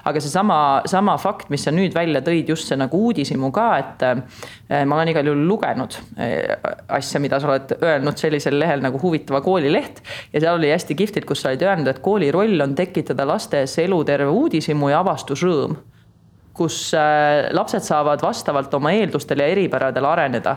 aga 0.05 0.23
seesama, 0.23 0.59
sama 0.87 1.17
fakt, 1.19 1.51
mis 1.51 1.65
sa 1.65 1.75
nüüd 1.75 1.95
välja 1.95 2.23
tõid, 2.25 2.49
just 2.49 2.69
see 2.71 2.79
nagu 2.79 3.03
uudishimu 3.09 3.51
ka, 3.55 3.69
et 3.83 4.07
eh, 4.09 4.85
ma 4.85 4.99
olen 4.99 5.13
igal 5.13 5.33
juhul 5.33 5.45
lugenud 5.49 5.99
eh, 6.17 6.57
asja, 6.89 7.21
mida 7.21 7.41
sa 7.41 7.53
oled 7.53 7.77
öelnud 7.83 8.19
sellisel 8.19 8.59
lehel 8.59 8.85
nagu 8.85 9.01
Huvitava 9.03 9.41
kooli 9.45 9.73
leht. 9.73 10.03
ja 10.33 10.41
seal 10.41 10.59
oli 10.59 10.73
hästi 10.73 10.97
kihvtilt, 10.99 11.29
kus 11.29 11.43
sa 11.43 11.53
olid 11.53 11.63
öelnud, 11.67 11.93
et 11.93 12.03
kooli 12.05 12.33
roll 12.35 12.61
on 12.61 12.75
tekitada 12.79 13.27
lastes 13.29 13.79
eluterve 13.83 14.31
uudishimu 14.31 14.91
ja 14.93 15.05
avastusrõõm 15.05 15.79
kus 16.59 16.79
äh, 16.97 17.49
lapsed 17.55 17.85
saavad 17.87 18.23
vastavalt 18.23 18.75
oma 18.75 18.93
eeldustele 18.97 19.47
ja 19.47 19.55
eripäradele 19.55 20.09
areneda. 20.09 20.57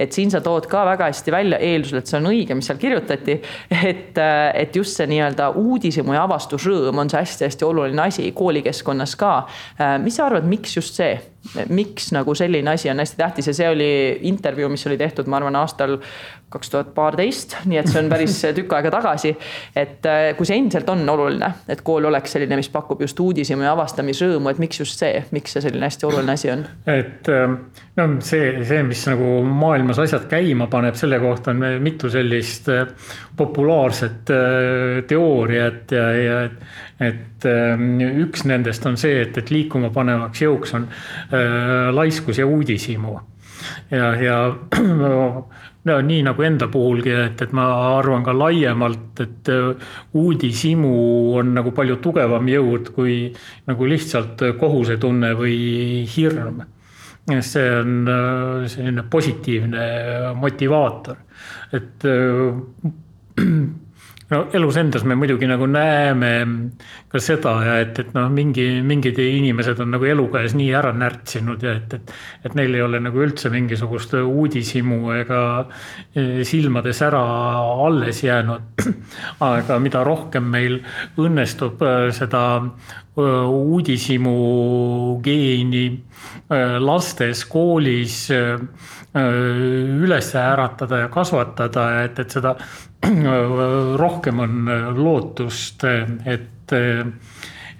et 0.00 0.12
siin 0.12 0.30
sa 0.32 0.40
tood 0.40 0.66
ka 0.70 0.84
väga 0.88 1.10
hästi 1.10 1.32
välja 1.32 1.58
eeldusel, 1.58 2.00
et 2.00 2.08
see 2.08 2.18
on 2.20 2.30
õige, 2.30 2.54
mis 2.56 2.70
seal 2.70 2.78
kirjutati. 2.80 3.36
et, 3.92 4.18
äh, 4.18 4.46
et 4.62 4.76
just 4.76 4.96
see 4.96 5.08
nii-öelda 5.10 5.50
uudishimu 5.60 6.16
ja 6.16 6.24
avastusrõõm 6.28 7.02
on 7.02 7.12
see 7.12 7.20
hästi-hästi 7.24 7.66
oluline 7.66 8.06
asi 8.06 8.30
koolikeskkonnas 8.36 9.16
ka. 9.20 9.34
Äh, 9.80 9.98
mis 10.02 10.16
sa 10.20 10.28
arvad, 10.30 10.48
miks 10.48 10.78
just 10.78 10.98
see? 11.00 11.18
miks 11.72 12.10
nagu 12.12 12.34
selline 12.36 12.68
asi 12.70 12.90
on 12.92 13.00
hästi 13.00 13.16
tähtis 13.16 13.46
ja 13.48 13.54
see 13.56 13.68
oli 13.70 13.92
intervjuu, 14.28 14.68
mis 14.68 14.84
oli 14.86 14.98
tehtud, 15.00 15.28
ma 15.30 15.38
arvan, 15.40 15.56
aastal 15.56 15.96
kaks 16.50 16.70
tuhat 16.72 16.88
paarteist, 16.94 17.54
nii 17.70 17.78
et 17.78 17.88
see 17.90 18.00
on 18.02 18.08
päris 18.10 18.34
tükk 18.58 18.74
aega 18.74 18.90
tagasi. 18.92 19.30
et 19.78 20.06
äh, 20.08 20.30
kui 20.38 20.48
see 20.48 20.58
endiselt 20.58 20.88
on 20.90 21.04
oluline, 21.12 21.50
et 21.70 21.84
kool 21.86 22.08
oleks 22.10 22.34
selline, 22.34 22.58
mis 22.58 22.70
pakub 22.72 23.02
just 23.04 23.20
uudishimu 23.22 23.66
ja 23.66 23.74
avastamisrõõmu, 23.76 24.50
et 24.50 24.62
miks 24.62 24.82
just 24.82 24.98
see, 24.98 25.22
miks 25.36 25.54
see 25.54 25.64
selline 25.66 25.86
hästi 25.86 26.08
oluline 26.10 26.34
asi 26.34 26.50
on? 26.50 26.66
et 26.90 27.30
ähm, 27.30 27.56
no 28.00 28.08
see, 28.26 28.50
see, 28.66 28.82
mis 28.88 29.04
nagu 29.06 29.38
maailmas 29.46 30.02
asjad 30.02 30.26
käima 30.30 30.66
paneb, 30.72 30.98
selle 30.98 31.22
kohta 31.22 31.54
on 31.54 31.64
mitu 31.84 32.10
sellist 32.10 32.70
äh, 32.74 32.90
populaarset 33.38 34.34
äh, 34.34 35.00
teooriat 35.08 35.94
ja, 35.94 36.06
ja 36.18 36.44
et 37.00 37.46
ähm, 37.48 37.98
üks 38.26 38.42
nendest 38.48 38.84
on 38.90 38.98
see, 39.00 39.22
et, 39.22 39.38
et 39.38 39.54
liikuma 39.54 39.94
panevaks 39.94 40.42
jõuks 40.42 40.74
on 40.76 40.90
laiskus 41.94 42.38
ja 42.40 42.46
uudishimu 42.46 43.14
ja, 43.90 44.14
ja 44.20 44.36
no 45.84 45.96
nii 46.04 46.24
nagu 46.26 46.44
enda 46.44 46.68
puhulgi, 46.72 47.12
et, 47.26 47.42
et 47.44 47.52
ma 47.56 47.66
arvan 47.96 48.24
ka 48.24 48.34
laiemalt, 48.36 49.22
et 49.24 49.50
äh, 49.52 49.92
uudishimu 50.20 50.92
on 51.40 51.54
nagu 51.56 51.72
palju 51.76 51.96
tugevam 52.04 52.48
jõud 52.52 52.92
kui 52.96 53.16
nagu 53.68 53.88
lihtsalt 53.88 54.44
kohusetunne 54.60 55.32
või 55.38 55.56
hirm. 56.16 56.62
see 57.40 57.68
on 57.70 58.08
äh, 58.08 58.66
selline 58.68 59.04
positiivne 59.10 59.84
motivaator, 60.36 61.16
et 61.72 62.04
äh, 62.04 63.40
no 64.30 64.44
elus 64.54 64.76
endas 64.78 65.02
me 65.04 65.16
muidugi 65.18 65.48
nagu 65.50 65.66
näeme 65.66 66.30
ka 67.10 67.18
seda 67.22 67.52
ja 67.66 67.76
et, 67.82 67.98
et 67.98 68.12
noh, 68.14 68.28
mingi, 68.30 68.66
mingid 68.86 69.18
inimesed 69.18 69.80
on 69.82 69.90
nagu 69.96 70.06
elu 70.06 70.26
käes 70.30 70.54
nii 70.58 70.70
ära 70.78 70.92
närtsinud 70.94 71.64
ja 71.66 71.74
et, 71.80 71.96
et, 71.98 72.12
et 72.46 72.54
neil 72.58 72.76
ei 72.78 72.84
ole 72.84 73.00
nagu 73.02 73.22
üldse 73.24 73.50
mingisugust 73.50 74.14
uudishimu 74.20 75.00
ega 75.18 75.42
e, 76.14 76.44
silmades 76.46 77.02
ära 77.06 77.22
alles 77.86 78.22
jäänud. 78.22 78.86
aga 79.50 79.78
mida 79.82 80.04
rohkem 80.06 80.46
meil 80.52 80.78
õnnestub 81.18 81.82
e, 81.82 81.94
seda 82.14 82.44
e, 82.60 83.26
uudishimu 83.50 84.36
geeni 85.24 85.88
lastes, 86.80 87.44
koolis 87.46 88.14
üles 89.10 90.28
äratada 90.38 91.00
ja 91.04 91.08
kasvatada, 91.10 91.84
et, 92.04 92.18
et 92.22 92.34
seda 92.34 92.56
rohkem 94.04 94.40
on 94.40 94.68
lootust, 94.96 95.84
et, 96.26 96.74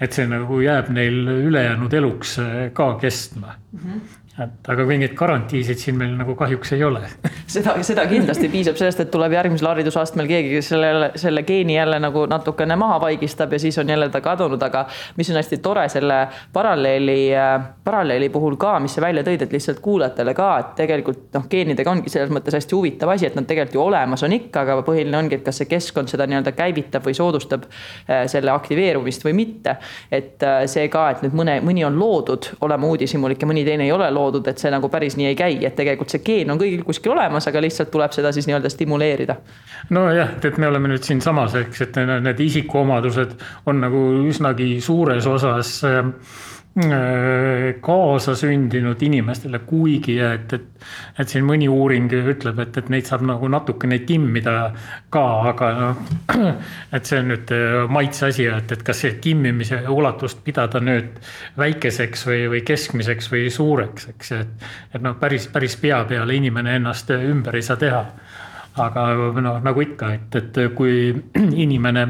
et 0.00 0.16
see 0.16 0.30
nagu 0.30 0.62
jääb 0.64 0.88
neil 0.94 1.28
ülejäänud 1.50 1.92
eluks 2.00 2.38
ka 2.72 2.94
kestma 3.02 3.54
mm. 3.72 3.84
-hmm 3.84 4.19
et 4.44 4.70
aga 4.72 4.86
mingeid 4.88 5.14
garantiisid 5.18 5.80
siin 5.80 5.98
meil 6.00 6.14
nagu 6.18 6.34
kahjuks 6.38 6.72
ei 6.76 6.84
ole 6.84 7.02
seda, 7.54 7.76
seda 7.86 8.06
kindlasti 8.10 8.48
piisab 8.52 8.78
sellest, 8.80 9.04
et 9.04 9.10
tuleb 9.12 9.34
järgmisel 9.36 9.70
haridusastmel 9.72 10.28
keegi 10.30 10.62
selle, 10.64 11.10
selle 11.20 11.42
geeni 11.48 11.76
jälle 11.76 12.00
nagu 12.02 12.26
natukene 12.30 12.76
maha 12.80 13.00
vaigistab 13.00 13.52
ja 13.52 13.58
siis 13.62 13.78
on 13.78 13.88
jälle 13.88 14.08
ta 14.08 14.20
kadunud, 14.20 14.62
aga 14.62 14.86
mis 15.16 15.30
on 15.30 15.38
hästi 15.40 15.58
tore 15.64 15.88
selle 15.88 16.20
paralleeli, 16.52 17.18
paralleeli 17.84 18.28
puhul 18.28 18.56
ka, 18.60 18.78
mis 18.80 18.94
sa 18.94 19.04
välja 19.04 19.24
tõid, 19.26 19.44
et 19.44 19.52
lihtsalt 19.52 19.80
kuulajatele 19.84 20.34
ka, 20.36 20.50
et 20.60 20.74
tegelikult 20.82 21.34
noh, 21.36 21.46
geenidega 21.50 21.90
ongi 21.90 22.12
selles 22.12 22.32
mõttes 22.34 22.56
hästi 22.56 22.76
huvitav 22.76 23.14
asi, 23.14 23.28
et 23.28 23.38
nad 23.38 23.48
tegelikult 23.48 23.78
ju 23.78 23.84
olemas 23.84 24.24
on 24.26 24.34
ikka, 24.36 24.64
aga 24.64 24.78
põhiline 24.86 25.18
ongi, 25.18 25.40
et 25.40 25.46
kas 25.46 25.60
see 25.62 25.70
keskkond 25.70 26.10
seda 26.12 26.26
nii-öelda 26.30 26.54
käivitab 26.56 27.06
või 27.06 27.16
soodustab 27.16 27.66
äh, 27.66 28.24
selle 28.30 28.52
aktiveerumist 28.54 29.24
või 29.26 29.36
mitte. 29.42 29.76
et 30.10 30.42
äh, 30.46 30.64
see 30.70 30.88
ka, 30.92 31.08
et 31.14 31.24
nüüd 31.24 31.36
mõne, 31.36 31.58
mõni 31.64 31.84
on 31.86 31.98
loodud 31.98 32.52
olema 32.66 32.90
uudishimulik 32.90 33.42
ja 33.42 33.48
mõni 33.50 33.64
teine 33.66 33.86
ei 33.86 33.92
ole 33.92 34.10
loodud 34.10 34.29
loodud, 34.30 34.46
et 34.50 34.62
see 34.62 34.70
nagu 34.72 34.88
päris 34.92 35.16
nii 35.18 35.30
ei 35.32 35.38
käi, 35.38 35.58
et 35.66 35.76
tegelikult 35.78 36.12
see 36.12 36.22
geen 36.24 36.50
on 36.52 36.60
kõigil 36.60 36.84
kuskil 36.86 37.14
olemas, 37.14 37.48
aga 37.50 37.62
lihtsalt 37.64 37.90
tuleb 37.90 38.14
seda 38.14 38.32
siis 38.32 38.48
nii-öelda 38.48 38.70
stimuleerida. 38.72 39.36
nojah, 39.90 40.36
et 40.44 40.58
me 40.58 40.70
oleme 40.70 40.92
nüüd 40.94 41.06
siinsamas, 41.06 41.56
eks, 41.64 41.82
et 41.88 42.00
need 42.10 42.40
isikuomadused 42.46 43.34
on 43.66 43.82
nagu 43.82 44.04
üsnagi 44.30 44.78
suures 44.84 45.26
osas 45.26 45.80
kaasasündinud 47.82 49.00
inimestele, 49.02 49.58
kuigi 49.66 50.14
et, 50.22 50.52
et, 50.54 50.84
et 51.18 51.28
siin 51.28 51.42
mõni 51.44 51.66
uuring 51.68 52.12
ütleb, 52.14 52.60
et, 52.62 52.76
et 52.78 52.92
neid 52.94 53.08
saab 53.10 53.24
nagu 53.26 53.48
natukene 53.50 53.98
timmida 54.06 54.54
ka, 55.10 55.24
aga 55.50 55.70
noh, 55.80 56.04
et 56.94 57.10
see 57.10 57.18
on 57.18 57.32
nüüd 57.32 57.50
äh, 57.56 57.90
maitse 57.90 58.28
asi, 58.30 58.46
et, 58.46 58.70
et 58.70 58.84
kas 58.86 59.02
see 59.02 59.18
timmimise 59.24 59.82
ulatust 59.90 60.44
pidada 60.46 60.78
nüüd 60.84 61.18
väikeseks 61.58 62.22
või, 62.30 62.44
või 62.54 62.62
keskmiseks 62.70 63.32
või 63.34 63.48
suureks, 63.50 64.06
eks, 64.14 64.32
et, 64.38 64.68
et 64.94 65.02
noh, 65.02 65.18
päris, 65.18 65.50
päris 65.50 65.74
pea 65.80 66.04
peale 66.06 66.38
inimene 66.38 66.78
ennast 66.78 67.10
ümber 67.18 67.58
ei 67.58 67.66
saa 67.66 67.80
teha 67.82 68.04
aga 68.78 69.04
noh, 69.42 69.58
nagu 69.64 69.82
ikka, 69.82 70.12
et, 70.14 70.36
et 70.38 70.58
kui 70.76 71.10
inimene 71.64 72.04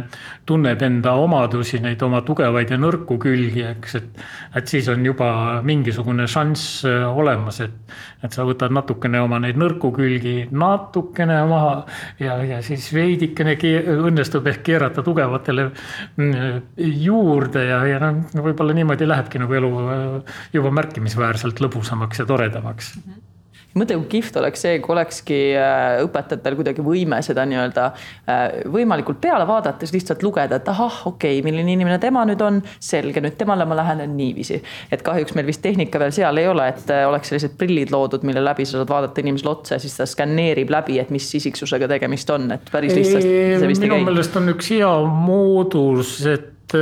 tunneb 0.49 0.83
enda 0.85 1.15
omadusi, 1.21 1.81
neid 1.81 2.03
oma 2.05 2.21
tugevaid 2.27 2.73
ja 2.75 2.79
nõrku 2.81 3.17
külgi, 3.23 3.65
eks, 3.71 3.97
et. 4.01 4.21
et 4.61 4.69
siis 4.69 4.89
on 4.93 5.05
juba 5.05 5.31
mingisugune 5.67 6.27
šanss 6.31 6.85
äh, 6.89 7.07
olemas, 7.09 7.63
et, 7.65 7.97
et 8.25 8.37
sa 8.37 8.45
võtad 8.49 8.75
natukene 8.75 9.23
oma 9.25 9.41
neid 9.43 9.59
nõrku 9.61 9.93
külgi 9.97 10.35
natukene 10.51 11.41
maha 11.49 11.75
ja, 12.21 12.37
ja 12.45 12.61
siis 12.67 12.91
veidikene 12.95 13.57
õnnestub 13.97 14.47
ehk 14.51 14.63
keerata 14.69 15.05
tugevatele 15.07 15.71
mm, 15.71 16.77
juurde 17.07 17.65
ja, 17.71 17.81
ja 17.89 18.03
noh, 18.05 18.23
võib-olla 18.45 18.77
niimoodi 18.77 19.09
lähebki 19.09 19.41
nagu 19.43 19.59
elu 19.63 19.73
äh, 19.81 20.39
juba 20.57 20.77
märkimisväärselt 20.81 21.65
lõbusamaks 21.65 22.23
ja 22.23 22.29
toredamaks 22.29 22.95
mm. 22.97 23.03
-hmm 23.09 23.30
mõtle, 23.79 23.97
kui 24.01 24.09
kihvt 24.17 24.37
oleks 24.41 24.65
see, 24.65 24.79
kui 24.83 24.95
olekski 24.95 25.39
äh, 25.59 26.01
õpetajatel 26.05 26.57
kuidagi 26.59 26.85
võime 26.85 27.21
seda 27.23 27.45
nii-öelda 27.49 27.87
äh, 27.91 28.43
võimalikult 28.73 29.21
peale 29.23 29.47
vaadates 29.49 29.93
lihtsalt 29.95 30.25
lugeda, 30.27 30.59
et 30.59 30.71
ahah, 30.73 31.01
okei 31.11 31.39
okay,, 31.39 31.45
milline 31.47 31.75
inimene 31.77 32.01
tema 32.03 32.25
nüüd 32.29 32.43
on, 32.45 32.61
selge, 32.83 33.23
nüüd 33.23 33.39
temale 33.41 33.67
ma 33.69 33.79
lähenen 33.79 34.17
niiviisi. 34.19 34.61
et 34.91 35.05
kahjuks 35.07 35.37
meil 35.39 35.49
vist 35.51 35.63
tehnika 35.63 36.03
veel 36.03 36.15
seal 36.17 36.43
ei 36.43 36.49
ole, 36.51 36.67
et 36.75 36.91
äh, 36.95 37.05
oleks 37.09 37.31
sellised 37.31 37.55
prillid 37.61 37.95
loodud, 37.95 38.27
mille 38.27 38.43
läbi 38.45 38.67
sa 38.67 38.81
saad 38.81 38.91
vaadata 38.91 39.23
inimesele 39.23 39.55
otsa 39.55 39.77
ja 39.77 39.85
siis 39.85 39.95
ta 39.99 40.09
skänneerib 40.09 40.73
läbi, 40.73 40.99
et 41.03 41.15
mis 41.15 41.29
isiksusega 41.39 41.89
tegemist 41.95 42.31
on, 42.35 42.51
et 42.57 42.73
päris 42.73 42.97
lihtsalt 42.97 43.23
see 43.23 43.71
vist 43.71 43.87
ei 43.87 43.93
käi. 43.93 44.01
minu 44.01 44.11
meelest 44.11 44.41
on 44.41 44.51
üks 44.55 44.75
hea 44.75 44.91
moodus, 45.29 46.19
et 46.31 46.75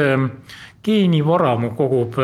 geenivaramu 0.84 1.72
kogub, 1.76 2.16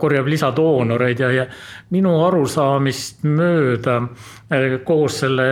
korjab 0.00 0.26
lisadoonoreid 0.28 1.20
ja, 1.20 1.30
ja 1.32 1.46
minu 1.94 2.14
arusaamist 2.26 3.24
mööda 3.28 4.00
koos 4.84 5.20
selle 5.22 5.50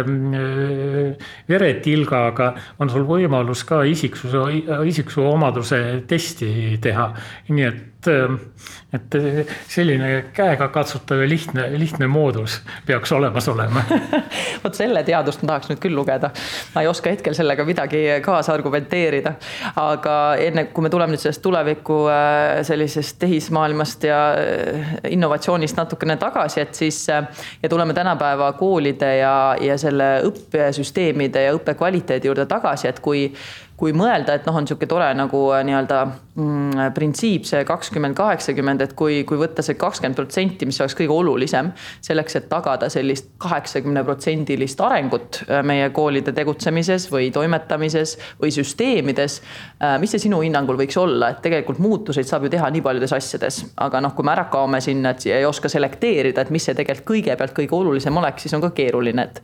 veretilgaga 1.48 2.52
on 2.80 2.90
sul 2.92 3.04
võimalus 3.08 3.64
ka 3.68 3.82
isiksuse, 3.88 4.44
isiksuse 4.88 5.26
omaduse 5.26 5.82
testi 6.08 6.78
teha. 6.82 7.10
nii 7.48 7.66
et 7.66 7.84
et, 8.06 9.14
et 9.14 9.52
selline 9.68 10.10
käegakatsutav 10.36 11.20
ja 11.22 11.28
lihtne, 11.28 11.66
lihtne 11.78 12.06
moodus 12.06 12.60
peaks 12.86 13.12
olemas 13.12 13.48
olema 13.48 13.82
vot 14.64 14.76
selle 14.76 15.02
teadust 15.06 15.42
ma 15.42 15.52
tahaks 15.52 15.70
nüüd 15.70 15.82
küll 15.82 15.96
lugeda. 15.96 16.30
ma 16.74 16.84
ei 16.84 16.90
oska 16.90 17.12
hetkel 17.12 17.36
sellega 17.36 17.64
midagi 17.66 18.02
kaasa 18.24 18.54
argumenteerida. 18.54 19.34
aga 19.82 20.16
enne 20.42 20.66
kui 20.72 20.86
me 20.86 20.92
tuleme 20.92 21.16
nüüd 21.16 21.22
sellest 21.22 21.42
tuleviku 21.44 21.98
äh, 22.12 22.62
sellisest 22.66 23.18
tehismaailmast 23.22 24.08
ja 24.08 24.20
äh, 24.34 24.96
innovatsioonist 25.10 25.76
natukene 25.76 26.16
tagasi, 26.20 26.60
et 26.60 26.74
siis 26.74 27.02
äh, 27.10 27.26
ja 27.62 27.68
tuleme 27.68 27.94
tänapäeva 27.94 28.52
koolide 28.58 29.16
ja, 29.18 29.36
ja 29.60 29.78
selle 29.78 30.10
õppesüsteemide 30.30 31.46
ja 31.46 31.54
õppekvaliteedi 31.56 32.30
juurde 32.30 32.46
tagasi, 32.50 32.88
et 32.88 33.00
kui 33.00 33.28
kui 33.76 33.92
mõelda, 33.96 34.38
et 34.38 34.46
noh, 34.48 34.56
on 34.56 34.64
niisugune 34.64 34.88
tore 34.88 35.08
nagu 35.16 35.40
äh, 35.52 35.60
nii-öelda 35.68 35.98
mm, 36.08 36.92
printsiip, 36.96 37.44
see 37.48 37.60
kakskümmend, 37.68 38.16
kaheksakümmend, 38.16 38.84
et 38.86 38.94
kui, 38.96 39.18
kui 39.28 39.36
võtta 39.40 39.64
see 39.64 39.76
kakskümmend 39.78 40.16
protsenti, 40.16 40.68
mis 40.68 40.80
oleks 40.80 40.96
kõige 40.96 41.12
olulisem 41.12 41.68
selleks, 42.04 42.38
et 42.40 42.48
tagada 42.48 42.88
sellist 42.92 43.34
kaheksakümne 43.42 44.04
protsendilist 44.06 44.80
arengut 44.84 45.42
äh, 45.44 45.60
meie 45.66 45.90
koolide 45.96 46.32
tegutsemises 46.36 47.10
või 47.12 47.28
toimetamises 47.34 48.16
või 48.40 48.54
süsteemides. 48.56 49.38
Äh, 49.76 49.98
mis 50.00 50.16
see 50.16 50.24
sinu 50.24 50.40
hinnangul 50.44 50.80
võiks 50.80 50.96
olla, 51.00 51.34
et 51.34 51.44
tegelikult 51.44 51.82
muutuseid 51.84 52.28
saab 52.28 52.48
ju 52.48 52.54
teha 52.56 52.72
nii 52.72 52.84
paljudes 52.86 53.12
asjades, 53.16 53.60
aga 53.84 54.00
noh, 54.04 54.16
kui 54.16 54.24
me 54.24 54.32
ära 54.32 54.48
kaome 54.52 54.80
sinna, 54.84 55.12
et 55.12 55.28
ei 55.28 55.44
oska 55.44 55.68
selekteerida, 55.72 56.46
et 56.46 56.54
mis 56.54 56.64
see 56.64 56.76
tegelikult 56.76 57.12
kõigepealt 57.12 57.52
kõige 57.54 57.76
olulisem 57.76 58.16
oleks, 58.16 58.46
siis 58.46 58.56
on 58.56 58.64
ka 58.64 58.72
keeruline, 58.76 59.28
et 59.28 59.42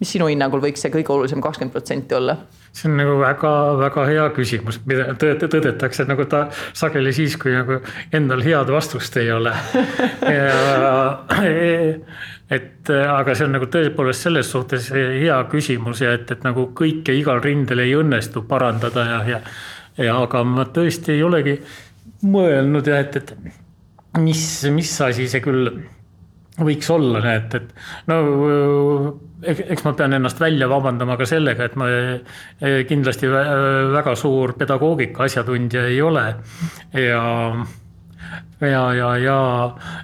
mis 0.00 0.16
sinu 0.16 0.32
hinnangul 0.32 0.64
võiks 0.64 0.80
see 0.80 0.92
kõige 0.94 1.12
olulisem 1.12 1.44
kakskümmend 1.44 1.76
protsenti 1.76 2.16
olla? 2.16 2.40
See 2.74 2.90
on 2.90 2.96
nagu 2.98 3.14
väga-väga 3.20 4.04
hea 4.08 4.24
küsimus, 4.34 4.80
mida 4.88 5.14
tõdetakse 5.18 6.06
nagu 6.08 6.26
ta 6.30 6.48
sageli 6.74 7.12
siis, 7.14 7.36
kui 7.38 7.54
nagu 7.54 7.78
endal 8.14 8.42
head 8.42 8.72
vastust 8.74 9.16
ei 9.22 9.30
ole. 9.32 9.52
Et 12.54 12.90
aga 12.90 13.34
see 13.34 13.46
on 13.46 13.54
nagu 13.56 13.66
tõepoolest 13.72 14.26
selles 14.26 14.50
suhtes 14.52 14.90
hea 14.92 15.36
küsimus 15.50 16.02
ja 16.04 16.10
et, 16.12 16.28
et 16.30 16.42
nagu 16.44 16.66
kõike 16.76 17.14
igal 17.16 17.40
rindel 17.42 17.80
ei 17.86 17.94
õnnestu 17.96 18.42
parandada 18.46 19.06
ja, 19.08 19.20
ja, 19.24 19.38
ja 20.04 20.18
aga 20.20 20.42
ma 20.44 20.66
tõesti 20.68 21.16
ei 21.16 21.22
olegi 21.24 21.54
mõelnud 22.28 22.90
ja 22.92 23.00
et, 23.00 23.16
et 23.16 24.20
mis, 24.20 24.44
mis 24.76 24.92
asi 25.08 25.24
see 25.32 25.40
küll 25.44 25.72
võiks 26.60 26.90
olla, 26.92 27.22
et, 27.32 27.56
et 27.56 27.72
no 28.12 28.20
eks 29.44 29.84
ma 29.84 29.92
pean 29.98 30.16
ennast 30.16 30.40
välja 30.40 30.68
vabandama 30.70 31.16
ka 31.20 31.28
sellega, 31.28 31.68
et 31.68 31.76
ma 31.80 31.88
kindlasti 32.88 33.30
väga 33.30 34.14
suur 34.18 34.54
pedagoogika 34.58 35.26
asjatundja 35.28 35.86
ei 35.90 36.00
ole. 36.02 36.26
Ja 36.92 37.22
ja, 38.60 38.94
ja, 38.94 39.16
ja, 39.18 39.38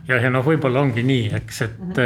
ja, 0.09 0.21
ja 0.21 0.31
noh, 0.33 0.45
võib-olla 0.45 0.83
ongi 0.85 1.05
nii, 1.07 1.31
eks, 1.41 1.63
et 1.67 2.01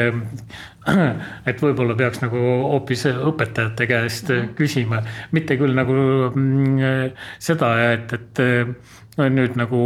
et 1.49 1.63
võib-olla 1.65 1.97
peaks 1.97 2.21
nagu 2.21 2.41
hoopis 2.75 3.07
õpetajate 3.11 3.87
käest 3.89 4.33
küsima, 4.59 5.01
mitte 5.33 5.57
küll 5.61 5.73
nagu 5.77 5.95
mm, 6.29 7.15
seda, 7.43 7.71
et, 7.95 8.13
et 8.13 8.43
nüüd 9.15 9.55
nagu 9.59 9.81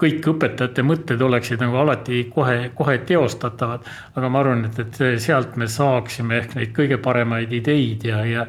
kõik 0.00 0.24
õpetajate 0.32 0.84
mõtted 0.86 1.20
oleksid 1.20 1.60
nagu 1.60 1.76
alati 1.82 2.24
kohe, 2.32 2.70
kohe 2.74 2.98
teostatavad. 3.08 3.84
aga 4.14 4.28
ma 4.28 4.40
arvan, 4.40 4.64
et, 4.70 4.78
et 4.80 5.20
sealt 5.20 5.56
me 5.60 5.68
saaksime 5.68 6.38
ehk 6.38 6.54
neid 6.56 6.72
kõige 6.76 6.98
paremaid 7.02 7.52
ideid 7.52 8.06
ja, 8.08 8.22
ja 8.24 8.46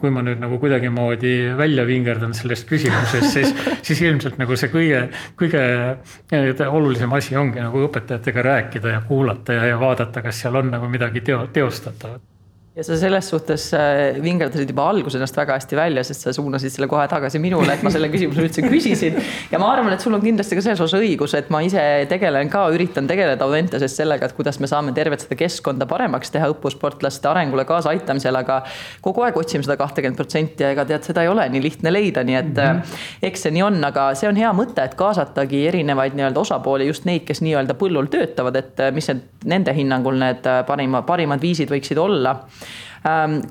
kui 0.00 0.10
ma 0.10 0.24
nüüd 0.26 0.40
nagu 0.42 0.58
kuidagimoodi 0.58 1.54
välja 1.58 1.84
vingerdan 1.86 2.34
sellest 2.34 2.66
küsimusest, 2.68 3.30
siis, 3.36 3.54
siis 3.86 4.02
ilmselt 4.02 4.40
nagu 4.40 4.56
see 4.56 4.72
kõige, 4.72 5.04
kõige 5.38 6.66
olulisem 6.66 7.12
asi 7.14 7.38
ongi 7.38 7.62
nagu 7.62 7.86
õpetajatega 7.86 8.46
rääkida 8.50 8.96
ja 8.96 9.04
kuulata 9.06 9.60
ja, 9.60 9.70
ja 9.74 9.78
vaadata, 9.80 10.24
kas 10.26 10.42
seal 10.42 10.58
on 10.58 10.74
nagu 10.74 10.90
midagi 10.90 11.22
teo, 11.26 11.44
teostatavat 11.54 12.39
ja 12.76 12.84
sa 12.86 12.94
selles 12.94 13.26
suhtes 13.26 13.64
äh, 13.74 14.20
vingerdasid 14.22 14.68
juba 14.70 14.84
alguses 14.92 15.16
ennast 15.18 15.34
väga 15.34 15.56
hästi 15.56 15.74
välja, 15.74 16.04
sest 16.06 16.22
sa 16.22 16.30
suunasid 16.32 16.70
selle 16.70 16.86
kohe 16.90 17.02
tagasi 17.10 17.40
minule, 17.42 17.66
et 17.74 17.82
ma 17.82 17.90
selle 17.90 18.06
küsimuse 18.12 18.44
üldse 18.44 18.62
küsisin. 18.62 19.16
ja 19.50 19.58
ma 19.58 19.72
arvan, 19.72 19.90
et 19.96 20.04
sul 20.04 20.14
on 20.14 20.22
kindlasti 20.22 20.54
ka 20.54 20.62
selles 20.62 20.82
osas 20.84 21.00
õigus, 21.00 21.34
et 21.34 21.50
ma 21.50 21.64
ise 21.66 21.82
tegelen 22.10 22.50
ka, 22.52 22.68
üritan 22.70 23.10
tegeleda 23.10 23.42
Audentases 23.48 23.96
sellega, 23.98 24.28
et 24.30 24.36
kuidas 24.36 24.60
me 24.62 24.70
saame 24.70 24.94
tervet 24.94 25.24
seda 25.24 25.38
keskkonda 25.40 25.88
paremaks 25.90 26.30
teha 26.30 26.46
õppusportlaste 26.52 27.26
arengule 27.32 27.64
kaasaaitamisel, 27.66 28.38
aga 28.38 28.60
kogu 29.02 29.26
aeg 29.26 29.42
otsime 29.42 29.66
seda 29.66 29.74
kahtekümmet 29.80 30.22
protsenti 30.22 30.62
ja 30.62 30.70
ega 30.76 30.86
tead, 30.86 31.02
seda 31.10 31.26
ei 31.26 31.32
ole 31.32 31.48
nii 31.50 31.64
lihtne 31.66 31.90
leida, 31.90 32.22
nii 32.22 32.38
et 32.38 32.54
mm 32.54 32.62
-hmm. 32.84 33.02
eks 33.32 33.48
see 33.48 33.56
nii 33.58 33.66
on, 33.66 33.82
aga 33.90 34.12
see 34.14 34.30
on 34.30 34.38
hea 34.38 34.54
mõte, 34.54 34.78
et 34.86 34.94
kaasatagi 34.94 35.66
erinevaid 35.72 36.14
nii-öelda 36.14 36.46
osapooli, 36.46 36.86
just 36.86 37.04
neid, 37.04 37.26
kes 37.26 37.42
nii-öelda 37.42 37.74
põllul 37.74 38.06
töötavad, 38.14 38.62
et 38.62 38.86
äh, 38.86 38.94
mis 38.94 39.10
need 39.10 39.26
nende 39.44 39.72
hinnangul 39.74 40.18
need 40.20 40.46
parima, 40.66 41.02
parimad 41.02 41.40
viisid 41.42 41.70
võiksid 41.72 41.98
olla 41.98 42.36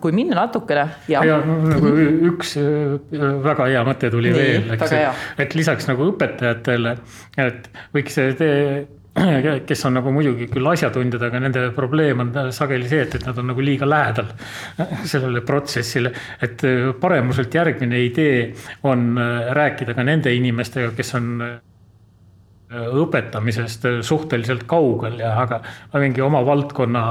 kui 0.01 0.13
minna 0.13 0.43
natukene. 0.43 0.85
ja, 1.09 1.23
ja 1.25 1.39
nagu 1.41 1.89
üks 2.29 2.53
äh, 2.61 2.99
väga 3.45 3.69
hea 3.71 3.81
mõte 3.87 4.11
tuli 4.13 4.29
Nii, 4.33 4.37
veel, 4.37 4.71
eks, 4.75 4.93
et 5.41 5.57
lisaks 5.57 5.89
nagu 5.89 6.11
õpetajatele, 6.11 6.95
et 7.41 7.69
võiks 7.95 8.19
tee 8.37 8.85
kes 9.69 9.81
on 9.89 9.97
nagu 9.97 10.11
muidugi 10.13 10.45
küll 10.51 10.69
asjatundjad, 10.69 11.23
aga 11.27 11.41
nende 11.41 11.63
probleem 11.75 12.21
on 12.21 12.51
sageli 12.55 12.85
see, 12.91 13.01
et, 13.07 13.15
et 13.17 13.25
nad 13.25 13.39
on 13.41 13.49
nagu 13.51 13.63
liiga 13.65 13.89
lähedal 13.89 14.29
sellele 15.11 15.41
protsessile. 15.47 16.13
et 16.45 16.61
paremuselt 17.01 17.57
järgmine 17.57 18.03
idee 18.05 18.51
on 18.85 19.09
äh, 19.17 19.49
rääkida 19.57 19.97
ka 19.97 20.05
nende 20.05 20.35
inimestega, 20.37 20.93
kes 20.97 21.15
on 21.17 21.33
õpetamisest 22.69 23.87
suhteliselt 24.05 24.67
kaugel 24.69 25.15
ja 25.17 25.31
aga 25.41 25.57
mingi 25.97 26.21
oma 26.21 26.43
valdkonna 26.45 27.01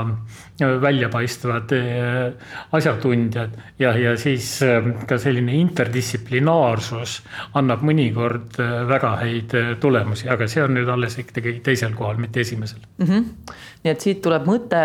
väljapaistvad 0.61 1.73
eh, 1.73 2.33
asjatundjad 2.73 3.51
ja, 3.79 3.93
ja 3.99 4.17
siis 4.19 4.63
eh, 4.63 4.83
ka 5.07 5.19
selline 5.19 5.55
interdistsiplinaarsus 5.61 7.19
annab 7.59 7.85
mõnikord 7.87 8.59
eh, 8.59 8.75
väga 8.89 9.13
häid 9.23 9.55
tulemusi, 9.81 10.29
aga 10.29 10.49
see 10.51 10.65
on 10.65 10.75
nüüd 10.75 10.91
alles 10.91 11.19
ikkagi 11.23 11.59
teisel 11.65 11.95
kohal, 11.99 12.19
mitte 12.19 12.41
esimesel 12.41 12.81
mm. 12.99 13.07
-hmm. 13.07 13.53
nii 13.85 13.93
et 13.93 14.07
siit 14.07 14.23
tuleb 14.25 14.49
mõte 14.51 14.81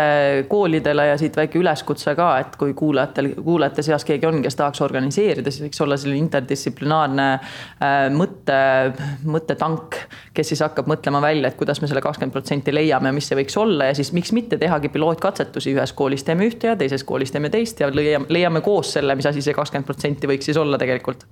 koolidele 0.48 1.08
ja 1.10 1.18
siit 1.18 1.36
väike 1.36 1.58
üleskutse 1.58 2.14
ka, 2.14 2.30
et 2.44 2.54
kui 2.60 2.74
kuulajatel, 2.74 3.32
kuulajate 3.42 3.82
seas 3.82 4.04
keegi 4.04 4.26
on, 4.26 4.42
kes 4.42 4.56
tahaks 4.56 4.80
organiseerida, 4.80 5.50
siis 5.50 5.66
võiks 5.66 5.82
olla 5.82 5.96
selline 5.96 6.22
interdistsiplinaarne 6.22 7.28
mõtte, 8.14 8.56
mõttetank, 9.26 9.98
kes 10.34 10.54
siis 10.54 10.62
hakkab 10.62 10.86
mõtlema 10.86 11.20
välja, 11.22 11.48
et 11.48 11.58
kuidas 11.58 11.80
me 11.82 11.90
selle 11.90 12.02
kakskümmend 12.04 12.32
protsenti 12.32 12.74
leiame 12.74 13.12
mis 13.12 13.28
see 13.28 13.38
võiks 13.38 13.56
olla 13.58 13.90
ja 13.90 13.94
siis 13.98 14.12
miks 14.14 14.32
mitte 14.36 14.58
tehagi 14.60 14.88
pilootkatsetusi, 14.94 15.63
ühes 15.72 15.94
koolis 15.96 16.26
teeme 16.26 16.48
ühte 16.50 16.72
ja 16.72 16.76
teises 16.76 17.04
koolis 17.06 17.32
teeme 17.32 17.50
teist 17.52 17.80
ja 17.80 17.88
leiame, 17.92 18.28
leiame 18.28 18.60
koos 18.64 18.92
selle, 18.98 19.16
mis 19.16 19.26
asi 19.30 19.42
see 19.44 19.56
kakskümmend 19.56 19.88
protsenti 19.88 20.30
võiks 20.30 20.50
siis 20.50 20.60
olla 20.60 20.78
tegelikult. 20.80 21.24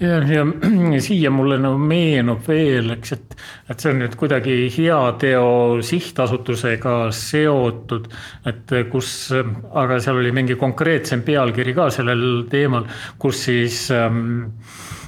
Ja, 0.00 0.20
ja 0.24 0.46
siia 1.06 1.32
mulle 1.34 1.58
nagu 1.60 1.80
meenub 1.80 2.46
veel, 2.48 2.94
eks, 2.96 3.16
et, 3.16 3.34
et 3.72 3.82
see 3.82 3.92
on 3.92 4.00
nüüd 4.00 4.14
kuidagi 4.20 4.54
heateo 4.76 5.50
sihtasutusega 5.84 6.94
seotud, 7.16 8.08
et 8.48 8.76
kus, 8.92 9.10
aga 9.34 10.00
seal 10.00 10.22
oli 10.22 10.32
mingi 10.36 10.56
konkreetsem 10.60 11.26
pealkiri 11.26 11.76
ka 11.76 11.90
sellel 11.92 12.46
teemal, 12.52 12.88
kus 13.20 13.44
siis 13.50 13.82
ähm, 13.92 14.48
Äh, 14.50 14.99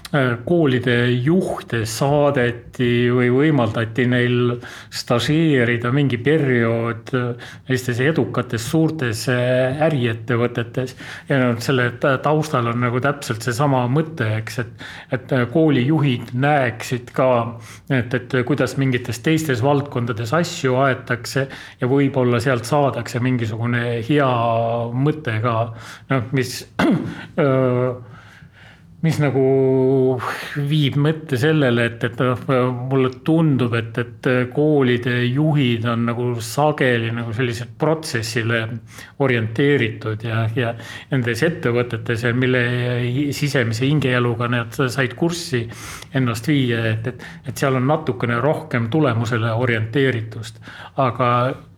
koolide 0.45 0.97
juhte 1.25 1.87
saadeti 1.89 3.09
või 3.13 3.31
võimaldati 3.33 4.05
neil 4.11 4.59
stažeerida 4.93 5.89
mingi 5.95 6.19
periood 6.21 7.09
sellistes 7.09 8.01
äh, 8.01 8.11
edukates 8.13 8.67
suurtes 8.69 9.25
äh, 9.33 9.81
äriettevõtetes. 9.89 10.95
ja 11.31 11.39
noh, 11.41 11.57
selle 11.65 11.89
taustal 12.01 12.69
on 12.75 12.85
nagu 12.85 13.01
täpselt 13.01 13.45
seesama 13.47 13.87
mõte, 13.89 14.29
eks, 14.43 14.61
et, 14.61 14.87
et 15.17 15.35
koolijuhid 15.55 16.35
näeksid 16.37 17.15
ka, 17.17 17.31
et, 17.89 18.13
et 18.13 18.39
kuidas 18.47 18.77
mingites 18.77 19.23
teistes 19.25 19.65
valdkondades 19.65 20.35
asju 20.37 20.77
aetakse 20.85 21.47
ja 21.81 21.89
võib-olla 21.89 22.41
sealt 22.45 22.69
saadakse 22.69 23.23
mingisugune 23.25 24.03
hea 24.05 24.33
mõte 24.93 25.41
ka, 25.41 25.59
noh, 26.13 26.33
mis 26.37 26.59
mis 29.03 29.19
nagu 29.19 29.43
viib 30.69 30.97
mõtte 31.03 31.39
sellele, 31.41 31.89
et, 31.91 32.05
et 32.07 32.21
noh, 32.23 32.45
mulle 32.91 33.11
tundub, 33.27 33.75
et, 33.75 33.99
et 33.99 34.29
koolide 34.55 35.17
juhid 35.27 35.89
on 35.91 36.05
nagu 36.07 36.27
sageli 36.43 37.11
nagu 37.15 37.35
sellised 37.35 37.75
protsessile 37.79 38.61
orienteeritud 39.23 40.23
ja, 40.27 40.45
ja 40.55 40.71
nendes 41.11 41.43
ettevõtetes, 41.47 42.29
mille 42.39 42.63
sisemise 43.35 43.89
hingeeluga 43.89 44.47
nad 44.53 44.79
said 44.79 45.17
kurssi 45.19 45.65
ennast 46.15 46.47
viia, 46.53 46.85
et, 46.93 47.11
et, 47.11 47.27
et 47.51 47.59
seal 47.59 47.81
on 47.81 47.91
natukene 47.91 48.39
rohkem 48.43 48.87
tulemusele 48.93 49.51
orienteeritust. 49.67 50.63
aga 51.03 51.29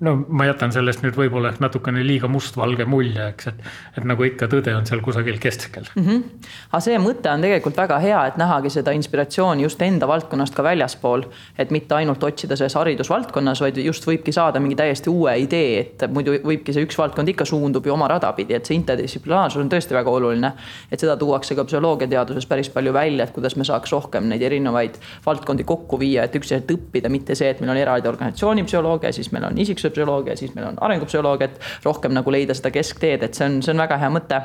no 0.04 0.14
ma 0.28 0.48
jätan 0.50 0.72
sellest 0.74 1.04
nüüd 1.04 1.16
võib-olla 1.16 1.54
ehk 1.54 1.60
natukene 1.62 2.04
liiga 2.04 2.28
mustvalge 2.28 2.84
mulje, 2.88 3.30
eks, 3.32 3.48
et, 3.52 3.66
et 3.96 4.08
nagu 4.08 4.28
ikka, 4.28 4.48
tõde 4.52 4.74
on 4.76 4.84
seal 4.88 5.00
kusagil 5.04 5.40
keskel 5.40 5.88
mm. 5.94 6.04
-hmm. 6.04 6.48
aga 6.70 6.84
see 6.84 6.98
mõte 7.00 7.13
mõte 7.14 7.30
on 7.30 7.42
tegelikult 7.44 7.76
väga 7.76 7.98
hea, 8.02 8.20
et 8.28 8.36
nähagi 8.40 8.70
seda 8.72 8.92
inspiratsiooni 8.96 9.64
just 9.64 9.82
enda 9.82 10.06
valdkonnast 10.08 10.54
ka 10.54 10.62
väljaspool. 10.62 11.24
et 11.58 11.70
mitte 11.70 11.94
ainult 11.94 12.22
otsida 12.22 12.56
selles 12.56 12.74
haridusvaldkonnas, 12.74 13.60
vaid 13.60 13.76
just 13.78 14.04
võibki 14.06 14.32
saada 14.32 14.60
mingi 14.60 14.76
täiesti 14.76 15.10
uue 15.10 15.36
idee, 15.38 15.80
et 15.80 16.10
muidu 16.10 16.32
võibki 16.42 16.72
see 16.72 16.84
üks 16.84 16.98
valdkond 16.98 17.28
ikka 17.28 17.44
suundub 17.44 17.86
ju 17.86 17.92
oma 17.92 18.08
rada 18.08 18.32
pidi, 18.32 18.54
et 18.54 18.66
see 18.66 18.74
interdistsiplinaarsus 18.74 19.62
on 19.62 19.70
tõesti 19.70 19.94
väga 19.94 20.10
oluline. 20.10 20.52
et 20.90 21.00
seda 21.00 21.16
tuuakse 21.16 21.54
ka 21.54 21.64
psühholoogiateaduses 21.64 22.46
päris 22.46 22.68
palju 22.68 22.92
välja, 22.92 23.24
et 23.24 23.32
kuidas 23.32 23.56
me 23.56 23.64
saaks 23.64 23.92
rohkem 23.92 24.28
neid 24.28 24.42
erinevaid 24.42 24.98
valdkondi 25.26 25.64
kokku 25.64 25.98
viia, 25.98 26.24
et 26.24 26.34
üksteiselt 26.34 26.70
õppida, 26.70 27.08
mitte 27.08 27.34
see, 27.34 27.50
et 27.50 27.60
meil 27.60 27.70
on 27.70 27.76
eraldi 27.76 28.08
organisatsiooni 28.08 28.64
psühholoogia, 28.64 29.12
siis 29.12 29.30
meil 29.32 29.44
on 29.44 29.58
isiksuse 29.58 29.90
psühholoogia, 29.90 30.36
siis 30.36 30.54
meil 30.54 30.66
on 30.66 30.80
arengupsühholoogia, 30.80 31.44
et 31.44 31.84
rohkem 31.84 32.12
nagu 32.12 32.30
leida 32.30 32.54
seda 32.54 32.70
keskteed, 32.70 33.22
et 33.22 33.34
see 33.34 33.46
on, 33.46 33.62
see 33.62 33.72
on 33.72 33.86
väga 33.86 33.98
hea 34.02 34.10
mõte. 34.10 34.42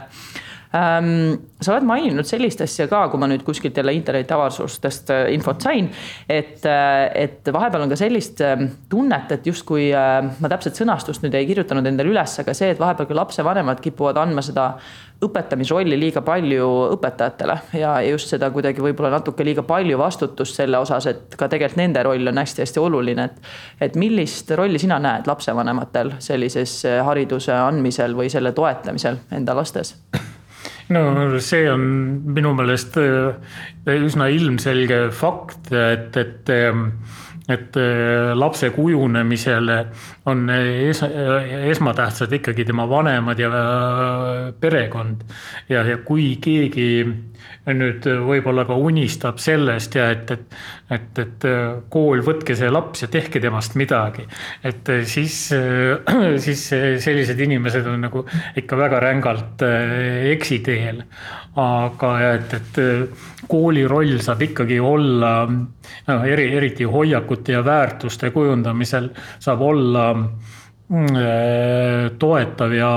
Sa 0.71 1.73
oled 1.73 1.85
maininud 1.89 2.27
sellist 2.29 2.61
asja 2.61 2.85
ka, 2.89 3.07
kui 3.09 3.17
ma 3.21 3.25
nüüd 3.31 3.41
kuskilt 3.45 3.77
jälle 3.79 3.93
interneti 3.97 4.35
avaldustest 4.35 5.09
äh, 5.09 5.23
infot 5.33 5.65
sain, 5.65 5.89
et, 6.29 6.61
äh, 6.69 7.09
et 7.25 7.49
vahepeal 7.53 7.87
on 7.87 7.89
ka 7.89 7.97
sellist 7.97 8.43
ähm, 8.45 8.67
tunnet, 8.89 9.31
et 9.33 9.49
justkui 9.49 9.87
äh, 9.97 10.19
ma 10.29 10.51
täpset 10.51 10.77
sõnastust 10.77 11.25
nüüd 11.25 11.33
ei 11.39 11.49
kirjutanud 11.49 11.89
endale 11.89 12.13
üles, 12.13 12.37
aga 12.43 12.53
see, 12.53 12.69
et 12.69 12.81
vahepeal 12.81 13.09
ka 13.09 13.17
lapsevanemad 13.17 13.81
kipuvad 13.81 14.21
andma 14.21 14.45
seda 14.45 14.75
õpetamisrolli 15.25 15.97
liiga 15.99 16.21
palju 16.23 16.69
õpetajatele 16.93 17.57
ja 17.81 17.97
just 18.05 18.29
seda 18.29 18.51
kuidagi 18.53 18.85
võib-olla 18.85 19.17
natuke 19.17 19.43
liiga 19.43 19.65
palju 19.67 19.97
vastutust 19.99 20.61
selle 20.61 20.77
osas, 20.79 21.09
et 21.09 21.33
ka 21.33 21.49
tegelikult 21.49 21.81
nende 21.81 22.05
roll 22.05 22.29
on 22.29 22.45
hästi-hästi 22.45 22.83
oluline, 22.83 23.25
et. 23.25 23.53
et 23.89 23.97
millist 23.97 24.53
rolli 24.53 24.79
sina 24.79 25.01
näed 25.01 25.27
lapsevanematel 25.27 26.19
sellises 26.21 26.83
hariduse 27.09 27.57
andmisel 27.57 28.13
või 28.15 28.29
selle 28.29 28.53
toetamisel 28.53 29.17
enda 29.33 29.57
lastes? 29.57 29.97
No 30.89 31.39
see 31.39 31.69
on 31.69 31.81
minu 32.35 32.53
meelest 32.57 32.97
äh, 32.97 33.33
üsna 33.99 34.29
ilmselge 34.33 35.09
fakt, 35.15 35.71
et, 35.71 36.17
et 36.17 36.53
et 37.49 37.77
äh, 37.81 38.35
lapse 38.37 38.69
kujunemisele 38.69 39.77
on 40.29 40.49
es, 40.53 41.01
esmatähtsad 41.71 42.33
ikkagi 42.37 42.65
tema 42.65 42.85
vanemad 42.89 43.39
ja 43.41 43.49
äh, 43.49 44.53
perekond. 44.59 45.23
ja, 45.69 45.83
ja 45.83 45.97
kui 46.05 46.35
keegi 46.41 47.05
nüüd 47.69 48.05
võib-olla 48.25 48.63
ka 48.65 48.77
unistab 48.79 49.39
sellest 49.41 49.95
ja 49.97 50.09
et, 50.13 50.31
et, 50.31 50.55
et, 50.95 51.21
et 51.23 51.47
kool, 51.91 52.23
võtke 52.25 52.55
see 52.57 52.69
laps 52.71 53.03
ja 53.03 53.09
tehke 53.11 53.41
temast 53.43 53.75
midagi. 53.79 54.25
et 54.63 54.91
siis, 55.05 55.37
siis 56.45 56.63
sellised 57.03 57.39
inimesed 57.45 57.87
on 57.87 57.99
nagu 58.07 58.23
ikka 58.57 58.79
väga 58.79 59.01
rängalt 59.03 59.65
eksiteel. 60.33 61.03
aga 61.59 62.13
et, 62.33 62.53
et 62.53 62.79
kooli 63.49 63.83
roll 63.89 64.19
saab 64.23 64.41
ikkagi 64.47 64.79
olla, 64.79 65.33
noh 65.49 66.25
eri, 66.25 66.47
eriti 66.55 66.87
hoiakute 66.87 67.57
ja 67.57 67.65
väärtuste 67.65 68.31
kujundamisel 68.31 69.11
saab 69.39 69.67
olla 69.67 70.07
Äh, 70.13 70.68
toetav 70.89 72.71
ja 72.73 72.89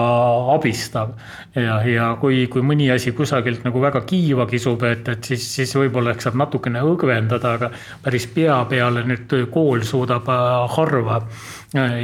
abistav. 0.54 1.10
ja, 1.54 1.76
ja 1.84 2.06
kui, 2.20 2.46
kui 2.48 2.64
mõni 2.64 2.88
asi 2.92 3.12
kusagilt 3.12 3.66
nagu 3.66 3.82
väga 3.82 4.00
kiiva 4.08 4.46
kisub, 4.48 4.82
et, 4.88 5.08
et 5.12 5.28
siis, 5.32 5.44
siis 5.58 5.74
võib-olla 5.76 6.14
ehk 6.14 6.24
saab 6.24 6.38
natukene 6.40 6.80
õgvendada, 6.88 7.52
aga 7.58 7.70
päris 8.02 8.26
pea 8.32 8.62
peale 8.70 9.04
nüüd 9.04 9.36
kool 9.52 9.84
suudab 9.84 10.28
äh, 10.32 10.76
harva 10.76 11.20
äh, 11.76 12.00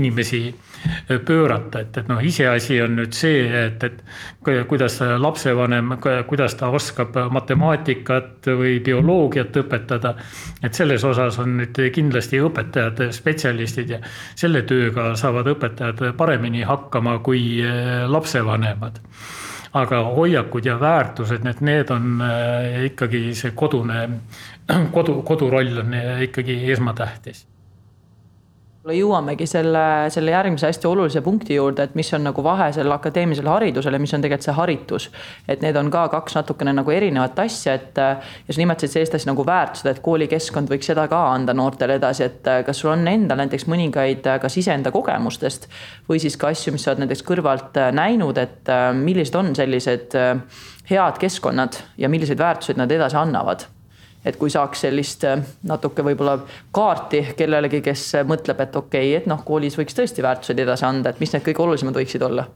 inimesi 0.00 0.46
pöörata, 1.26 1.80
et, 1.80 1.96
et 1.96 2.08
noh, 2.08 2.20
iseasi 2.24 2.80
on 2.82 2.96
nüüd 2.98 3.14
see, 3.16 3.42
et, 3.66 3.84
et 3.84 4.02
kuidas 4.68 5.00
lapsevanem, 5.18 5.96
kuidas 6.28 6.54
ta 6.58 6.70
oskab 6.74 7.16
matemaatikat 7.30 8.50
või 8.58 8.78
bioloogiat 8.84 9.56
õpetada. 9.62 10.14
et 10.62 10.74
selles 10.74 11.04
osas 11.04 11.38
on 11.38 11.56
nüüd 11.60 11.82
kindlasti 11.92 12.40
õpetajad 12.40 13.10
spetsialistid 13.12 13.90
ja 13.90 14.00
selle 14.34 14.62
tööga 14.62 15.14
saavad 15.16 15.46
õpetajad 15.54 16.12
paremini 16.16 16.62
hakkama 16.62 17.18
kui 17.18 17.60
eh, 17.60 18.06
lapsevanemad 18.08 19.00
aga 19.72 20.00
hoiakud 20.02 20.66
ja 20.66 20.74
väärtused, 20.80 21.44
need, 21.46 21.60
need 21.62 21.90
on 21.94 22.24
eh, 22.26 22.86
ikkagi 22.90 23.34
see 23.38 23.52
kodune, 23.54 24.00
kodu, 24.94 25.20
koduroll 25.26 25.84
on 25.84 25.94
ikkagi 26.26 26.58
esmatähtis 26.72 27.46
jõuamegi 28.88 29.44
selle, 29.44 30.08
selle 30.08 30.32
järgmise 30.32 30.70
hästi 30.70 30.86
olulise 30.88 31.20
punkti 31.20 31.54
juurde, 31.54 31.84
et 31.84 31.96
mis 31.98 32.08
on 32.16 32.22
nagu 32.24 32.42
vahe 32.44 32.70
sellel 32.72 32.94
akadeemilisel 32.94 33.48
haridusel 33.50 33.92
ja 33.92 34.00
mis 34.00 34.14
on 34.16 34.22
tegelikult 34.24 34.46
see 34.46 34.54
haritus. 34.56 35.08
et 35.48 35.60
need 35.60 35.76
on 35.76 35.90
ka 35.90 36.06
kaks 36.08 36.38
natukene 36.38 36.72
nagu 36.72 36.90
erinevat 36.90 37.38
asja, 37.44 37.74
et 37.74 37.96
ja 37.96 38.54
sa 38.54 38.60
nimetasid 38.60 38.94
sellist 38.94 39.14
asja 39.18 39.32
nagu 39.32 39.44
väärtused, 39.46 39.90
et 39.90 40.00
koolikeskkond 40.00 40.72
võiks 40.72 40.88
seda 40.88 41.06
ka 41.08 41.20
anda 41.34 41.54
noortele 41.54 41.98
edasi, 42.00 42.24
et 42.24 42.48
kas 42.66 42.80
sul 42.80 42.94
on 42.94 43.04
endal 43.08 43.42
näiteks 43.42 43.68
mõningaid 43.68 44.30
kas 44.40 44.56
iseenda 44.56 44.92
kogemustest 44.94 45.68
või 46.08 46.22
siis 46.22 46.38
ka 46.40 46.48
asju, 46.54 46.72
mis 46.72 46.84
sa 46.84 46.94
oled 46.94 47.04
näiteks 47.04 47.24
kõrvalt 47.26 47.76
näinud, 47.92 48.38
et 48.40 48.72
millised 48.96 49.36
on 49.36 49.52
sellised 49.56 50.16
head 50.90 51.20
keskkonnad 51.20 51.76
ja 52.00 52.08
milliseid 52.08 52.40
väärtuseid 52.40 52.80
nad 52.80 52.96
edasi 52.96 53.20
annavad 53.20 53.68
et 54.24 54.36
kui 54.40 54.52
saaks 54.52 54.86
sellist 54.86 55.24
äh, 55.28 55.44
natuke 55.68 56.04
võib-olla 56.06 56.38
kaarti 56.76 57.22
kellelegi, 57.36 57.82
kes 57.84 58.08
mõtleb, 58.28 58.64
et 58.66 58.76
okei 58.76 59.12
okay,, 59.12 59.20
et 59.22 59.30
noh, 59.30 59.44
koolis 59.46 59.78
võiks 59.80 59.96
tõesti 59.96 60.24
väärtuseid 60.24 60.66
edasi 60.66 60.88
anda, 60.88 61.12
et 61.12 61.22
mis 61.22 61.32
need 61.34 61.46
kõige 61.46 61.64
olulisemad 61.66 61.96
võiksid 62.02 62.26
olla 62.26 62.48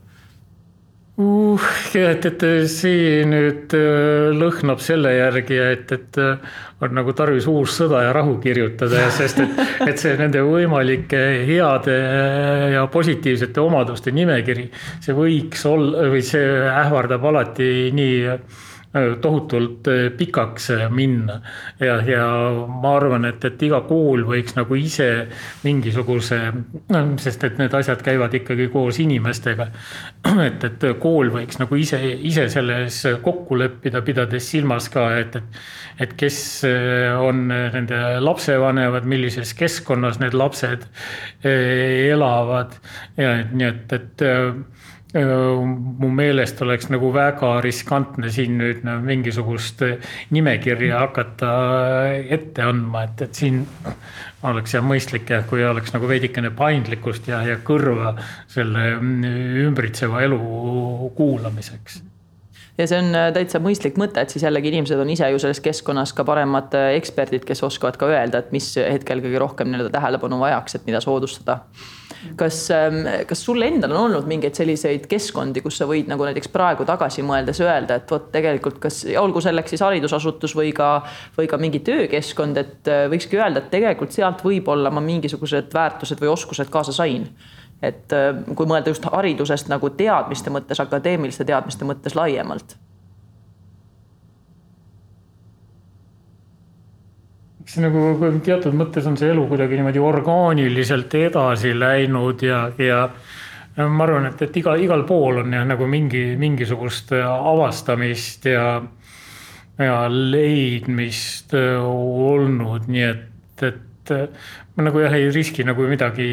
uh,? 1.17 1.65
et, 1.95 2.25
et 2.27 2.45
see 2.71 3.23
nüüd 3.29 3.73
äh, 3.77 4.29
lõhnab 4.35 4.81
selle 4.83 5.13
järgi, 5.15 5.57
et, 5.57 5.93
et 5.95 6.19
äh, 6.21 6.59
on 6.83 6.95
nagu 6.97 7.15
tarvis 7.15 7.47
uus 7.49 7.77
sõda 7.79 8.03
ja 8.05 8.13
rahu 8.15 8.35
kirjutada, 8.43 9.07
sest 9.15 9.41
et, 9.43 9.63
et 9.89 10.01
see 10.01 10.15
nende 10.19 10.43
võimalike 10.45 11.23
heade 11.47 11.97
ja 12.75 12.85
positiivsete 12.91 13.63
omaduste 13.63 14.13
nimekiri, 14.15 14.69
see 15.03 15.17
võiks 15.17 15.65
olla 15.69 16.09
või 16.11 16.23
see 16.25 16.45
ähvardab 16.69 17.25
alati 17.31 17.71
nii 17.95 18.23
tohutult 19.21 19.87
eh, 19.91 20.09
pikaks 20.17 20.69
eh, 20.69 20.83
minna. 20.89 21.39
ja, 21.79 21.97
ja 22.07 22.25
ma 22.81 22.95
arvan, 22.95 23.25
et, 23.27 23.43
et 23.45 23.63
iga 23.67 23.81
kool 23.87 24.23
võiks 24.27 24.55
nagu 24.55 24.77
ise 24.79 25.09
mingisuguse, 25.65 26.39
sest 27.21 27.43
et 27.43 27.59
need 27.59 27.75
asjad 27.75 28.03
käivad 28.05 28.33
ikkagi 28.39 28.69
koos 28.73 28.99
inimestega. 29.03 29.67
et, 30.47 30.63
et 30.69 30.85
kool 31.01 31.31
võiks 31.33 31.59
nagu 31.59 31.79
ise, 31.79 31.99
ise 31.99 32.47
selles 32.53 33.01
kokku 33.23 33.59
leppida, 33.59 34.01
pidades 34.05 34.47
silmas 34.53 34.87
ka, 34.93 35.09
et, 35.19 35.35
et, 35.35 35.59
et 36.05 36.15
kes 36.15 36.39
on 37.19 37.47
nende 37.49 38.01
lapsevanemad, 38.23 39.07
millises 39.09 39.51
keskkonnas 39.57 40.21
need 40.23 40.35
lapsed 40.37 40.87
elavad 41.45 42.75
ja 43.19 43.37
nii 43.51 43.67
et, 43.67 43.95
et 43.99 44.25
mu 45.15 46.09
meelest 46.11 46.59
oleks 46.65 46.89
nagu 46.91 47.11
väga 47.15 47.53
riskantne 47.63 48.31
siin 48.33 48.57
nüüd 48.59 48.81
no, 48.83 48.97
mingisugust 49.05 49.83
nimekirja 50.35 50.99
hakata 51.05 51.51
ette 52.35 52.65
andma, 52.65 53.05
et, 53.07 53.23
et 53.27 53.39
siin 53.43 53.61
oleks 54.45 54.75
jah 54.75 54.83
mõistlik 54.83 55.31
jah, 55.31 55.45
kui 55.47 55.63
oleks 55.63 55.95
nagu 55.95 56.09
veidikene 56.09 56.51
paindlikkust 56.55 57.29
ja, 57.31 57.39
ja 57.47 57.55
kõrva 57.63 58.17
selle 58.51 58.91
ümbritseva 59.63 60.25
elu 60.27 60.41
kuulamiseks 61.15 62.01
ja 62.77 62.87
see 62.89 62.99
on 62.99 63.15
äh, 63.15 63.29
täitsa 63.35 63.61
mõistlik 63.63 63.99
mõte, 63.99 64.21
et 64.21 64.33
siis 64.33 64.43
jällegi 64.43 64.71
inimesed 64.73 64.99
on 64.99 65.11
ise 65.11 65.29
ju 65.31 65.39
selles 65.41 65.61
keskkonnas 65.63 66.11
ka 66.15 66.25
paremad 66.27 66.75
äh, 66.75 66.91
eksperdid, 66.99 67.45
kes 67.47 67.63
oskavad 67.63 67.99
ka 67.99 68.09
öelda, 68.11 68.43
et 68.43 68.51
mis 68.55 68.67
hetkel 68.75 69.23
kõige 69.23 69.39
rohkem 69.41 69.71
nii-öelda 69.71 69.93
tähelepanu 69.95 70.41
vajaks, 70.43 70.75
et 70.79 70.89
mida 70.89 71.01
soodustada. 71.03 71.61
Kas, 72.39 72.59
ähm, 72.73 73.01
kas 73.27 73.43
sul 73.45 73.61
endal 73.65 73.93
on 73.95 74.01
olnud 74.05 74.29
mingeid 74.29 74.57
selliseid 74.57 75.07
keskkondi, 75.11 75.63
kus 75.65 75.79
sa 75.81 75.87
võid 75.89 76.09
nagu 76.11 76.27
näiteks 76.27 76.51
praegu 76.53 76.87
tagasi 76.87 77.25
mõeldes 77.25 77.61
öelda, 77.63 77.99
et 77.99 78.11
vot 78.11 78.29
tegelikult 78.33 78.79
kas 78.83 79.03
olgu 79.21 79.43
selleks 79.43 79.75
siis 79.75 79.83
haridusasutus 79.85 80.55
või 80.57 80.71
ka, 80.75 80.89
või 81.37 81.49
ka 81.51 81.59
mingi 81.61 81.83
töökeskkond, 81.85 82.61
et 82.61 82.91
äh, 82.91 83.05
võikski 83.11 83.39
öelda, 83.39 83.63
et 83.63 83.69
tegelikult 83.73 84.15
sealt 84.15 84.43
võib-olla 84.45 84.93
ma 84.93 85.03
mingisugused 85.05 85.73
väärtused 85.75 86.21
või 86.21 86.33
oskused 86.33 86.73
kaasa 86.73 86.95
sain 86.95 87.29
et 87.83 88.13
äh, 88.15 88.31
kui 88.55 88.67
mõelda 88.69 88.93
just 88.93 89.05
haridusest 89.11 89.69
nagu 89.71 89.91
teadmiste 89.97 90.53
mõttes, 90.53 90.79
akadeemiliste 90.81 91.45
teadmiste 91.47 91.87
mõttes 91.87 92.15
laiemalt. 92.17 92.77
Eks 97.75 97.83
nagu 97.83 98.31
teatud 98.45 98.75
mõttes 98.77 99.07
on 99.09 99.17
see 99.19 99.33
elu 99.33 99.41
kuidagi 99.49 99.75
niimoodi 99.75 99.99
orgaaniliselt 99.99 101.11
edasi 101.19 101.73
läinud 101.75 102.43
ja, 102.45 102.69
ja 102.79 103.01
ma 103.89 104.05
arvan, 104.05 104.29
et, 104.29 104.43
et 104.45 104.59
iga, 104.61 104.77
igal 104.79 105.03
pool 105.07 105.41
on 105.41 105.51
jah 105.51 105.65
nagu 105.67 105.87
mingi, 105.91 106.37
mingisugust 106.39 107.11
avastamist 107.19 108.47
ja, 108.47 108.79
ja 109.81 109.97
leidmist 110.07 111.55
olnud, 111.57 112.87
nii 112.87 113.03
et, 113.09 113.67
et 113.67 114.15
ma 114.75 114.83
nagu 114.89 114.99
jah 114.99 115.13
ei 115.15 115.29
riski 115.31 115.63
nagu 115.63 115.85
midagi 115.87 116.25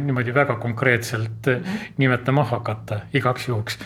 niimoodi 0.00 0.34
väga 0.34 0.56
konkreetselt 0.62 1.46
-hmm. 1.46 1.80
nimetama 1.98 2.44
hakata 2.44 3.00
igaks 3.14 3.48
juhuks 3.48 3.78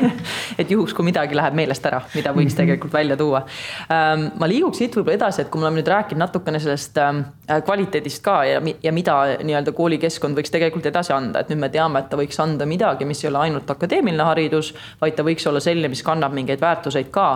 et 0.60 0.70
juhuks, 0.70 0.94
kui 0.94 1.04
midagi 1.04 1.36
läheb 1.36 1.54
meelest 1.54 1.86
ära, 1.86 2.02
mida 2.14 2.32
võiks 2.32 2.56
tegelikult 2.56 2.92
välja 2.92 3.16
tuua 3.16 3.44
ähm,. 3.90 4.28
ma 4.40 4.48
liiguks 4.48 4.78
siit 4.78 4.96
võib-olla 4.96 5.16
edasi, 5.16 5.42
et 5.42 5.48
kui 5.48 5.60
me 5.60 5.66
oleme 5.66 5.80
nüüd 5.80 5.88
rääkinud 5.88 6.20
natukene 6.26 6.60
sellest 6.60 6.98
ähm, 6.98 7.24
kvaliteedist 7.64 8.22
ka 8.24 8.36
ja, 8.48 8.60
ja 8.82 8.92
mida 8.92 9.14
nii-öelda 9.44 9.72
koolikeskkond 9.76 10.38
võiks 10.38 10.52
tegelikult 10.52 10.86
edasi 10.88 11.12
anda, 11.12 11.42
et 11.42 11.50
nüüd 11.52 11.60
me 11.60 11.68
teame, 11.72 12.00
et 12.00 12.08
ta 12.10 12.18
võiks 12.18 12.38
anda 12.40 12.66
midagi, 12.68 13.04
mis 13.08 13.20
ei 13.24 13.30
ole 13.30 13.42
ainult 13.44 13.70
akadeemiline 13.70 14.24
haridus, 14.24 14.72
vaid 15.00 15.16
ta 15.16 15.24
võiks 15.26 15.44
olla 15.48 15.60
selline, 15.60 15.90
mis 15.92 16.02
kannab 16.06 16.32
mingeid 16.36 16.62
väärtuseid 16.62 17.10
ka. 17.14 17.26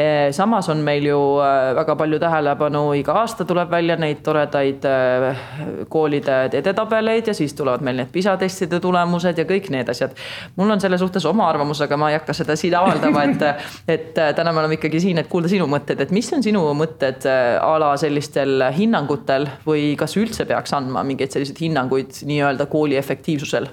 Äh, 0.00 0.30
samas 0.32 0.68
on 0.72 0.80
meil 0.84 1.04
ju 1.04 1.18
äh, 1.44 1.74
väga 1.76 1.96
palju 2.00 2.20
tähelepanu, 2.22 2.84
iga 2.96 3.18
aasta 3.20 3.44
tuleb 3.44 3.70
välja 3.70 3.98
neid 4.00 4.22
toredaid 4.24 4.86
äh, 4.88 5.44
koolide 5.92 6.38
edetabeleid 6.60 7.28
ja 7.28 7.36
siis 7.36 7.54
tulevad 7.58 7.84
meil 7.84 8.00
need 8.00 8.12
PISA 8.12 8.36
testide 8.40 8.80
tulemused 8.80 9.38
ja 9.38 9.44
kõik 9.48 9.68
need 9.74 9.92
asjad. 9.92 10.16
mul 10.56 10.70
on 10.70 10.80
selle 10.80 10.98
suhtes 10.98 11.26
oma 11.28 11.48
arvamus, 11.50 11.82
aga 11.84 12.00
ma 12.00 12.10
ei 12.10 12.18
hakka 12.18 12.36
seda 12.36 12.56
siin 12.56 12.78
avaldama, 12.80 13.26
et, 13.28 13.44
et 13.96 14.22
täna 14.36 14.52
me 14.52 14.64
oleme 14.64 14.80
ikkagi 14.80 15.04
siin, 15.04 15.20
et 15.20 15.28
kuulda 15.28 15.52
sinu 15.52 15.68
mõtteid, 15.70 16.00
et 16.00 16.16
mis 16.16 16.32
on 16.32 16.42
sinu 16.42 16.64
mõtted 16.78 17.28
a 17.28 17.72
la 17.80 17.92
sellistel 18.00 18.70
hinnangutel 18.76 19.49
või 19.66 19.94
kas 20.00 20.16
üldse 20.20 20.46
peaks 20.48 20.74
andma 20.76 21.02
mingeid 21.06 21.32
selliseid 21.34 21.60
hinnanguid 21.62 22.22
nii-öelda 22.28 22.66
kooli 22.70 22.98
efektiivsusel? 23.00 23.68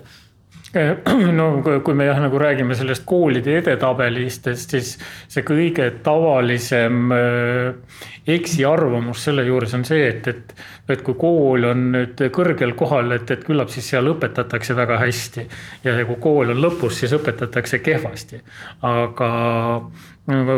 no 1.39 1.47
kui 1.63 1.95
me 1.97 2.07
jah, 2.07 2.19
nagu 2.21 2.39
räägime 2.41 2.75
sellest 2.77 3.05
koolide 3.07 3.57
edetabelistest, 3.61 4.75
siis 4.75 4.93
see 5.31 5.45
kõige 5.47 5.89
tavalisem 6.05 7.13
äh, 7.15 8.05
eksiarvamus 8.27 9.23
selle 9.27 9.45
juures 9.47 9.73
on 9.77 9.85
see, 9.87 10.07
et, 10.09 10.27
et, 10.27 10.53
et 10.91 11.03
kui 11.05 11.15
kool 11.19 11.67
on 11.69 11.85
nüüd 11.93 12.21
kõrgel 12.35 12.73
kohal, 12.79 13.11
et, 13.15 13.31
et 13.31 13.45
küllap 13.47 13.71
siis 13.73 13.87
seal 13.93 14.11
õpetatakse 14.11 14.75
väga 14.77 14.99
hästi. 15.03 15.47
ja 15.87 15.95
kui 16.05 16.19
kool 16.23 16.53
on 16.53 16.61
lõpus, 16.61 16.99
siis 17.01 17.15
õpetatakse 17.15 17.79
kehvasti. 17.85 18.41
aga 18.87 19.31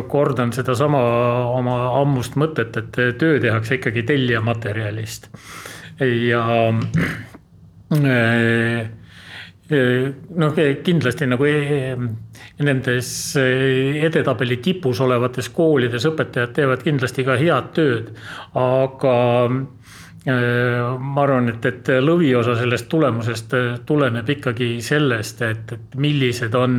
kordan 0.10 0.54
sedasama 0.54 1.02
oma 1.54 1.76
ammust 2.02 2.36
mõtet, 2.42 2.78
et 2.78 3.18
töö 3.22 3.40
tehakse 3.42 3.78
ikkagi 3.78 4.04
tellijamaterjalist 4.04 5.30
ja 6.00 6.44
äh, 7.94 8.90
noh, 9.70 10.56
kindlasti 10.84 11.28
nagu 11.30 11.46
e, 11.46 11.94
nendes 12.66 13.12
e, 13.38 13.46
edetabeli 14.08 14.58
tipus 14.66 15.02
olevates 15.06 15.52
koolides 15.54 16.08
õpetajad 16.10 16.56
teevad 16.58 16.82
kindlasti 16.86 17.26
ka 17.28 17.38
head 17.38 17.70
tööd, 17.78 18.10
aga 18.58 19.14
e, 20.26 20.34
ma 20.34 21.24
arvan, 21.26 21.54
et, 21.54 21.70
et 21.70 21.94
lõviosa 22.02 22.58
sellest 22.58 22.90
tulemusest 22.90 23.56
tuleneb 23.86 24.36
ikkagi 24.38 24.76
sellest, 24.86 25.46
et, 25.46 25.78
et 25.78 25.98
millised 26.02 26.58
on 26.58 26.76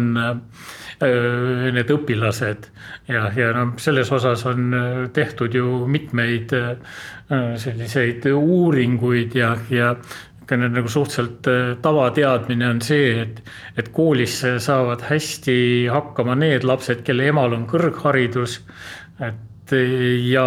need 1.00 1.88
õpilased. 1.94 2.66
Ja, 3.08 3.30
ja 3.32 3.54
noh, 3.56 3.70
selles 3.80 4.10
osas 4.12 4.42
on 4.50 4.74
tehtud 5.16 5.54
ju 5.56 5.86
mitmeid 5.88 6.52
selliseid 7.62 8.26
uuringuid 8.34 9.32
ja, 9.38 9.54
ja 9.72 9.94
niisugune 10.56 10.80
nagu 10.80 10.88
suhteliselt 10.88 11.46
äh, 11.50 11.76
tavateadmine 11.82 12.68
on 12.68 12.80
see, 12.84 13.12
et, 13.22 13.42
et 13.78 13.92
koolis 13.94 14.40
saavad 14.58 15.04
hästi 15.10 15.60
hakkama 15.92 16.34
need 16.38 16.66
lapsed, 16.66 17.04
kelle 17.06 17.28
emal 17.30 17.54
on 17.56 17.68
kõrgharidus. 17.70 18.60
et 19.20 19.46
ja 20.26 20.44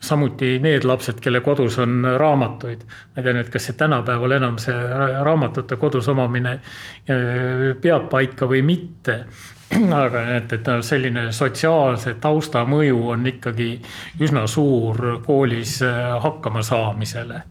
samuti 0.00 0.58
need 0.58 0.84
lapsed, 0.84 1.20
kelle 1.20 1.40
kodus 1.40 1.78
on 1.78 2.04
raamatuid. 2.18 2.84
ma 2.84 3.20
ei 3.20 3.22
tea 3.22 3.34
nüüd, 3.36 3.50
kas 3.52 3.68
see 3.68 3.76
tänapäeval 3.78 4.36
enam 4.38 4.58
see 4.58 4.74
raamatute 5.24 5.76
kodus 5.76 6.08
omamine 6.08 6.58
äh, 6.58 7.74
peab 7.80 8.08
paika 8.10 8.48
või 8.50 8.62
mitte 8.62 9.24
aga 10.04 10.24
et, 10.36 10.52
et 10.52 10.70
selline 10.80 11.30
sotsiaalse 11.32 12.16
tausta 12.20 12.64
mõju 12.68 13.00
on 13.14 13.26
ikkagi 13.26 13.70
üsna 14.20 14.46
suur 14.50 15.20
koolis 15.26 15.80
äh, 15.82 16.14
hakkama 16.22 16.62
saamisele 16.62 17.42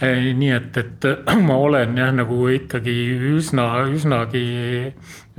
nii 0.00 0.52
et, 0.54 0.76
et 0.76 1.06
ma 1.48 1.56
olen 1.60 1.98
jah, 1.98 2.12
nagu 2.14 2.48
ikkagi 2.48 2.94
üsna, 3.34 3.66
üsnagi, 3.92 4.44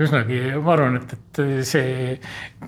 üsnagi, 0.01 0.41
ma 0.61 0.73
arvan, 0.75 0.99
et, 1.01 1.15
et 1.17 1.65
see 1.65 2.19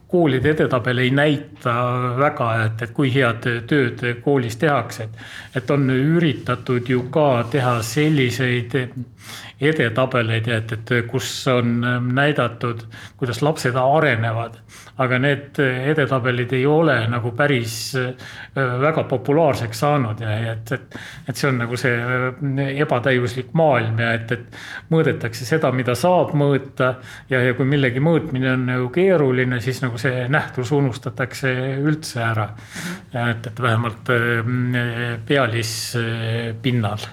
koolide 0.10 0.54
edetabel 0.56 1.04
ei 1.04 1.12
näita 1.14 1.76
väga, 2.18 2.50
et, 2.66 2.86
et 2.88 2.96
kui 2.98 3.14
head 3.14 3.46
tööd 3.70 4.04
koolis 4.26 4.58
tehakse. 4.62 5.10
et 5.56 5.72
on 5.72 5.90
üritatud 5.90 6.90
ju 6.90 7.08
ka 7.14 7.46
teha 7.52 7.80
selliseid 7.86 8.78
edetabeleid, 9.70 10.48
et, 10.48 10.72
et 10.78 10.94
kus 11.10 11.30
on 11.52 11.80
näidatud, 12.14 12.86
kuidas 13.18 13.42
lapsed 13.46 13.78
arenevad 13.80 14.60
aga 15.02 15.18
need 15.18 15.58
edetabelid 15.58 16.52
ei 16.54 16.66
ole 16.70 16.96
nagu 17.10 17.32
päris 17.38 17.96
äh, 17.98 18.12
väga 18.82 19.04
populaarseks 19.10 19.80
saanud 19.82 20.22
ja 20.22 20.36
et, 20.52 20.72
et, 20.76 20.98
et 21.30 21.40
see 21.40 21.50
on 21.50 21.58
nagu 21.64 21.78
see 21.80 21.96
äh, 21.98 22.70
ebatäiuslik 22.84 23.56
maailm 23.58 23.98
ja 24.04 24.12
et, 24.20 24.32
et 24.36 24.94
mõõdetakse 24.94 25.48
seda, 25.50 25.72
mida 25.74 25.96
saab 25.98 26.36
mõõta. 26.38 26.94
ja, 27.30 27.42
ja 27.42 27.58
kui 27.58 27.66
millegi 27.70 28.04
mõõtmine 28.04 28.54
on 28.54 28.68
nagu 28.70 28.92
keeruline, 28.94 29.62
siis 29.66 29.82
nagu 29.82 29.98
see 30.02 30.28
nähtus 30.30 30.72
unustatakse 30.76 31.54
üldse 31.82 32.22
ära. 32.22 32.50
et, 33.14 33.50
et 33.50 33.66
vähemalt 33.66 34.14
äh, 34.14 35.20
pealispinnal 35.26 37.10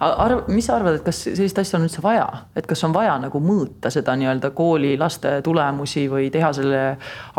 arv, 0.00 0.48
mis 0.48 0.66
sa 0.66 0.76
arvad, 0.76 0.98
et 0.98 1.04
kas 1.06 1.22
sellist 1.24 1.58
asja 1.60 1.78
on 1.78 1.86
üldse 1.86 2.02
vaja, 2.02 2.26
et 2.56 2.66
kas 2.66 2.84
on 2.86 2.94
vaja 2.94 3.14
nagu 3.22 3.40
mõõta 3.42 3.92
seda 3.94 4.16
nii-öelda 4.18 4.50
kooli 4.56 4.94
laste 5.00 5.36
tulemusi 5.44 6.06
või 6.10 6.30
teha 6.34 6.52
selle 6.56 6.82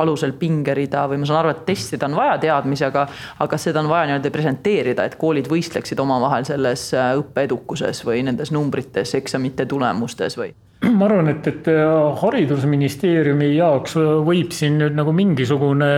alusel 0.02 0.36
pingerida 0.40 1.06
või 1.12 1.22
ma 1.22 1.30
saan 1.30 1.42
aru, 1.44 1.56
et 1.56 1.66
testida 1.68 2.10
on 2.10 2.18
vaja 2.20 2.38
teadmisi, 2.42 2.88
aga, 2.88 3.08
aga 3.44 3.62
seda 3.62 3.84
on 3.84 3.92
vaja 3.92 4.10
nii-öelda 4.10 4.34
presenteerida, 4.34 5.06
et 5.06 5.20
koolid 5.22 5.50
võistleksid 5.52 6.00
omavahel 6.00 6.48
selles 6.48 6.90
äh, 6.96 7.14
õppeedukuses 7.20 8.06
või 8.08 8.24
nendes 8.28 8.54
numbrites, 8.56 9.16
eksamite 9.20 9.68
tulemustes 9.70 10.40
või? 10.40 10.54
ma 10.98 11.06
arvan, 11.08 11.30
et, 11.32 11.48
et 11.50 11.68
äh, 11.72 11.82
haridusministeeriumi 12.22 13.48
jaoks 13.56 13.96
võib 14.28 14.54
siin 14.54 14.78
nüüd 14.82 14.98
nagu 14.98 15.14
mingisugune 15.16 15.90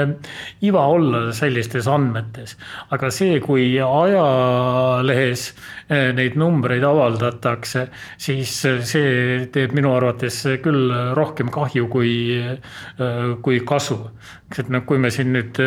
iva 0.63 0.85
olla 0.93 1.23
sellistes 1.35 1.89
andmetes. 1.91 2.55
aga 2.95 3.09
see, 3.11 3.39
kui 3.43 3.65
ajalehes 3.83 5.47
äh, 5.51 6.13
neid 6.15 6.38
numbreid 6.39 6.85
avaldatakse, 6.88 7.88
siis 8.21 8.53
see 8.63 9.47
teeb 9.53 9.75
minu 9.75 9.91
arvates 9.97 10.39
küll 10.63 10.93
rohkem 11.17 11.51
kahju 11.53 11.89
kui, 11.91 12.13
äh, 12.39 13.35
kui 13.43 13.59
kasu. 13.67 13.99
Et 14.55 14.69
noh, 14.71 14.83
kui 14.87 14.99
me 15.01 15.09
siin 15.11 15.33
nüüd 15.35 15.59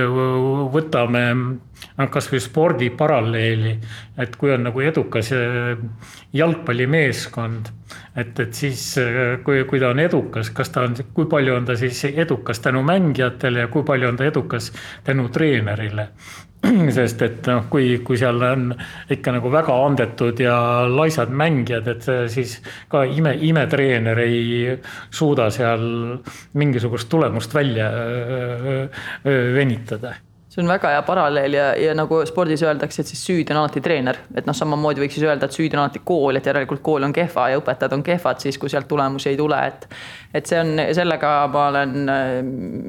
võtame 0.72 1.22
kasvõi 2.10 2.40
spordi 2.40 2.88
paralleeli, 2.96 3.74
et 4.20 4.36
kui 4.40 4.52
on 4.54 4.64
nagu 4.68 4.80
edukas 4.84 5.32
jalgpallimeeskond, 6.32 7.70
et, 8.16 8.40
et 8.40 8.54
siis 8.56 8.84
kui, 9.44 9.64
kui 9.68 9.82
ta 9.82 9.92
on 9.92 10.00
edukas, 10.00 10.52
kas 10.56 10.72
ta 10.72 10.86
on, 10.88 10.96
kui 11.16 11.28
palju 11.30 11.56
on 11.58 11.68
ta 11.68 11.76
siis 11.80 12.04
edukas 12.10 12.64
tänu 12.64 12.82
mängijatele 12.86 13.66
ja 13.66 13.72
kui 13.72 13.84
palju 13.84 14.08
on 14.08 14.20
ta 14.20 14.28
edukas 14.28 14.72
tänu 15.04 15.28
treenerile. 15.28 16.08
sest 16.96 17.22
et 17.24 17.50
noh, 17.50 17.66
kui, 17.72 17.98
kui 18.04 18.18
seal 18.20 18.42
on 18.44 18.70
ikka 19.10 19.34
nagu 19.38 19.52
väga 19.52 19.76
andetud 19.86 20.40
ja 20.44 20.56
laisad 20.88 21.32
mängijad, 21.32 21.88
et 21.88 22.08
siis 22.32 22.58
ka 22.92 23.04
ime, 23.08 23.34
imetreener 23.48 24.18
ei 24.24 24.74
suuda 25.10 25.50
seal 25.54 25.84
mingisugust 26.60 27.08
tulemust 27.08 27.54
välja 27.54 27.90
venitada 29.24 30.18
see 30.50 30.62
on 30.64 30.68
väga 30.68 30.90
hea 30.90 31.02
paralleel 31.06 31.54
ja, 31.54 31.66
ja 31.78 31.92
nagu 31.94 32.16
spordis 32.26 32.62
öeldakse, 32.66 33.04
et 33.04 33.10
siis 33.12 33.20
süüdi 33.22 33.52
on 33.54 33.60
alati 33.60 33.78
treener, 33.84 34.16
et 34.34 34.48
noh, 34.48 34.56
samamoodi 34.56 35.04
võiks 35.04 35.14
siis 35.14 35.26
öelda, 35.28 35.46
et 35.46 35.54
süüdi 35.54 35.76
on 35.76 35.84
alati 35.84 36.00
kool, 36.04 36.40
et 36.40 36.46
järelikult 36.50 36.82
kool 36.82 37.06
on 37.06 37.12
kehva 37.14 37.44
ja 37.52 37.60
õpetajad 37.60 37.94
on 37.94 38.02
kehvad 38.02 38.42
siis, 38.42 38.58
kui 38.58 38.72
sealt 38.72 38.88
tulemusi 38.90 39.30
ei 39.30 39.38
tule, 39.38 39.60
et. 39.70 39.86
et 40.34 40.50
see 40.50 40.58
on, 40.58 40.72
sellega 40.96 41.30
ma 41.52 41.66
olen, 41.68 41.94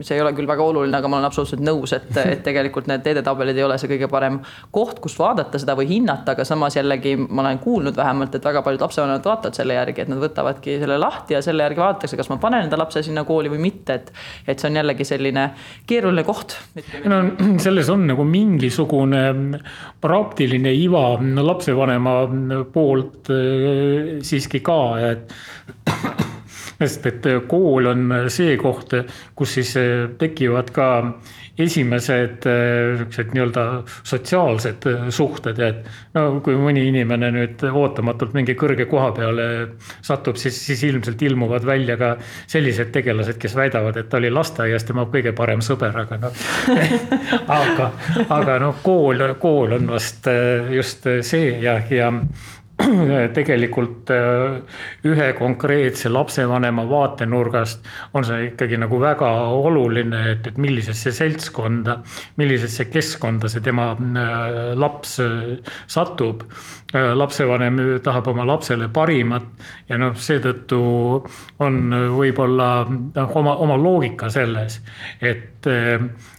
see 0.02 0.18
ei 0.18 0.24
ole 0.24 0.32
küll 0.38 0.50
väga 0.50 0.66
oluline, 0.66 0.98
aga 0.98 1.12
ma 1.12 1.20
olen 1.20 1.30
absoluutselt 1.30 1.62
nõus, 1.62 1.94
et, 1.94 2.10
et 2.24 2.42
tegelikult 2.48 2.90
need 2.90 3.06
edetabelid 3.14 3.62
ei 3.62 3.68
ole 3.68 3.78
see 3.82 3.92
kõige 3.94 4.10
parem 4.10 4.42
koht, 4.74 4.98
kus 5.04 5.20
vaadata 5.22 5.62
seda 5.62 5.78
või 5.78 5.92
hinnata, 5.92 6.34
aga 6.34 6.48
samas 6.50 6.80
jällegi 6.80 7.14
ma 7.22 7.46
olen 7.46 7.62
kuulnud 7.62 7.98
vähemalt, 7.98 8.40
et 8.40 8.50
väga 8.50 8.66
paljud 8.66 8.88
lapsevanemad 8.88 9.30
vaatavad 9.30 9.62
selle 9.62 9.78
järgi, 9.78 10.02
et 10.02 10.10
nad 10.10 10.24
võtavadki 10.24 10.80
selle 10.82 10.98
lahti 10.98 11.38
ja 11.38 11.44
selle 11.46 11.70
järgi 11.70 11.86
vaadatakse, 11.86 12.18
kas 12.18 12.34
ma 12.34 12.42
panen 12.42 12.66
enda 12.66 12.82
lapse 12.82 13.06
sinna 13.06 13.22
kooli 13.30 13.54
või 13.54 13.62
mitte, 13.70 14.02
et. 14.02 14.12
et 14.50 14.58
see 14.58 14.74
on 14.74 14.82
jällegi 14.82 15.06
selline 15.06 15.52
keeruline 15.86 16.26
koht. 16.26 16.58
no 17.06 17.22
selles 17.64 17.90
on 17.90 18.06
nagu 18.10 18.26
mingisugune 18.28 19.24
praktiline 20.02 20.74
iva 20.78 21.16
lapsevanema 21.20 22.16
poolt 22.74 23.32
äh, 23.34 24.18
siiski 24.26 24.64
ka, 24.66 24.82
et 25.12 25.34
sest 26.82 27.06
et 27.12 27.28
kool 27.50 27.92
on 27.92 28.16
see 28.34 28.56
koht, 28.62 28.96
kus 29.38 29.58
siis 29.60 29.76
äh, 29.80 30.10
tekivad 30.18 30.74
ka 30.76 30.88
esimesed 31.60 32.46
äh, 32.48 32.94
niisugused 32.96 33.34
nii-öelda 33.36 33.66
sotsiaalsed 34.08 34.88
äh, 34.90 35.10
suhted 35.14 35.60
et 35.66 35.90
no 36.16 36.26
kui 36.44 36.56
mõni 36.60 36.86
inimene 36.90 37.32
nüüd 37.36 37.66
ootamatult 37.68 38.36
mingi 38.38 38.56
kõrge 38.60 38.88
koha 38.92 39.12
peale 39.18 39.48
satub, 40.02 40.40
siis, 40.40 40.58
siis 40.66 40.84
ilmselt 40.88 41.22
ilmuvad 41.28 41.66
välja 41.68 41.98
ka 42.00 42.14
sellised 42.52 42.94
tegelased, 42.96 43.40
kes 43.42 43.56
väidavad, 43.58 44.00
et 44.00 44.10
ta 44.10 44.22
oli 44.22 44.32
lasteaias 44.32 44.88
tema 44.88 45.06
kõige 45.12 45.36
parem 45.38 45.64
sõber, 45.66 45.98
aga 46.06 46.22
noh 46.22 46.42
aga, 47.62 47.92
aga 48.30 48.58
noh, 48.64 48.82
kool, 48.84 49.26
kool 49.42 49.78
on 49.78 49.92
vast 49.92 50.28
just 50.72 51.08
see 51.28 51.56
ja, 51.64 51.80
ja 51.92 52.12
tegelikult 53.36 54.10
äh, 54.14 54.58
ühe 55.08 55.28
konkreetse 55.38 56.10
lapsevanema 56.12 56.86
vaatenurgast 56.90 57.88
on 58.18 58.26
see 58.28 58.50
ikkagi 58.52 58.80
nagu 58.82 59.00
väga 59.02 59.30
oluline, 59.54 60.22
et, 60.34 60.52
et 60.52 60.60
millisesse 60.62 61.14
seltskonda, 61.16 62.00
millisesse 62.42 62.88
keskkonda 62.92 63.52
see 63.52 63.64
tema 63.66 63.92
äh, 63.96 64.74
laps 64.78 65.20
äh, 65.24 65.58
satub. 65.88 66.46
lapsevanem 66.92 67.78
tahab 68.04 68.26
oma 68.28 68.44
lapsele 68.44 68.90
parimat 68.92 69.46
ja 69.88 69.96
noh, 69.96 70.12
seetõttu 70.20 70.80
on 71.64 71.78
võib-olla 72.18 72.68
noh, 72.90 73.30
oma, 73.40 73.54
oma 73.64 73.78
loogika 73.80 74.28
selles, 74.34 74.82
et 75.24 75.70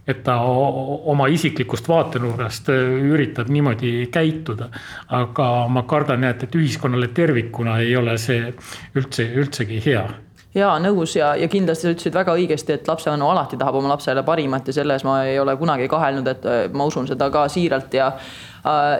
et 0.06 0.24
ta 0.26 0.36
oma 0.42 1.28
isiklikust 1.30 1.88
vaatenurgast 1.88 2.72
äh, 2.74 2.82
üritab 3.12 3.50
niimoodi 3.52 4.08
käituda. 4.12 4.68
aga 5.08 5.48
ma 5.68 5.82
kardan 5.82 6.26
jah, 6.26 6.34
et, 6.34 6.42
et 6.48 6.58
ühiskonnale 6.58 7.08
tervikuna 7.14 7.78
ei 7.84 7.96
ole 7.96 8.18
see 8.18 8.52
üldse, 8.98 9.28
üldsegi 9.38 9.80
hea 9.84 10.06
ja 10.54 10.72
nõus 10.82 11.16
ja, 11.16 11.32
ja 11.38 11.48
kindlasti 11.48 11.86
sa 11.86 11.92
ütlesid 11.94 12.16
väga 12.16 12.34
õigesti, 12.36 12.76
et 12.76 12.88
lapsevanem 12.88 13.26
alati 13.26 13.58
tahab 13.60 13.78
oma 13.80 13.94
lapsele 13.94 14.24
parimat 14.26 14.68
ja 14.68 14.74
selles 14.76 15.04
ma 15.06 15.22
ei 15.28 15.38
ole 15.40 15.56
kunagi 15.56 15.88
kahelnud, 15.88 16.32
et 16.34 16.48
äh, 16.48 16.64
ma 16.72 16.88
usun 16.90 17.08
seda 17.08 17.30
ka 17.32 17.46
siiralt 17.52 17.94
ja 17.96 18.12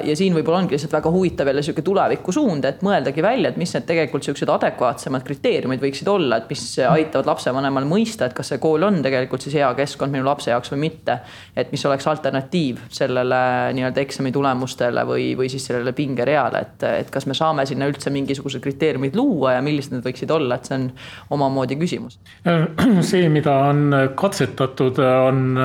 ja 0.05 0.17
siin 0.19 0.35
võib-olla 0.35 0.63
ongi 0.63 0.75
lihtsalt 0.75 0.95
väga 0.97 1.11
huvitav 1.15 1.47
jälle 1.47 1.63
sihuke 1.63 1.85
tulevikusuund, 1.87 2.65
et 2.67 2.81
mõeldagi 2.83 3.23
välja, 3.23 3.53
et 3.53 3.59
mis 3.61 3.71
need 3.77 3.87
tegelikult 3.87 4.27
siuksed 4.27 4.51
adekvaatsemad 4.51 5.23
kriteeriumid 5.27 5.83
võiksid 5.83 6.09
olla, 6.11 6.41
et 6.41 6.51
mis 6.51 6.65
aitavad 6.89 7.31
lapsevanemal 7.31 7.87
mõista, 7.87 8.27
et 8.27 8.35
kas 8.35 8.53
see 8.53 8.63
kool 8.63 8.83
on 8.83 8.99
tegelikult 9.05 9.45
siis 9.47 9.55
hea 9.61 9.69
keskkond 9.79 10.15
minu 10.15 10.27
lapse 10.27 10.51
jaoks 10.51 10.73
või 10.75 10.89
mitte. 10.89 11.19
et 11.57 11.71
mis 11.73 11.85
oleks 11.87 12.07
alternatiiv 12.11 12.81
sellele 12.91 13.39
nii-öelda 13.77 14.03
eksami 14.03 14.33
tulemustele 14.33 15.07
või, 15.07 15.31
või 15.39 15.49
siis 15.53 15.67
sellele 15.71 15.93
pingereale, 15.93 16.67
et, 16.67 16.87
et 17.05 17.11
kas 17.11 17.27
me 17.31 17.35
saame 17.39 17.67
sinna 17.67 17.87
üldse 17.87 18.11
mingisugused 18.11 18.63
kriteeriumid 18.63 19.17
luua 19.17 19.57
ja 19.57 19.63
millised 19.63 19.95
need 19.95 20.07
võiksid 20.07 20.31
olla, 20.35 20.59
et 20.59 20.67
see 20.67 20.79
on 20.81 20.91
omamoodi 21.39 21.79
küsimus. 21.79 22.19
see, 23.13 23.29
mida 23.31 23.55
on 23.71 23.95
katsetatud, 24.19 24.99
on 24.99 25.59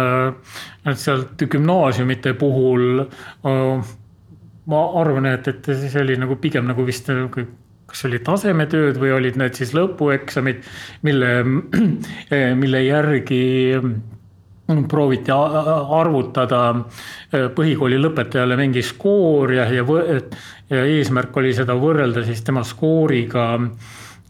et 0.87 0.99
sealt 0.99 1.43
gümnaasiumite 1.51 2.33
puhul 2.39 3.01
ma 4.67 4.83
arvan, 5.01 5.29
et, 5.31 5.47
et 5.47 5.71
see 5.79 6.01
oli 6.01 6.17
nagu 6.19 6.37
pigem 6.41 6.67
nagu 6.67 6.85
vist 6.87 7.09
kas 7.87 8.03
oli 8.03 8.19
tasemetööd 8.19 8.97
või 8.99 9.13
olid 9.15 9.37
need 9.39 9.55
siis 9.55 9.71
lõpueksamid, 9.75 10.65
mille, 11.07 11.31
mille 12.61 12.81
järgi 12.83 13.43
prooviti 14.91 15.31
arvutada 15.31 16.61
põhikooli 17.55 18.01
lõpetajale 18.03 18.57
mingi 18.59 18.83
skoor 18.83 19.53
ja, 19.55 19.69
ja, 19.71 19.85
ja 20.67 20.83
eesmärk 20.97 21.39
oli 21.39 21.53
seda 21.55 21.77
võrrelda 21.79 22.25
siis 22.27 22.43
tema 22.43 22.65
skooriga 22.67 23.47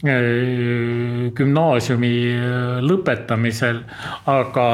Äh, 0.06 1.32
gümnaasiumi 1.34 2.10
äh, 2.30 2.76
lõpetamisel, 2.86 3.80
aga 4.30 4.66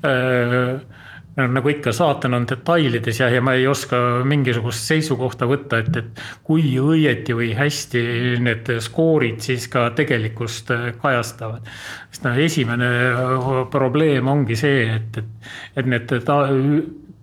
äh, 0.00 0.80
nagu 1.46 1.70
ikka, 1.70 1.92
saatan 1.94 2.34
on 2.38 2.46
detailides 2.48 3.20
ja, 3.20 3.28
ja 3.32 3.42
ma 3.44 3.54
ei 3.58 3.66
oska 3.70 3.98
mingisugust 4.28 4.86
seisukohta 4.90 5.46
võtta, 5.50 5.82
et, 5.82 5.96
et 6.00 6.22
kui 6.46 6.72
õieti 6.82 7.36
või 7.36 7.52
hästi 7.56 8.02
need 8.44 8.70
skoorid 8.84 9.42
siis 9.44 9.68
ka 9.70 9.88
tegelikkust 9.98 10.72
kajastavad. 11.02 11.68
sest 12.10 12.26
noh, 12.26 12.38
esimene 12.42 12.88
probleem 13.70 14.28
ongi 14.28 14.56
see, 14.58 14.86
et, 14.96 15.20
et, 15.22 15.52
et 15.76 15.92
need 15.94 16.16
ta, 16.26 16.40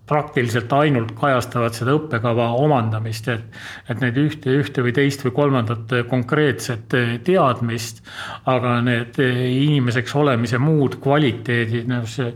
praktiliselt 0.05 0.73
ainult 0.77 1.15
kajastavad 1.17 1.73
seda 1.73 1.95
õppekava 1.97 2.51
omandamist, 2.61 3.27
et, 3.33 3.57
et 3.89 4.03
need 4.03 4.19
ühte, 4.21 4.53
ühte 4.61 4.83
või 4.85 4.93
teist 4.93 5.25
või 5.25 5.33
kolmandat 5.39 5.95
konkreetset 6.11 6.93
teadmist, 7.25 8.03
aga 8.45 8.77
need 8.85 9.17
inimeseks 9.17 10.15
olemise 10.21 10.61
muud 10.61 10.99
kvaliteedid, 11.01 11.89
noh 11.89 12.05
see 12.09 12.29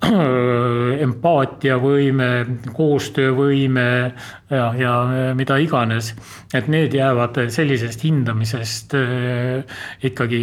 empaatiavõime, 1.06 2.30
koostöövõime 2.76 3.88
ja, 4.50 4.64
ja 4.78 4.94
mida 5.36 5.58
iganes, 5.60 6.14
et 6.54 6.70
need 6.72 6.96
jäävad 6.96 7.36
sellisest 7.52 8.06
hindamisest 8.08 8.96
ikkagi 10.08 10.42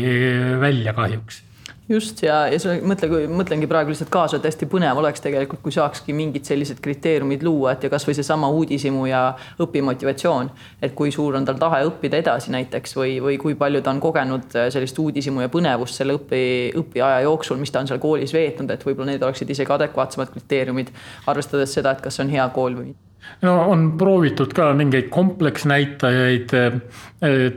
välja 0.62 0.94
kahjuks 0.98 1.47
just 1.90 2.22
ja, 2.24 2.42
ja 2.52 2.60
see 2.60 2.80
mõtle, 2.86 3.08
kui 3.12 3.28
mõtlengi 3.32 3.68
praegu 3.70 3.92
lihtsalt 3.92 4.12
kaasa, 4.12 4.40
et 4.40 4.48
hästi 4.48 4.68
põnev 4.72 5.00
oleks 5.00 5.24
tegelikult, 5.24 5.62
kui 5.64 5.76
saakski 5.76 6.16
mingid 6.16 6.48
sellised 6.48 6.82
kriteeriumid 6.84 7.46
luua, 7.48 7.74
et 7.74 7.88
ja 7.88 7.92
kasvõi 7.94 8.18
seesama 8.18 8.50
uudishimu 8.54 9.06
ja 9.08 9.22
õpimotivatsioon. 9.64 10.52
et 10.82 10.94
kui 10.98 11.12
suur 11.12 11.36
on 11.40 11.46
tal 11.46 11.60
tahe 11.60 11.84
õppida 11.88 12.20
edasi 12.20 12.52
näiteks 12.52 12.96
või, 13.00 13.18
või 13.24 13.40
kui 13.42 13.56
palju 13.56 13.82
ta 13.82 13.92
on 13.96 14.04
kogenud 14.04 14.56
äh, 14.56 14.70
sellist 14.74 15.00
uudishimu 15.00 15.46
ja 15.46 15.50
põnevust 15.54 15.96
selle 15.96 16.18
õpi, 16.20 16.44
õpiaja 16.84 17.24
jooksul, 17.28 17.58
mis 17.58 17.72
ta 17.72 17.80
on 17.80 17.88
seal 17.88 18.04
koolis 18.04 18.36
veetnud, 18.36 18.72
et 18.72 18.86
võib-olla 18.86 19.14
need 19.14 19.24
oleksid 19.24 19.50
isegi 19.50 19.74
adekvaatsemad 19.80 20.32
kriteeriumid, 20.36 20.94
arvestades 21.28 21.74
seda, 21.74 21.96
et 21.96 22.04
kas 22.04 22.20
see 22.20 22.28
on 22.28 22.34
hea 22.36 22.50
kool 22.56 22.76
või 22.76 22.92
mitte 22.92 23.07
no 23.42 23.54
on 23.72 23.92
proovitud 23.98 24.54
ka 24.56 24.72
mingeid 24.78 25.10
kompleksnäitajaid 25.14 26.54
eh, 26.58 26.78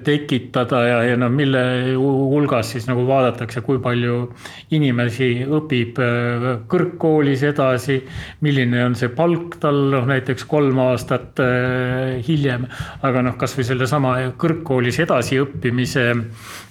tekitada 0.05 0.81
ja, 0.85 0.99
ja 1.09 1.17
no 1.21 1.31
mille 1.33 1.63
hulgas 1.97 2.73
siis 2.75 2.89
nagu 2.89 3.07
vaadatakse, 3.09 3.63
kui 3.65 3.81
palju 3.83 4.19
inimesi 4.77 5.31
õpib 5.49 6.01
eh, 6.05 6.49
kõrgkoolis 6.71 7.45
edasi. 7.49 8.01
milline 8.41 8.85
on 8.85 8.97
see 8.99 9.09
palk 9.15 9.57
tal 9.63 9.81
noh, 9.95 10.09
näiteks 10.09 10.45
kolm 10.51 10.81
aastat 10.85 11.41
eh, 11.45 12.21
hiljem, 12.27 12.67
aga 13.07 13.25
noh, 13.25 13.39
kasvõi 13.41 13.67
sellesama 13.73 14.17
kõrgkoolis 14.41 15.01
edasiõppimise 15.07 16.11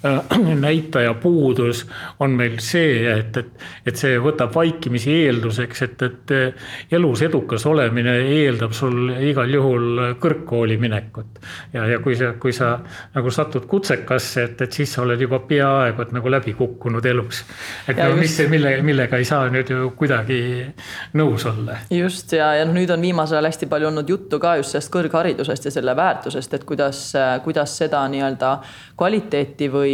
näitaja 0.68 1.14
puudus 1.14 1.86
on 2.20 2.36
meil 2.40 2.60
see, 2.64 3.04
et, 3.12 3.38
et, 3.38 3.66
et 3.86 4.00
see 4.00 4.20
võtab 4.22 4.54
vaikimisi 4.56 5.14
eelduseks, 5.26 5.82
et, 5.88 6.06
et 6.08 6.94
elus 6.96 7.24
edukas 7.26 7.66
olemine 7.70 8.16
eeldab 8.40 8.74
sul 8.76 9.12
igal 9.30 9.52
juhul 9.54 10.16
kõrgkooli 10.22 10.78
minekut. 10.80 11.40
ja, 11.74 11.86
ja 11.88 12.00
kui 12.04 12.16
sa, 12.16 12.34
kui 12.40 12.54
sa 12.56 12.78
nagu 13.16 13.32
satud 13.32 13.68
kutsekasse, 13.70 14.44
et, 14.50 14.62
et 14.62 14.80
siis 14.80 14.94
sa 14.94 15.04
oled 15.04 15.22
juba 15.22 15.42
peaaegu 15.48 16.02
et 16.02 16.14
nagu 16.16 16.32
läbi 16.32 16.54
kukkunud 16.54 17.06
elus. 17.06 17.44
et 17.88 17.98
no 17.98 18.16
mis, 18.20 18.38
mille, 18.50 18.74
millega 18.86 19.20
ei 19.20 19.28
saa 19.28 19.50
nüüd 19.52 19.70
ju 19.74 19.92
kuidagi 20.00 20.40
nõus 21.20 21.46
olla. 21.50 21.80
just 21.94 22.34
ja, 22.36 22.54
ja 22.60 22.66
noh, 22.68 22.76
nüüd 22.78 22.92
on 22.94 23.02
viimasel 23.04 23.40
ajal 23.40 23.50
hästi 23.52 23.70
palju 23.72 23.90
olnud 23.92 24.10
juttu 24.10 24.40
ka 24.42 24.56
just 24.60 24.74
sellest 24.76 24.94
kõrgharidusest 24.94 25.70
ja 25.70 25.74
selle 25.74 25.96
väärtusest, 25.98 26.54
et 26.56 26.66
kuidas, 26.68 27.04
kuidas 27.44 27.76
seda 27.84 28.06
nii-öelda 28.12 28.54
kvaliteeti 29.00 29.70
või, 29.72 29.89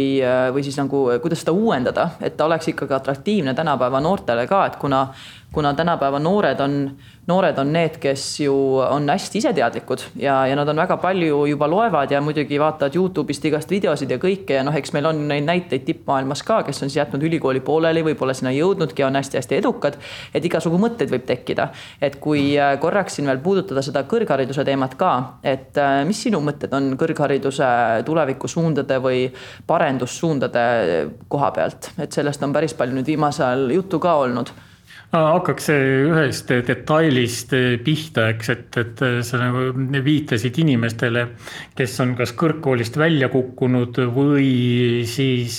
või 0.52 0.64
siis 0.66 0.76
nagu, 0.80 1.06
kuidas 1.22 1.42
seda 1.44 1.54
uuendada, 1.56 2.10
et 2.20 2.36
ta 2.36 2.48
oleks 2.48 2.72
ikkagi 2.72 2.96
atraktiivne 2.96 3.54
tänapäeva 3.54 4.00
noortele 4.00 4.46
ka, 4.50 4.64
et 4.66 4.76
kuna 4.80 5.06
kuna 5.52 5.74
tänapäeva 5.74 6.18
noored 6.18 6.60
on, 6.60 6.90
noored 7.26 7.58
on 7.58 7.72
need, 7.72 7.96
kes 8.00 8.24
ju 8.40 8.54
on 8.78 9.08
hästi 9.08 9.38
iseteadlikud 9.38 10.02
ja, 10.20 10.46
ja 10.46 10.56
nad 10.56 10.68
on 10.68 10.76
väga 10.76 10.96
palju 11.00 11.46
juba 11.46 11.68
loevad 11.70 12.10
ja 12.10 12.20
muidugi 12.20 12.58
vaatavad 12.60 12.96
Youtube'ist 12.96 13.46
igast 13.48 13.70
videosid 13.70 14.10
ja 14.10 14.18
kõike 14.22 14.58
ja 14.58 14.64
noh, 14.66 14.76
eks 14.76 14.92
meil 14.92 15.08
on 15.08 15.22
neid 15.30 15.46
näiteid 15.46 15.86
tippmaailmas 15.86 16.42
ka, 16.46 16.60
kes 16.66 16.82
on 16.82 16.92
siis 16.92 17.00
jätnud 17.00 17.24
ülikooli 17.24 17.62
pooleli, 17.64 18.02
võib-olla 18.04 18.34
sinna 18.36 18.52
jõudnudki, 18.52 19.04
on 19.06 19.16
hästi-hästi 19.16 19.58
edukad. 19.60 19.98
et 20.34 20.44
igasugu 20.44 20.78
mõtteid 20.82 21.14
võib 21.14 21.24
tekkida, 21.26 21.70
et 22.02 22.20
kui 22.20 22.58
äh, 22.58 22.76
korraks 22.80 23.16
siin 23.16 23.30
veel 23.30 23.40
puudutada 23.40 23.82
seda 23.82 24.04
kõrghariduse 24.04 24.64
teemat 24.64 24.94
ka, 25.00 25.12
et 25.42 25.78
äh, 25.78 26.02
mis 26.06 26.22
sinu 26.28 26.42
mõtted 26.44 26.74
on 26.76 26.92
kõrghariduse 27.00 27.72
tulevikusuundade 28.04 29.00
või 29.02 29.26
parendussuundade 29.66 30.68
koha 31.28 31.50
pealt, 31.50 31.92
et 31.98 32.12
sellest 32.12 32.42
on 32.42 32.52
päris 32.52 32.74
palju 32.74 32.98
nüüd 32.98 33.14
viimasel 33.14 33.46
ajal 33.46 33.70
juttu 33.80 33.98
ka 34.02 34.18
olnud 34.20 34.52
hakkaks 35.12 35.68
ühest 35.70 36.50
detailist 36.66 37.52
pihta, 37.84 38.26
eks, 38.34 38.50
et, 38.52 38.78
et 38.80 39.02
sa 39.24 39.38
nagu 39.40 39.70
viitasid 40.04 40.58
inimestele, 40.60 41.22
kes 41.78 41.94
on 42.02 42.14
kas 42.18 42.32
kõrgkoolist 42.38 42.98
välja 42.98 43.28
kukkunud 43.32 44.00
või 44.14 45.04
siis 45.08 45.58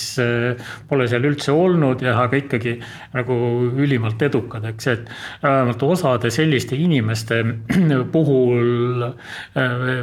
pole 0.88 1.08
seal 1.08 1.24
üldse 1.30 1.54
olnud 1.54 2.04
ja 2.04 2.14
aga 2.20 2.40
ikkagi 2.42 2.76
nagu 3.16 3.38
ülimalt 3.78 4.22
edukad, 4.28 4.68
eks, 4.68 4.90
et 4.92 5.10
vähemalt 5.42 5.82
osade 5.86 6.30
selliste 6.34 6.76
inimeste 6.76 7.40
puhul 8.14 9.08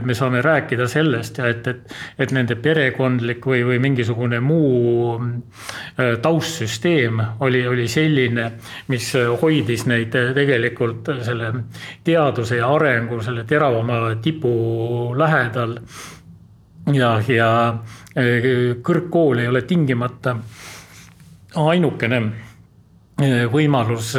me 0.06 0.18
saame 0.18 0.41
rääkida 0.46 0.89
sellest 0.91 1.39
ja 1.39 1.52
et, 1.54 1.68
et, 1.70 1.96
et 2.20 2.36
nende 2.36 2.58
perekondlik 2.60 3.46
või, 3.46 3.62
või 3.68 3.80
mingisugune 3.84 4.41
muu 4.43 5.16
taustsüsteem 5.96 7.22
oli, 7.46 7.66
oli 7.70 7.88
selline, 7.91 8.50
mis 8.91 9.14
hoidis 9.42 9.86
neid 9.90 10.16
tegelikult 10.36 11.12
selle 11.26 11.52
teaduse 12.04 12.60
ja 12.60 12.70
arengu 12.76 13.22
selle 13.24 13.44
teravama 13.44 14.16
tipu 14.22 15.14
lähedal. 15.18 15.78
ja, 16.94 17.12
ja 17.28 17.50
e, 18.16 18.76
kõrgkool 18.82 19.42
ei 19.42 19.48
ole 19.48 19.62
tingimata 19.62 20.36
ainukene 21.56 22.22
e, 23.22 23.46
võimalus 23.52 24.16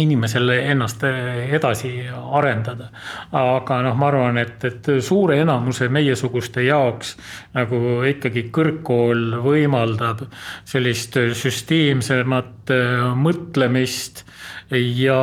inimesel 0.00 0.48
ennast 0.54 1.02
edasi 1.04 1.90
arendada. 2.08 2.88
aga 3.36 3.80
noh, 3.84 3.96
ma 3.98 4.08
arvan, 4.08 4.38
et, 4.40 4.64
et 4.64 4.88
suure 5.04 5.36
enamuse 5.42 5.88
meiesuguste 5.92 6.64
jaoks 6.64 7.16
nagu 7.56 8.00
ikkagi 8.08 8.46
kõrgkool 8.54 9.42
võimaldab 9.44 10.24
sellist 10.64 11.18
süsteemsemat 11.36 12.72
äh, 12.72 13.04
mõtlemist 13.20 14.24
ja 14.72 15.20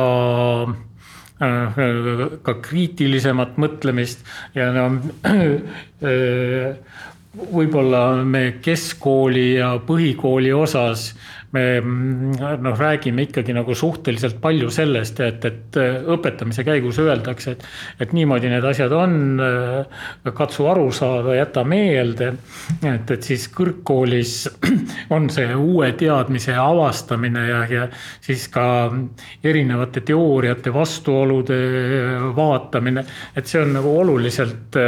äh, 1.42 1.84
ka 2.46 2.58
kriitilisemat 2.62 3.58
mõtlemist 3.58 4.22
ja 4.54 4.70
no 4.76 4.86
äh, 6.06 6.76
võib-olla 7.30 8.24
me 8.26 8.44
keskkooli 8.62 9.46
ja 9.58 9.74
põhikooli 9.86 10.52
osas 10.54 11.10
me 11.52 11.80
noh, 12.62 12.78
räägime 12.78 13.24
ikkagi 13.26 13.54
nagu 13.54 13.74
suhteliselt 13.74 14.38
palju 14.42 14.70
sellest, 14.70 15.20
et, 15.24 15.44
et 15.44 15.78
õpetamise 16.14 16.62
käigus 16.66 17.00
öeldakse, 17.02 17.56
et, 17.56 17.64
et 18.04 18.12
niimoodi 18.14 18.50
need 18.52 18.64
asjad 18.64 18.92
on. 18.94 19.16
katsu 20.36 20.66
aru 20.70 20.90
saada, 20.94 21.34
jäta 21.34 21.64
meelde, 21.66 22.32
et, 22.86 23.10
et 23.10 23.26
siis 23.26 23.48
kõrgkoolis 23.54 24.34
on 25.16 25.26
see 25.32 25.54
uue 25.54 25.90
teadmise 25.98 26.54
avastamine 26.54 27.46
ja, 27.48 27.64
ja 27.70 27.88
siis 28.22 28.46
ka 28.52 28.66
erinevate 29.42 30.04
teooriate 30.06 30.74
vastuolude 30.74 31.58
vaatamine, 32.36 33.04
et 33.34 33.50
see 33.50 33.62
on 33.62 33.74
nagu 33.78 33.96
oluliselt 34.04 34.78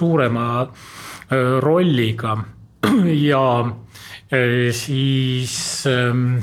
suurema 0.00 0.48
rolliga 1.62 2.34
ja 3.30 3.44
Äh, 3.60 3.89
siis 4.30 5.86
ähm, 5.90 6.36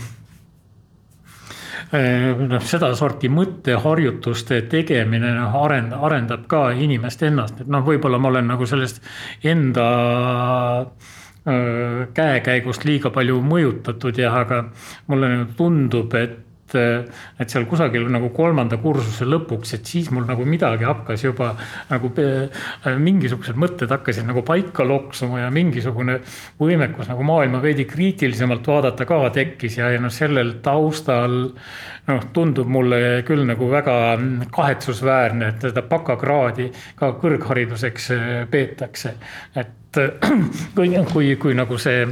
äh, 1.95 2.33
noh, 2.35 2.63
sedasorti 2.63 3.29
mõtteharjutuste 3.31 4.61
tegemine 4.71 5.31
noh, 5.37 5.55
arend-, 5.61 5.95
arendab 5.95 6.47
ka 6.51 6.69
inimest 6.75 7.23
ennast, 7.27 7.61
et 7.63 7.71
noh, 7.71 7.85
võib-olla 7.87 8.19
ma 8.19 8.31
olen 8.33 8.51
nagu 8.51 8.67
sellest 8.67 8.99
enda 9.47 9.87
äh, 10.83 12.09
käekäigust 12.17 12.83
liiga 12.87 13.13
palju 13.15 13.39
mõjutatud 13.45 14.19
jah, 14.19 14.35
aga 14.43 14.65
mulle 15.07 15.31
tundub, 15.55 16.19
et 16.19 16.43
et, 16.67 17.13
et 17.39 17.49
seal 17.49 17.65
kusagil 17.69 18.07
nagu 18.11 18.29
kolmanda 18.35 18.79
kursuse 18.81 19.27
lõpuks, 19.27 19.73
et 19.77 19.87
siis 19.87 20.09
mul 20.11 20.27
nagu 20.27 20.45
midagi 20.47 20.87
hakkas 20.87 21.23
juba 21.23 21.53
nagu 21.89 22.11
mingisugused 22.99 23.57
mõtted 23.59 23.91
hakkasid 23.91 24.27
nagu 24.27 24.43
paika 24.47 24.85
loksuma 24.87 25.45
ja 25.45 25.51
mingisugune 25.53 26.19
võimekus 26.59 27.09
nagu 27.11 27.25
maailma 27.27 27.61
veidi 27.63 27.87
kriitilisemalt 27.89 28.67
vaadata 28.67 29.07
ka 29.07 29.21
tekkis 29.35 29.79
ja, 29.79 29.91
ja 29.95 30.03
noh, 30.03 30.13
sellel 30.13 30.57
taustal 30.65 31.37
noh, 32.07 32.29
tundub 32.33 32.69
mulle 32.71 33.23
küll 33.27 33.45
nagu 33.47 33.71
väga 33.71 33.97
kahetsusväärne, 34.53 35.53
et 35.53 35.67
seda 35.69 35.83
bakakraadi 35.87 36.69
ka 36.99 37.13
kõrghariduseks 37.21 38.11
peetakse. 38.51 39.17
et 39.55 39.75
kui, 40.75 40.91
kui, 41.11 41.35
kui 41.41 41.55
nagu 41.57 41.77
see 41.81 42.05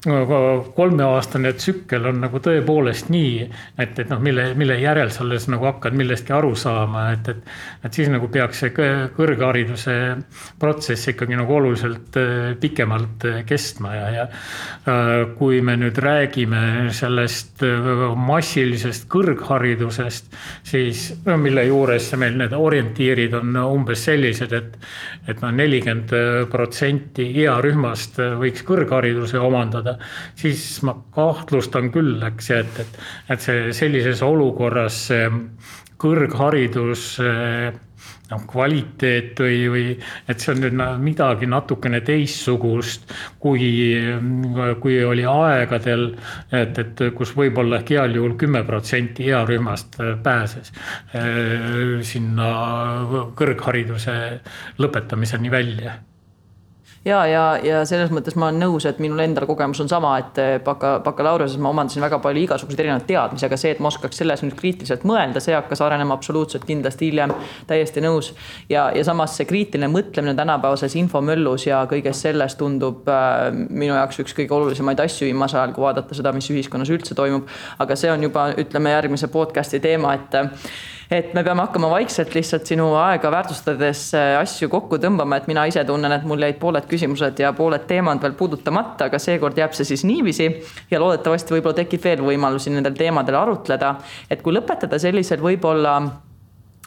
kolmeaastane 0.00 1.52
tsükkel 1.52 2.06
on 2.08 2.22
nagu 2.22 2.40
tõepoolest 2.40 3.10
nii, 3.12 3.42
et, 3.76 3.98
et 4.00 4.08
noh, 4.08 4.20
mille, 4.24 4.46
mille 4.56 4.78
järel 4.80 5.10
sa 5.12 5.20
alles 5.26 5.44
nagu 5.52 5.66
hakkad 5.68 5.92
millestki 5.96 6.32
aru 6.32 6.54
saama, 6.56 7.10
et, 7.12 7.28
et. 7.28 7.50
et 7.84 7.98
siis 7.98 8.08
nagu 8.08 8.30
peaks 8.32 8.62
see 8.64 8.72
kõrghariduse 9.16 9.96
protsess 10.60 11.10
ikkagi 11.12 11.36
nagu 11.36 11.52
oluliselt 11.52 12.16
äh, 12.16 12.54
pikemalt 12.60 13.26
äh, 13.28 13.42
kestma 13.44 13.92
ja, 13.92 14.06
ja. 14.14 14.24
Äh, 14.88 15.12
kui 15.36 15.60
me 15.60 15.76
nüüd 15.76 16.00
räägime 16.00 16.88
sellest 16.96 17.60
massilisest 18.16 19.04
kõrgharidusest, 19.12 20.32
siis 20.64 21.04
no 21.26 21.36
mille 21.40 21.66
juures 21.68 22.08
meil 22.16 22.40
need 22.40 22.56
orientiirid 22.56 23.36
on 23.36 23.52
umbes 23.66 24.08
sellised, 24.08 24.56
et. 24.56 24.80
et 25.28 25.44
noh, 25.44 25.52
nelikümmend 25.54 26.12
protsenti 26.50 27.26
earühmast 27.44 28.16
võiks 28.40 28.64
kõrghariduse 28.66 29.38
omandada 29.40 29.89
saada, 29.90 29.98
siis 30.38 30.82
ma 30.86 30.96
kahtlustan 31.14 31.90
küll, 31.92 32.20
eks 32.30 32.50
ju, 32.50 32.62
et, 32.62 32.80
et, 32.84 32.98
et 33.30 33.44
see 33.44 33.70
sellises 33.76 34.22
olukorras 34.22 35.08
kõrgharidus 36.00 37.20
noh, 38.30 38.42
kvaliteet 38.48 39.40
või, 39.42 39.58
või 39.68 39.84
et 40.30 40.40
see 40.40 40.54
on 40.54 40.62
nüüd 40.64 40.78
midagi 41.02 41.48
natukene 41.50 42.00
teistsugust, 42.06 43.10
kui, 43.42 43.68
kui 44.80 44.98
oli 45.04 45.26
aegadel, 45.28 46.06
et, 46.56 46.78
et 46.78 47.02
kus 47.16 47.34
võib-olla 47.36 47.82
heal 47.84 48.16
juhul 48.16 48.38
kümme 48.40 48.62
protsenti 48.64 49.28
earühmast 49.28 50.00
pääses 50.24 50.72
eh, 51.12 51.98
sinna 52.06 52.52
kõrghariduse 53.36 54.14
lõpetamiseni 54.80 55.52
välja 55.52 55.98
ja, 57.04 57.20
ja, 57.26 57.44
ja 57.64 57.80
selles 57.88 58.10
mõttes 58.12 58.36
ma 58.36 58.48
olen 58.50 58.60
nõus, 58.60 58.84
et 58.88 58.98
minul 59.00 59.22
endal 59.24 59.46
kogemus 59.48 59.80
on 59.80 59.88
sama, 59.88 60.12
et 60.20 60.40
eh, 60.40 60.50
baka, 60.64 60.98
bakalaureuse 61.04 61.60
ma 61.62 61.72
omandasin 61.72 62.04
väga 62.04 62.18
palju 62.22 62.42
igasuguseid 62.44 62.82
erinevaid 62.84 63.06
teadmisi, 63.08 63.46
aga 63.48 63.58
see, 63.60 63.72
et 63.74 63.80
ma 63.80 63.88
oskaks 63.88 64.20
selles 64.20 64.44
nüüd 64.44 64.56
kriitiliselt 64.58 65.06
mõelda, 65.08 65.40
see 65.40 65.56
hakkas 65.56 65.80
arenema 65.86 66.16
absoluutselt 66.18 66.66
kindlasti 66.68 67.08
hiljem. 67.10 67.32
täiesti 67.66 68.04
nõus 68.04 68.32
ja, 68.68 68.90
ja 68.94 69.04
samas 69.06 69.36
see 69.38 69.48
kriitiline 69.48 69.88
mõtlemine 69.92 70.36
tänapäevases 70.36 70.96
infomöllus 71.00 71.66
ja 71.66 71.80
kõiges 71.90 72.20
selles 72.26 72.56
tundub 72.60 73.08
äh, 73.08 73.48
minu 73.54 73.94
jaoks 73.94 74.20
üks 74.24 74.36
kõige 74.36 74.56
olulisemaid 74.56 75.00
asju 75.00 75.30
viimasel 75.30 75.62
ajal, 75.62 75.74
kui 75.76 75.86
vaadata 75.86 76.16
seda, 76.16 76.34
mis 76.36 76.50
ühiskonnas 76.52 76.92
üldse 76.92 77.16
toimub. 77.16 77.48
aga 77.78 77.96
see 77.96 78.12
on 78.12 78.28
juba, 78.28 78.50
ütleme 78.60 78.92
järgmise 78.92 79.32
podcast'i 79.32 79.80
teema, 79.80 80.14
et 80.18 80.36
et 81.10 81.34
me 81.34 81.42
peame 81.42 81.64
hakkama 81.64 81.90
vaikselt 81.90 82.34
lihtsalt 82.36 82.68
sinu 82.70 82.92
aega 83.00 83.32
väärtustades 83.34 84.04
äh, 84.14 84.36
asju 84.38 84.70
kokku 84.70 85.00
tõmbama, 85.02 85.40
et 85.40 85.48
mina 85.50 85.66
ise 85.66 85.82
tunnen, 85.88 86.14
et 86.14 86.26
mul 86.28 86.46
jäid 86.46 86.60
pooled 86.62 86.86
küsimused 86.90 87.42
ja 87.42 87.52
pooled 87.56 87.86
teemad 87.90 88.22
veel 88.22 88.36
puudutamata, 88.38 89.10
aga 89.10 89.18
seekord 89.18 89.58
jääb 89.58 89.74
see 89.76 89.88
siis 89.90 90.06
niiviisi. 90.06 90.48
ja 90.90 91.02
loodetavasti 91.02 91.56
võib-olla 91.56 91.82
tekib 91.82 92.04
veel 92.04 92.24
võimalusi 92.24 92.70
nendel 92.70 92.94
teemadel 92.98 93.42
arutleda, 93.42 93.96
et 94.30 94.42
kui 94.42 94.54
lõpetada 94.54 94.98
sellisel 95.02 95.42
võib-olla 95.42 95.98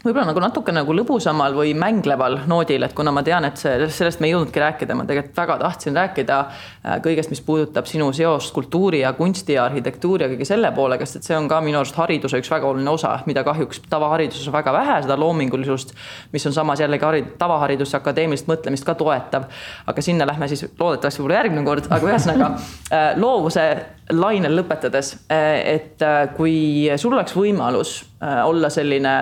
võib-olla 0.04 0.26
nagu 0.28 0.42
natuke 0.44 0.74
nagu 0.76 0.94
lõbusamal 0.98 1.54
või 1.56 1.72
mängleval 1.80 2.42
noodil, 2.52 2.84
et 2.84 2.94
kuna 2.96 3.14
ma 3.16 3.22
tean, 3.24 3.46
et 3.48 3.60
see, 3.60 3.88
sellest 3.88 4.20
me 4.20 4.28
ei 4.28 4.34
jõudnudki 4.34 4.60
rääkida, 4.60 4.98
ma 5.00 5.06
tegelikult 5.08 5.38
väga 5.40 5.56
tahtsin 5.62 5.96
rääkida 5.96 6.40
äh, 6.44 6.98
kõigest, 7.06 7.32
mis 7.32 7.40
puudutab 7.46 7.88
sinu 7.88 8.10
seost 8.16 8.52
kultuuri 8.56 9.00
ja 9.06 9.14
kunsti 9.16 9.56
ja 9.56 9.64
arhitektuuri 9.70 10.26
ja 10.26 10.32
kõige 10.34 10.48
selle 10.50 10.74
poolega, 10.76 11.08
sest 11.08 11.22
et 11.22 11.30
see 11.30 11.38
on 11.40 11.48
ka 11.52 11.62
minu 11.64 11.80
arust 11.80 11.96
hariduse 11.96 12.42
üks 12.44 12.52
väga 12.52 12.68
oluline 12.68 12.92
osa, 12.92 13.14
mida 13.30 13.46
kahjuks 13.48 13.80
tavahariduses 13.88 14.52
on 14.52 14.58
väga 14.58 14.76
vähe, 14.76 15.00
seda 15.08 15.20
loomingulisust, 15.24 15.96
mis 16.36 16.50
on 16.52 16.58
samas 16.60 16.84
jällegi 16.84 17.08
harid-, 17.08 17.32
tavaharidus 17.40 17.96
ja 17.96 18.04
akadeemilist 18.04 18.52
mõtlemist 18.52 18.88
ka 18.88 18.98
toetav. 19.00 19.48
aga 19.88 20.04
sinna 20.04 20.28
lähme 20.28 20.52
siis 20.52 20.66
loodetavasti 20.68 21.24
võib-olla 21.24 21.40
järgmine 21.40 21.66
kord, 21.72 21.88
aga 21.90 22.12
ühesõnaga 22.12 22.52
äh, 22.60 23.10
loovuse 23.16 23.68
lainel 24.12 24.60
lõpetades, 24.60 25.16
äh, 25.32 25.78
et 25.80 26.08
kui 26.36 26.92
sul 27.00 27.16
oleks 27.16 27.40
võimalus 27.40 28.02
olla 28.20 28.70
selline 28.72 29.14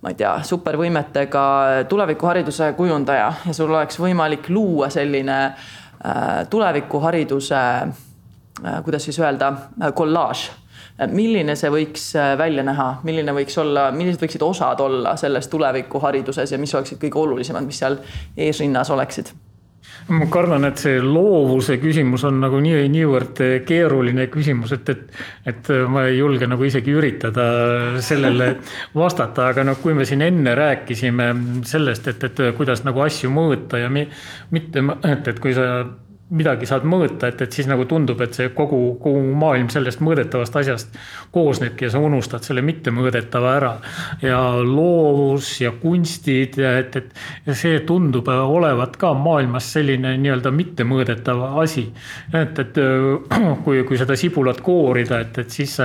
ma 0.00 0.12
ei 0.12 0.16
tea, 0.16 0.32
supervõimetega 0.46 1.42
tulevikuhariduse 1.88 2.72
kujundaja 2.78 3.26
ja 3.46 3.56
sul 3.56 3.72
oleks 3.72 4.00
võimalik 4.00 4.48
luua 4.48 4.88
selline 4.92 5.38
äh, 5.44 6.46
tulevikuhariduse 6.50 7.60
äh,, 7.60 8.80
kuidas 8.84 9.04
siis 9.08 9.20
öelda 9.20 9.52
äh,, 9.52 9.92
kollaaž. 9.94 10.48
Milline 11.00 11.54
see 11.56 11.70
võiks 11.72 12.10
välja 12.36 12.60
näha, 12.60 12.98
milline 13.08 13.32
võiks 13.32 13.54
olla, 13.62 13.86
millised 13.94 14.20
võiksid 14.20 14.42
osad 14.44 14.82
olla 14.84 15.14
selles 15.16 15.48
tulevikuhariduses 15.48 16.52
ja 16.52 16.58
mis 16.60 16.74
oleksid 16.76 17.00
kõige 17.00 17.22
olulisemad, 17.22 17.64
mis 17.64 17.80
seal 17.80 17.96
eesrinnas 18.36 18.90
oleksid 18.92 19.32
ma 20.10 20.26
kardan, 20.30 20.66
et 20.66 20.80
see 20.82 20.98
loovuse 21.02 21.78
küsimus 21.82 22.24
on 22.28 22.40
nagu 22.42 22.58
nii, 22.62 22.82
niivõrd 22.92 23.40
keeruline 23.66 24.26
küsimus, 24.32 24.74
et, 24.76 24.92
et, 24.92 25.22
et 25.52 25.70
ma 25.90 26.04
ei 26.08 26.18
julge 26.18 26.48
nagu 26.50 26.66
isegi 26.66 26.94
üritada 26.96 27.46
sellele 28.02 28.52
vastata, 29.02 29.50
aga 29.54 29.64
noh, 29.66 29.78
kui 29.82 29.94
me 29.94 30.06
siin 30.08 30.24
enne 30.26 30.54
rääkisime 30.58 31.30
sellest, 31.68 32.10
et, 32.10 32.28
et 32.30 32.44
kuidas 32.58 32.84
nagu 32.86 33.06
asju 33.06 33.30
mõõta 33.34 33.80
ja 33.82 33.90
mi, 33.92 34.06
mitte, 34.54 34.84
et, 35.06 35.34
et 35.34 35.42
kui 35.42 35.54
sa 35.56 35.70
midagi 36.30 36.66
saad 36.68 36.84
mõõta, 36.86 37.30
et, 37.30 37.40
et 37.42 37.52
siis 37.52 37.66
nagu 37.66 37.84
tundub, 37.90 38.20
et 38.22 38.36
see 38.36 38.50
kogu, 38.54 38.78
kogu 39.02 39.22
maailm 39.38 39.70
sellest 39.72 40.02
mõõdetavast 40.04 40.56
asjast 40.60 40.98
koosnebki 41.34 41.88
ja 41.88 41.94
sa 41.94 42.02
unustad 42.02 42.46
selle 42.46 42.62
mittemõõdetava 42.66 43.54
ära. 43.56 43.72
ja 44.22 44.38
loovus 44.62 45.50
ja 45.60 45.72
kunstid 45.80 46.58
ja 46.60 46.76
et, 46.78 46.96
et 46.96 47.54
see 47.56 47.80
tundub 47.86 48.28
olevat 48.30 48.96
ka 49.00 49.12
maailmas 49.14 49.72
selline 49.74 50.16
nii-öelda 50.22 50.52
mittemõõdetav 50.54 51.42
asi. 51.62 51.88
et, 52.32 52.58
et 52.58 52.78
kui, 53.64 53.82
kui 53.88 53.98
seda 53.98 54.16
sibulat 54.16 54.62
koorida, 54.62 55.20
et, 55.24 55.42
et 55.42 55.50
siis 55.50 55.76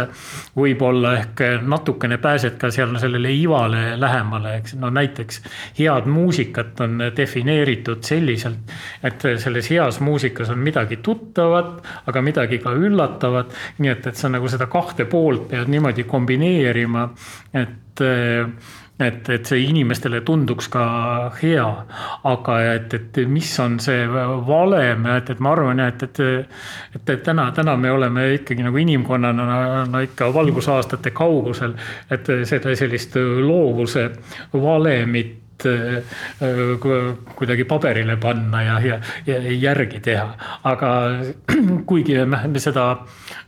võib-olla 0.56 1.16
ehk 1.22 1.46
natukene 1.66 2.20
pääsed 2.22 2.60
ka 2.62 2.70
seal 2.74 2.94
sellele 3.02 3.34
ivale 3.34 3.96
lähemale, 4.00 4.60
eks 4.62 4.78
no 4.78 4.94
näiteks 4.94 5.42
head 5.80 6.06
muusikat 6.06 6.86
on 6.86 7.10
defineeritud 7.18 8.06
selliselt, 8.06 8.78
et 9.04 9.26
selles 9.42 9.74
heas 9.74 10.00
muusikas 10.06 10.35
muusikas 10.36 10.50
on 10.50 10.60
midagi 10.60 10.98
tuttavat, 10.98 11.84
aga 12.08 12.22
midagi 12.22 12.60
ka 12.60 12.74
üllatavat. 12.74 13.54
nii 13.80 13.90
et, 13.90 14.08
et 14.08 14.16
sa 14.16 14.30
nagu 14.30 14.48
seda 14.48 14.68
kahte 14.68 15.06
poolt 15.06 15.50
pead 15.50 15.68
niimoodi 15.68 16.04
kombineerima, 16.04 17.10
et 17.54 18.04
et, 19.00 19.30
et 19.30 19.46
see 19.46 19.66
inimestele 19.68 20.22
tunduks 20.24 20.70
ka 20.72 21.32
hea, 21.42 21.66
aga 22.24 22.54
et, 22.76 22.94
et 22.94 23.18
mis 23.28 23.50
on 23.60 23.76
see 23.80 24.06
valem, 24.08 25.06
et, 25.18 25.30
et 25.30 25.40
ma 25.40 25.52
arvan, 25.52 25.80
et, 25.84 26.04
et, 26.04 26.20
et, 26.96 27.10
et 27.10 27.24
täna, 27.24 27.50
täna 27.52 27.76
me 27.76 27.92
oleme 27.92 28.30
ikkagi 28.38 28.64
nagu 28.64 28.80
inimkonnana 28.80 29.86
no 29.92 30.04
ikka 30.04 30.32
valgusaastate 30.34 31.12
kaugusel, 31.12 31.76
et 32.10 32.32
seda 32.48 32.76
sellist 32.76 33.20
loovuse 33.20 34.10
valemit 34.54 35.45
kuidagi 37.36 37.64
paberile 37.64 38.18
panna 38.22 38.62
ja, 38.64 38.80
ja, 38.84 39.00
ja 39.26 39.40
järgi 39.40 40.00
teha. 40.04 40.28
aga 40.64 40.90
kuigi 41.90 42.18
me 42.26 42.60
seda 42.60 42.90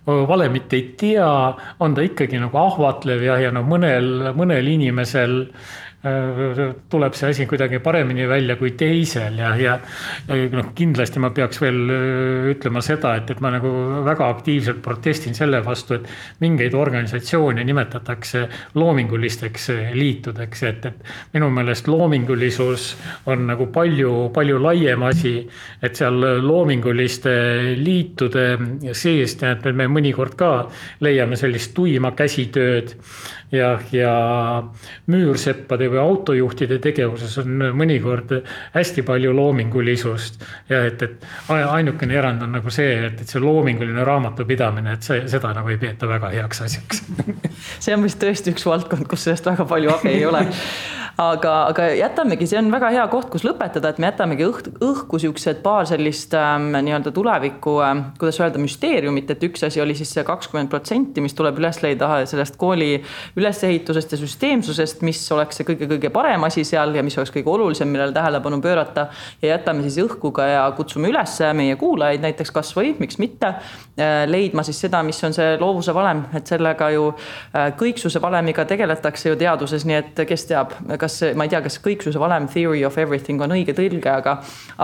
valemit 0.06 0.74
ei 0.74 0.94
tea, 0.98 1.32
on 1.80 1.96
ta 1.96 2.06
ikkagi 2.06 2.40
nagu 2.40 2.58
ahvatlev 2.58 3.26
ja, 3.28 3.40
ja 3.44 3.52
no 3.52 3.66
mõnel, 3.68 4.32
mõnel 4.38 4.72
inimesel 4.72 5.44
Äh, 5.48 5.87
tuleb 6.04 7.16
see 7.18 7.32
asi 7.32 7.46
kuidagi 7.50 7.80
paremini 7.82 8.28
välja 8.30 8.56
kui 8.56 8.76
teisel 8.78 9.40
ja, 9.42 9.56
ja 9.58 9.78
noh, 10.54 10.68
kindlasti 10.78 11.18
ma 11.20 11.32
peaks 11.34 11.58
veel 11.62 11.80
äh, 11.90 12.50
ütlema 12.52 12.84
seda, 12.86 13.16
et, 13.18 13.32
et 13.34 13.40
ma 13.42 13.50
nagu 13.56 13.72
väga 14.06 14.28
aktiivselt 14.30 14.84
protestin 14.86 15.34
selle 15.34 15.64
vastu, 15.66 15.98
et 15.98 16.06
mingeid 16.44 16.78
organisatsioone 16.78 17.66
nimetatakse 17.66 18.44
loomingulisteks 18.78 19.66
äh, 19.74 19.90
liitudeks, 19.98 20.64
et, 20.70 20.86
et 20.86 21.34
minu 21.34 21.50
meelest 21.56 21.90
loomingulisus 21.90 22.92
on 23.26 23.48
nagu 23.50 23.66
palju, 23.74 24.30
palju 24.38 24.62
laiem 24.62 25.08
asi, 25.10 25.34
et 25.82 25.98
seal 25.98 26.22
loominguliste 26.46 27.34
liitude 27.82 28.46
sees, 28.94 29.34
tead, 29.42 29.66
me 29.74 29.90
mõnikord 29.90 30.38
ka 30.38 30.52
leiame 31.02 31.42
sellist 31.42 31.74
tuima 31.74 32.14
käsitööd 32.14 32.94
ja, 33.52 33.70
ja 33.92 34.14
müürseppade 35.08 35.88
või 35.92 36.02
autojuhtide 36.02 36.80
tegevuses 36.84 37.38
on 37.42 37.64
mõnikord 37.78 38.34
hästi 38.74 39.04
palju 39.08 39.34
loomingulisust. 39.36 40.44
ja 40.70 40.84
et, 40.88 41.02
et 41.02 41.28
ainukene 41.54 42.18
erand 42.20 42.44
on 42.44 42.58
nagu 42.58 42.74
see, 42.74 43.08
et, 43.08 43.22
et 43.22 43.28
see 43.28 43.42
loominguline 43.44 44.04
raamatupidamine, 44.08 44.98
et 44.98 45.08
see, 45.08 45.24
seda 45.32 45.54
nagu 45.58 45.72
ei 45.72 45.80
peeta 45.82 46.10
väga 46.10 46.34
heaks 46.36 46.62
asjaks 46.68 47.04
see 47.84 47.96
on 47.96 48.06
vist 48.06 48.20
tõesti 48.24 48.56
üks 48.56 48.68
valdkond, 48.68 49.08
kus 49.08 49.28
sellest 49.28 49.48
väga 49.48 49.68
palju 49.70 49.96
abi 49.96 50.16
ei 50.18 50.26
ole 50.28 50.46
aga, 51.18 51.54
aga 51.72 51.86
jätamegi, 51.98 52.46
see 52.50 52.60
on 52.60 52.70
väga 52.72 52.92
hea 52.94 53.04
koht, 53.10 53.32
kus 53.34 53.44
lõpetada, 53.46 53.90
et 53.90 54.00
me 54.02 54.10
jätamegi 54.12 54.46
õht, 54.46 54.68
õhku 54.86 55.18
siuksed 55.22 55.64
paar 55.64 55.88
sellist 55.90 56.34
ähm, 56.38 56.70
nii-öelda 56.76 57.12
tuleviku 57.14 57.80
ähm,, 57.82 58.04
kuidas 58.22 58.38
öelda, 58.44 58.62
müsteeriumit, 58.62 59.32
et 59.34 59.46
üks 59.48 59.66
asi 59.66 59.82
oli 59.82 59.96
siis 59.98 60.12
see 60.14 60.26
kakskümmend 60.28 60.70
protsenti, 60.70 61.24
mis 61.26 61.34
tuleb 61.38 61.58
üles 61.58 61.82
leida 61.82 62.10
sellest 62.30 62.60
kooli 62.62 63.00
ülesehitusest 63.38 64.14
ja 64.14 64.20
süsteemsusest, 64.22 65.02
mis 65.08 65.24
oleks 65.34 65.58
see 65.58 65.68
kõige-kõige 65.68 66.12
parem 66.14 66.46
asi 66.46 66.66
seal 66.68 66.94
ja 66.96 67.06
mis 67.06 67.18
oleks 67.18 67.34
kõige 67.34 67.50
olulisem, 67.56 67.90
millele 67.90 68.14
tähelepanu 68.14 68.62
pöörata. 68.62 69.08
ja 69.42 69.56
jätame 69.56 69.88
siis 69.88 69.98
õhku 70.06 70.32
ka 70.32 70.46
ja 70.46 70.64
kutsume 70.78 71.10
üles 71.10 71.34
meie 71.58 71.76
kuulajaid 71.82 72.22
näiteks 72.22 72.54
kasvõi, 72.54 72.94
miks 73.02 73.18
mitte, 73.18 73.56
äh, 73.98 74.22
leidma 74.30 74.64
siis 74.64 74.80
seda, 74.86 75.02
mis 75.04 75.24
on 75.26 75.34
see 75.34 75.58
loovuse 75.58 75.98
valem, 75.98 76.28
et 76.38 76.46
sellega 76.46 76.92
ju 76.94 77.10
äh, 77.10 77.74
kõiksuse 77.80 78.22
valemiga 78.22 78.70
tegeletakse 78.70 79.32
ju 79.32 79.40
teaduses, 79.40 79.86
nii 79.88 79.98
et 79.98 80.26
kes 80.30 80.46
teab, 80.52 80.78
kas 81.00 81.07
kas, 81.08 81.20
ma 81.36 81.48
ei 81.48 81.54
tea, 81.54 81.64
kas 81.66 81.80
kõiksuse 81.84 82.22
valem 82.22 82.50
theory 82.52 82.84
of 82.88 82.98
everything 83.02 83.42
on 83.42 83.56
õige 83.56 83.76
tõlge, 83.78 84.12
aga, 84.12 84.38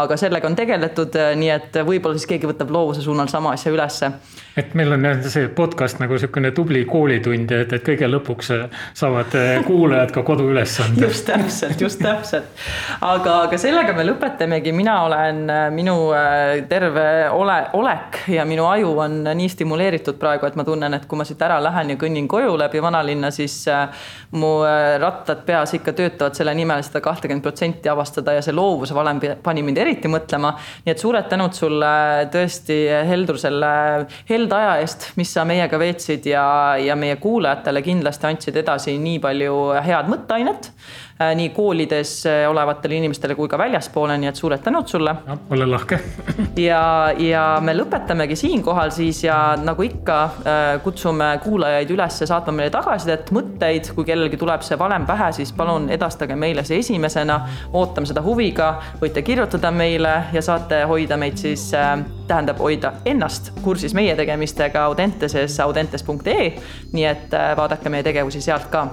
aga 0.03 0.17
sellega 0.19 0.49
on 0.49 0.57
tegeletud, 0.57 1.19
nii 1.39 1.51
et 1.53 1.83
võib-olla 1.83 2.17
siis 2.17 2.31
keegi 2.33 2.49
võtab 2.49 2.73
loovuse 2.73 3.03
suunal 3.05 3.29
sama 3.31 3.53
asja 3.57 3.73
ülesse 3.73 4.13
et 4.57 4.73
meil 4.77 4.93
on 4.93 5.05
see 5.25 5.47
podcast 5.55 5.97
nagu 6.01 6.13
niisugune 6.13 6.51
tubli 6.53 6.83
koolitund, 6.85 7.51
et, 7.55 7.71
et 7.73 7.85
kõige 7.85 8.05
lõpuks 8.09 8.51
saavad 8.97 9.33
kuulajad 9.65 10.13
ka 10.13 10.23
koduülesande. 10.25 11.05
just 11.07 11.25
täpselt, 11.25 11.81
just 11.81 12.01
täpselt. 12.03 12.61
aga, 13.01 13.39
aga 13.47 13.57
sellega 13.61 13.95
me 13.97 14.05
lõpetamegi, 14.05 14.73
mina 14.75 14.99
olen, 15.07 15.41
minu 15.73 15.95
äh, 16.17 16.61
terve 16.69 17.05
ole, 17.33 17.57
olek 17.79 18.21
ja 18.35 18.45
minu 18.45 18.67
aju 18.69 18.93
on 19.07 19.19
nii 19.25 19.49
stimuleeritud 19.55 20.19
praegu, 20.21 20.47
et 20.49 20.59
ma 20.59 20.67
tunnen, 20.67 20.97
et 20.99 21.07
kui 21.09 21.17
ma 21.17 21.25
siit 21.27 21.41
ära 21.41 21.57
lähen 21.63 21.95
ja 21.95 21.99
kõnnin 21.99 22.29
koju 22.29 22.53
läbi 22.61 22.81
vanalinna, 22.83 23.33
siis 23.33 23.57
äh, 23.73 24.05
mu 24.37 24.59
äh, 24.67 24.99
rattad 25.01 25.41
peas 25.47 25.73
ikka 25.73 25.95
töötavad 25.97 26.12
selle 26.33 26.53
nimel 26.53 26.83
seda 26.85 27.01
kahtekümmet 27.01 27.43
protsenti 27.43 27.89
avastada 27.89 28.37
ja 28.37 28.45
see 28.45 28.53
loovuse 28.53 28.93
valem 28.93 29.21
pani 29.43 29.63
mind 29.65 29.81
eriti 29.81 30.11
mõtlema. 30.11 30.53
nii 30.85 30.93
et 30.93 30.99
suured 31.01 31.25
tänud 31.29 31.57
sulle 31.57 32.29
tõesti, 32.33 32.79
Heldur, 33.09 33.41
selle 33.41 33.73
hel 34.29 34.43
helde 34.43 34.57
aja 34.59 34.75
eest, 34.81 35.11
mis 35.15 35.31
sa 35.33 35.45
meiega 35.47 35.79
veetsid 35.79 36.27
ja, 36.27 36.43
ja 36.81 36.97
meie 36.99 37.15
kuulajatele 37.21 37.81
kindlasti 37.85 38.27
andsid 38.27 38.59
edasi 38.59 38.97
nii 38.99 39.21
palju 39.23 39.55
head 39.85 40.11
mõtteainet 40.11 40.71
nii 41.35 41.49
koolides 41.49 42.25
äh, 42.25 42.49
olevatele 42.49 42.95
inimestele 42.95 43.35
kui 43.35 43.47
ka 43.49 43.57
väljaspoole, 43.57 44.17
nii 44.17 44.29
et 44.29 44.39
suured 44.39 44.61
tänud 44.63 44.87
sulle. 44.87 45.15
ole 45.49 45.65
lahke 45.65 45.99
ja, 46.57 47.13
ja 47.17 47.43
me 47.61 47.75
lõpetamegi 47.77 48.35
siinkohal 48.39 48.91
siis 48.95 49.23
ja 49.23 49.37
nagu 49.61 49.85
ikka 49.85 50.17
äh, 50.23 50.61
kutsume 50.83 51.29
kuulajaid 51.43 51.93
üles 51.95 52.19
saatma 52.23 52.55
meile 52.57 52.73
tagasisidet, 52.73 53.31
mõtteid, 53.35 53.93
kui 53.95 54.07
kellelgi 54.07 54.39
tuleb 54.39 54.65
see 54.65 54.79
valem 54.79 55.07
pähe, 55.09 55.31
siis 55.35 55.53
palun 55.55 55.89
edastage 55.93 56.35
meile 56.35 56.65
see 56.67 56.79
esimesena. 56.83 57.39
ootame 57.73 58.09
seda 58.09 58.21
huviga, 58.25 58.73
võite 59.01 59.21
kirjutada 59.21 59.71
meile 59.71 60.13
ja 60.33 60.41
saate 60.41 60.83
hoida 60.89 61.17
meid 61.17 61.37
siis, 61.41 61.71
tähendab 62.27 62.59
hoida 62.63 62.93
ennast 63.05 63.51
kursis 63.61 63.93
meie 63.93 64.15
tegemistega 64.15 64.85
Audenteses 64.89 65.59
audentes.ee. 65.59 66.53
nii 66.93 67.05
et 67.05 67.35
vaadake 67.57 67.89
meie 67.89 68.03
tegevusi 68.03 68.41
sealt 68.41 68.69
ka 68.71 68.87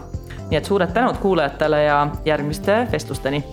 nii 0.50 0.58
et 0.58 0.64
suured 0.64 0.90
tänud 0.92 1.16
kuulajatele 1.22 1.82
ja 1.82 2.06
järgmiste 2.24 2.86
vestlusteni 2.92 3.44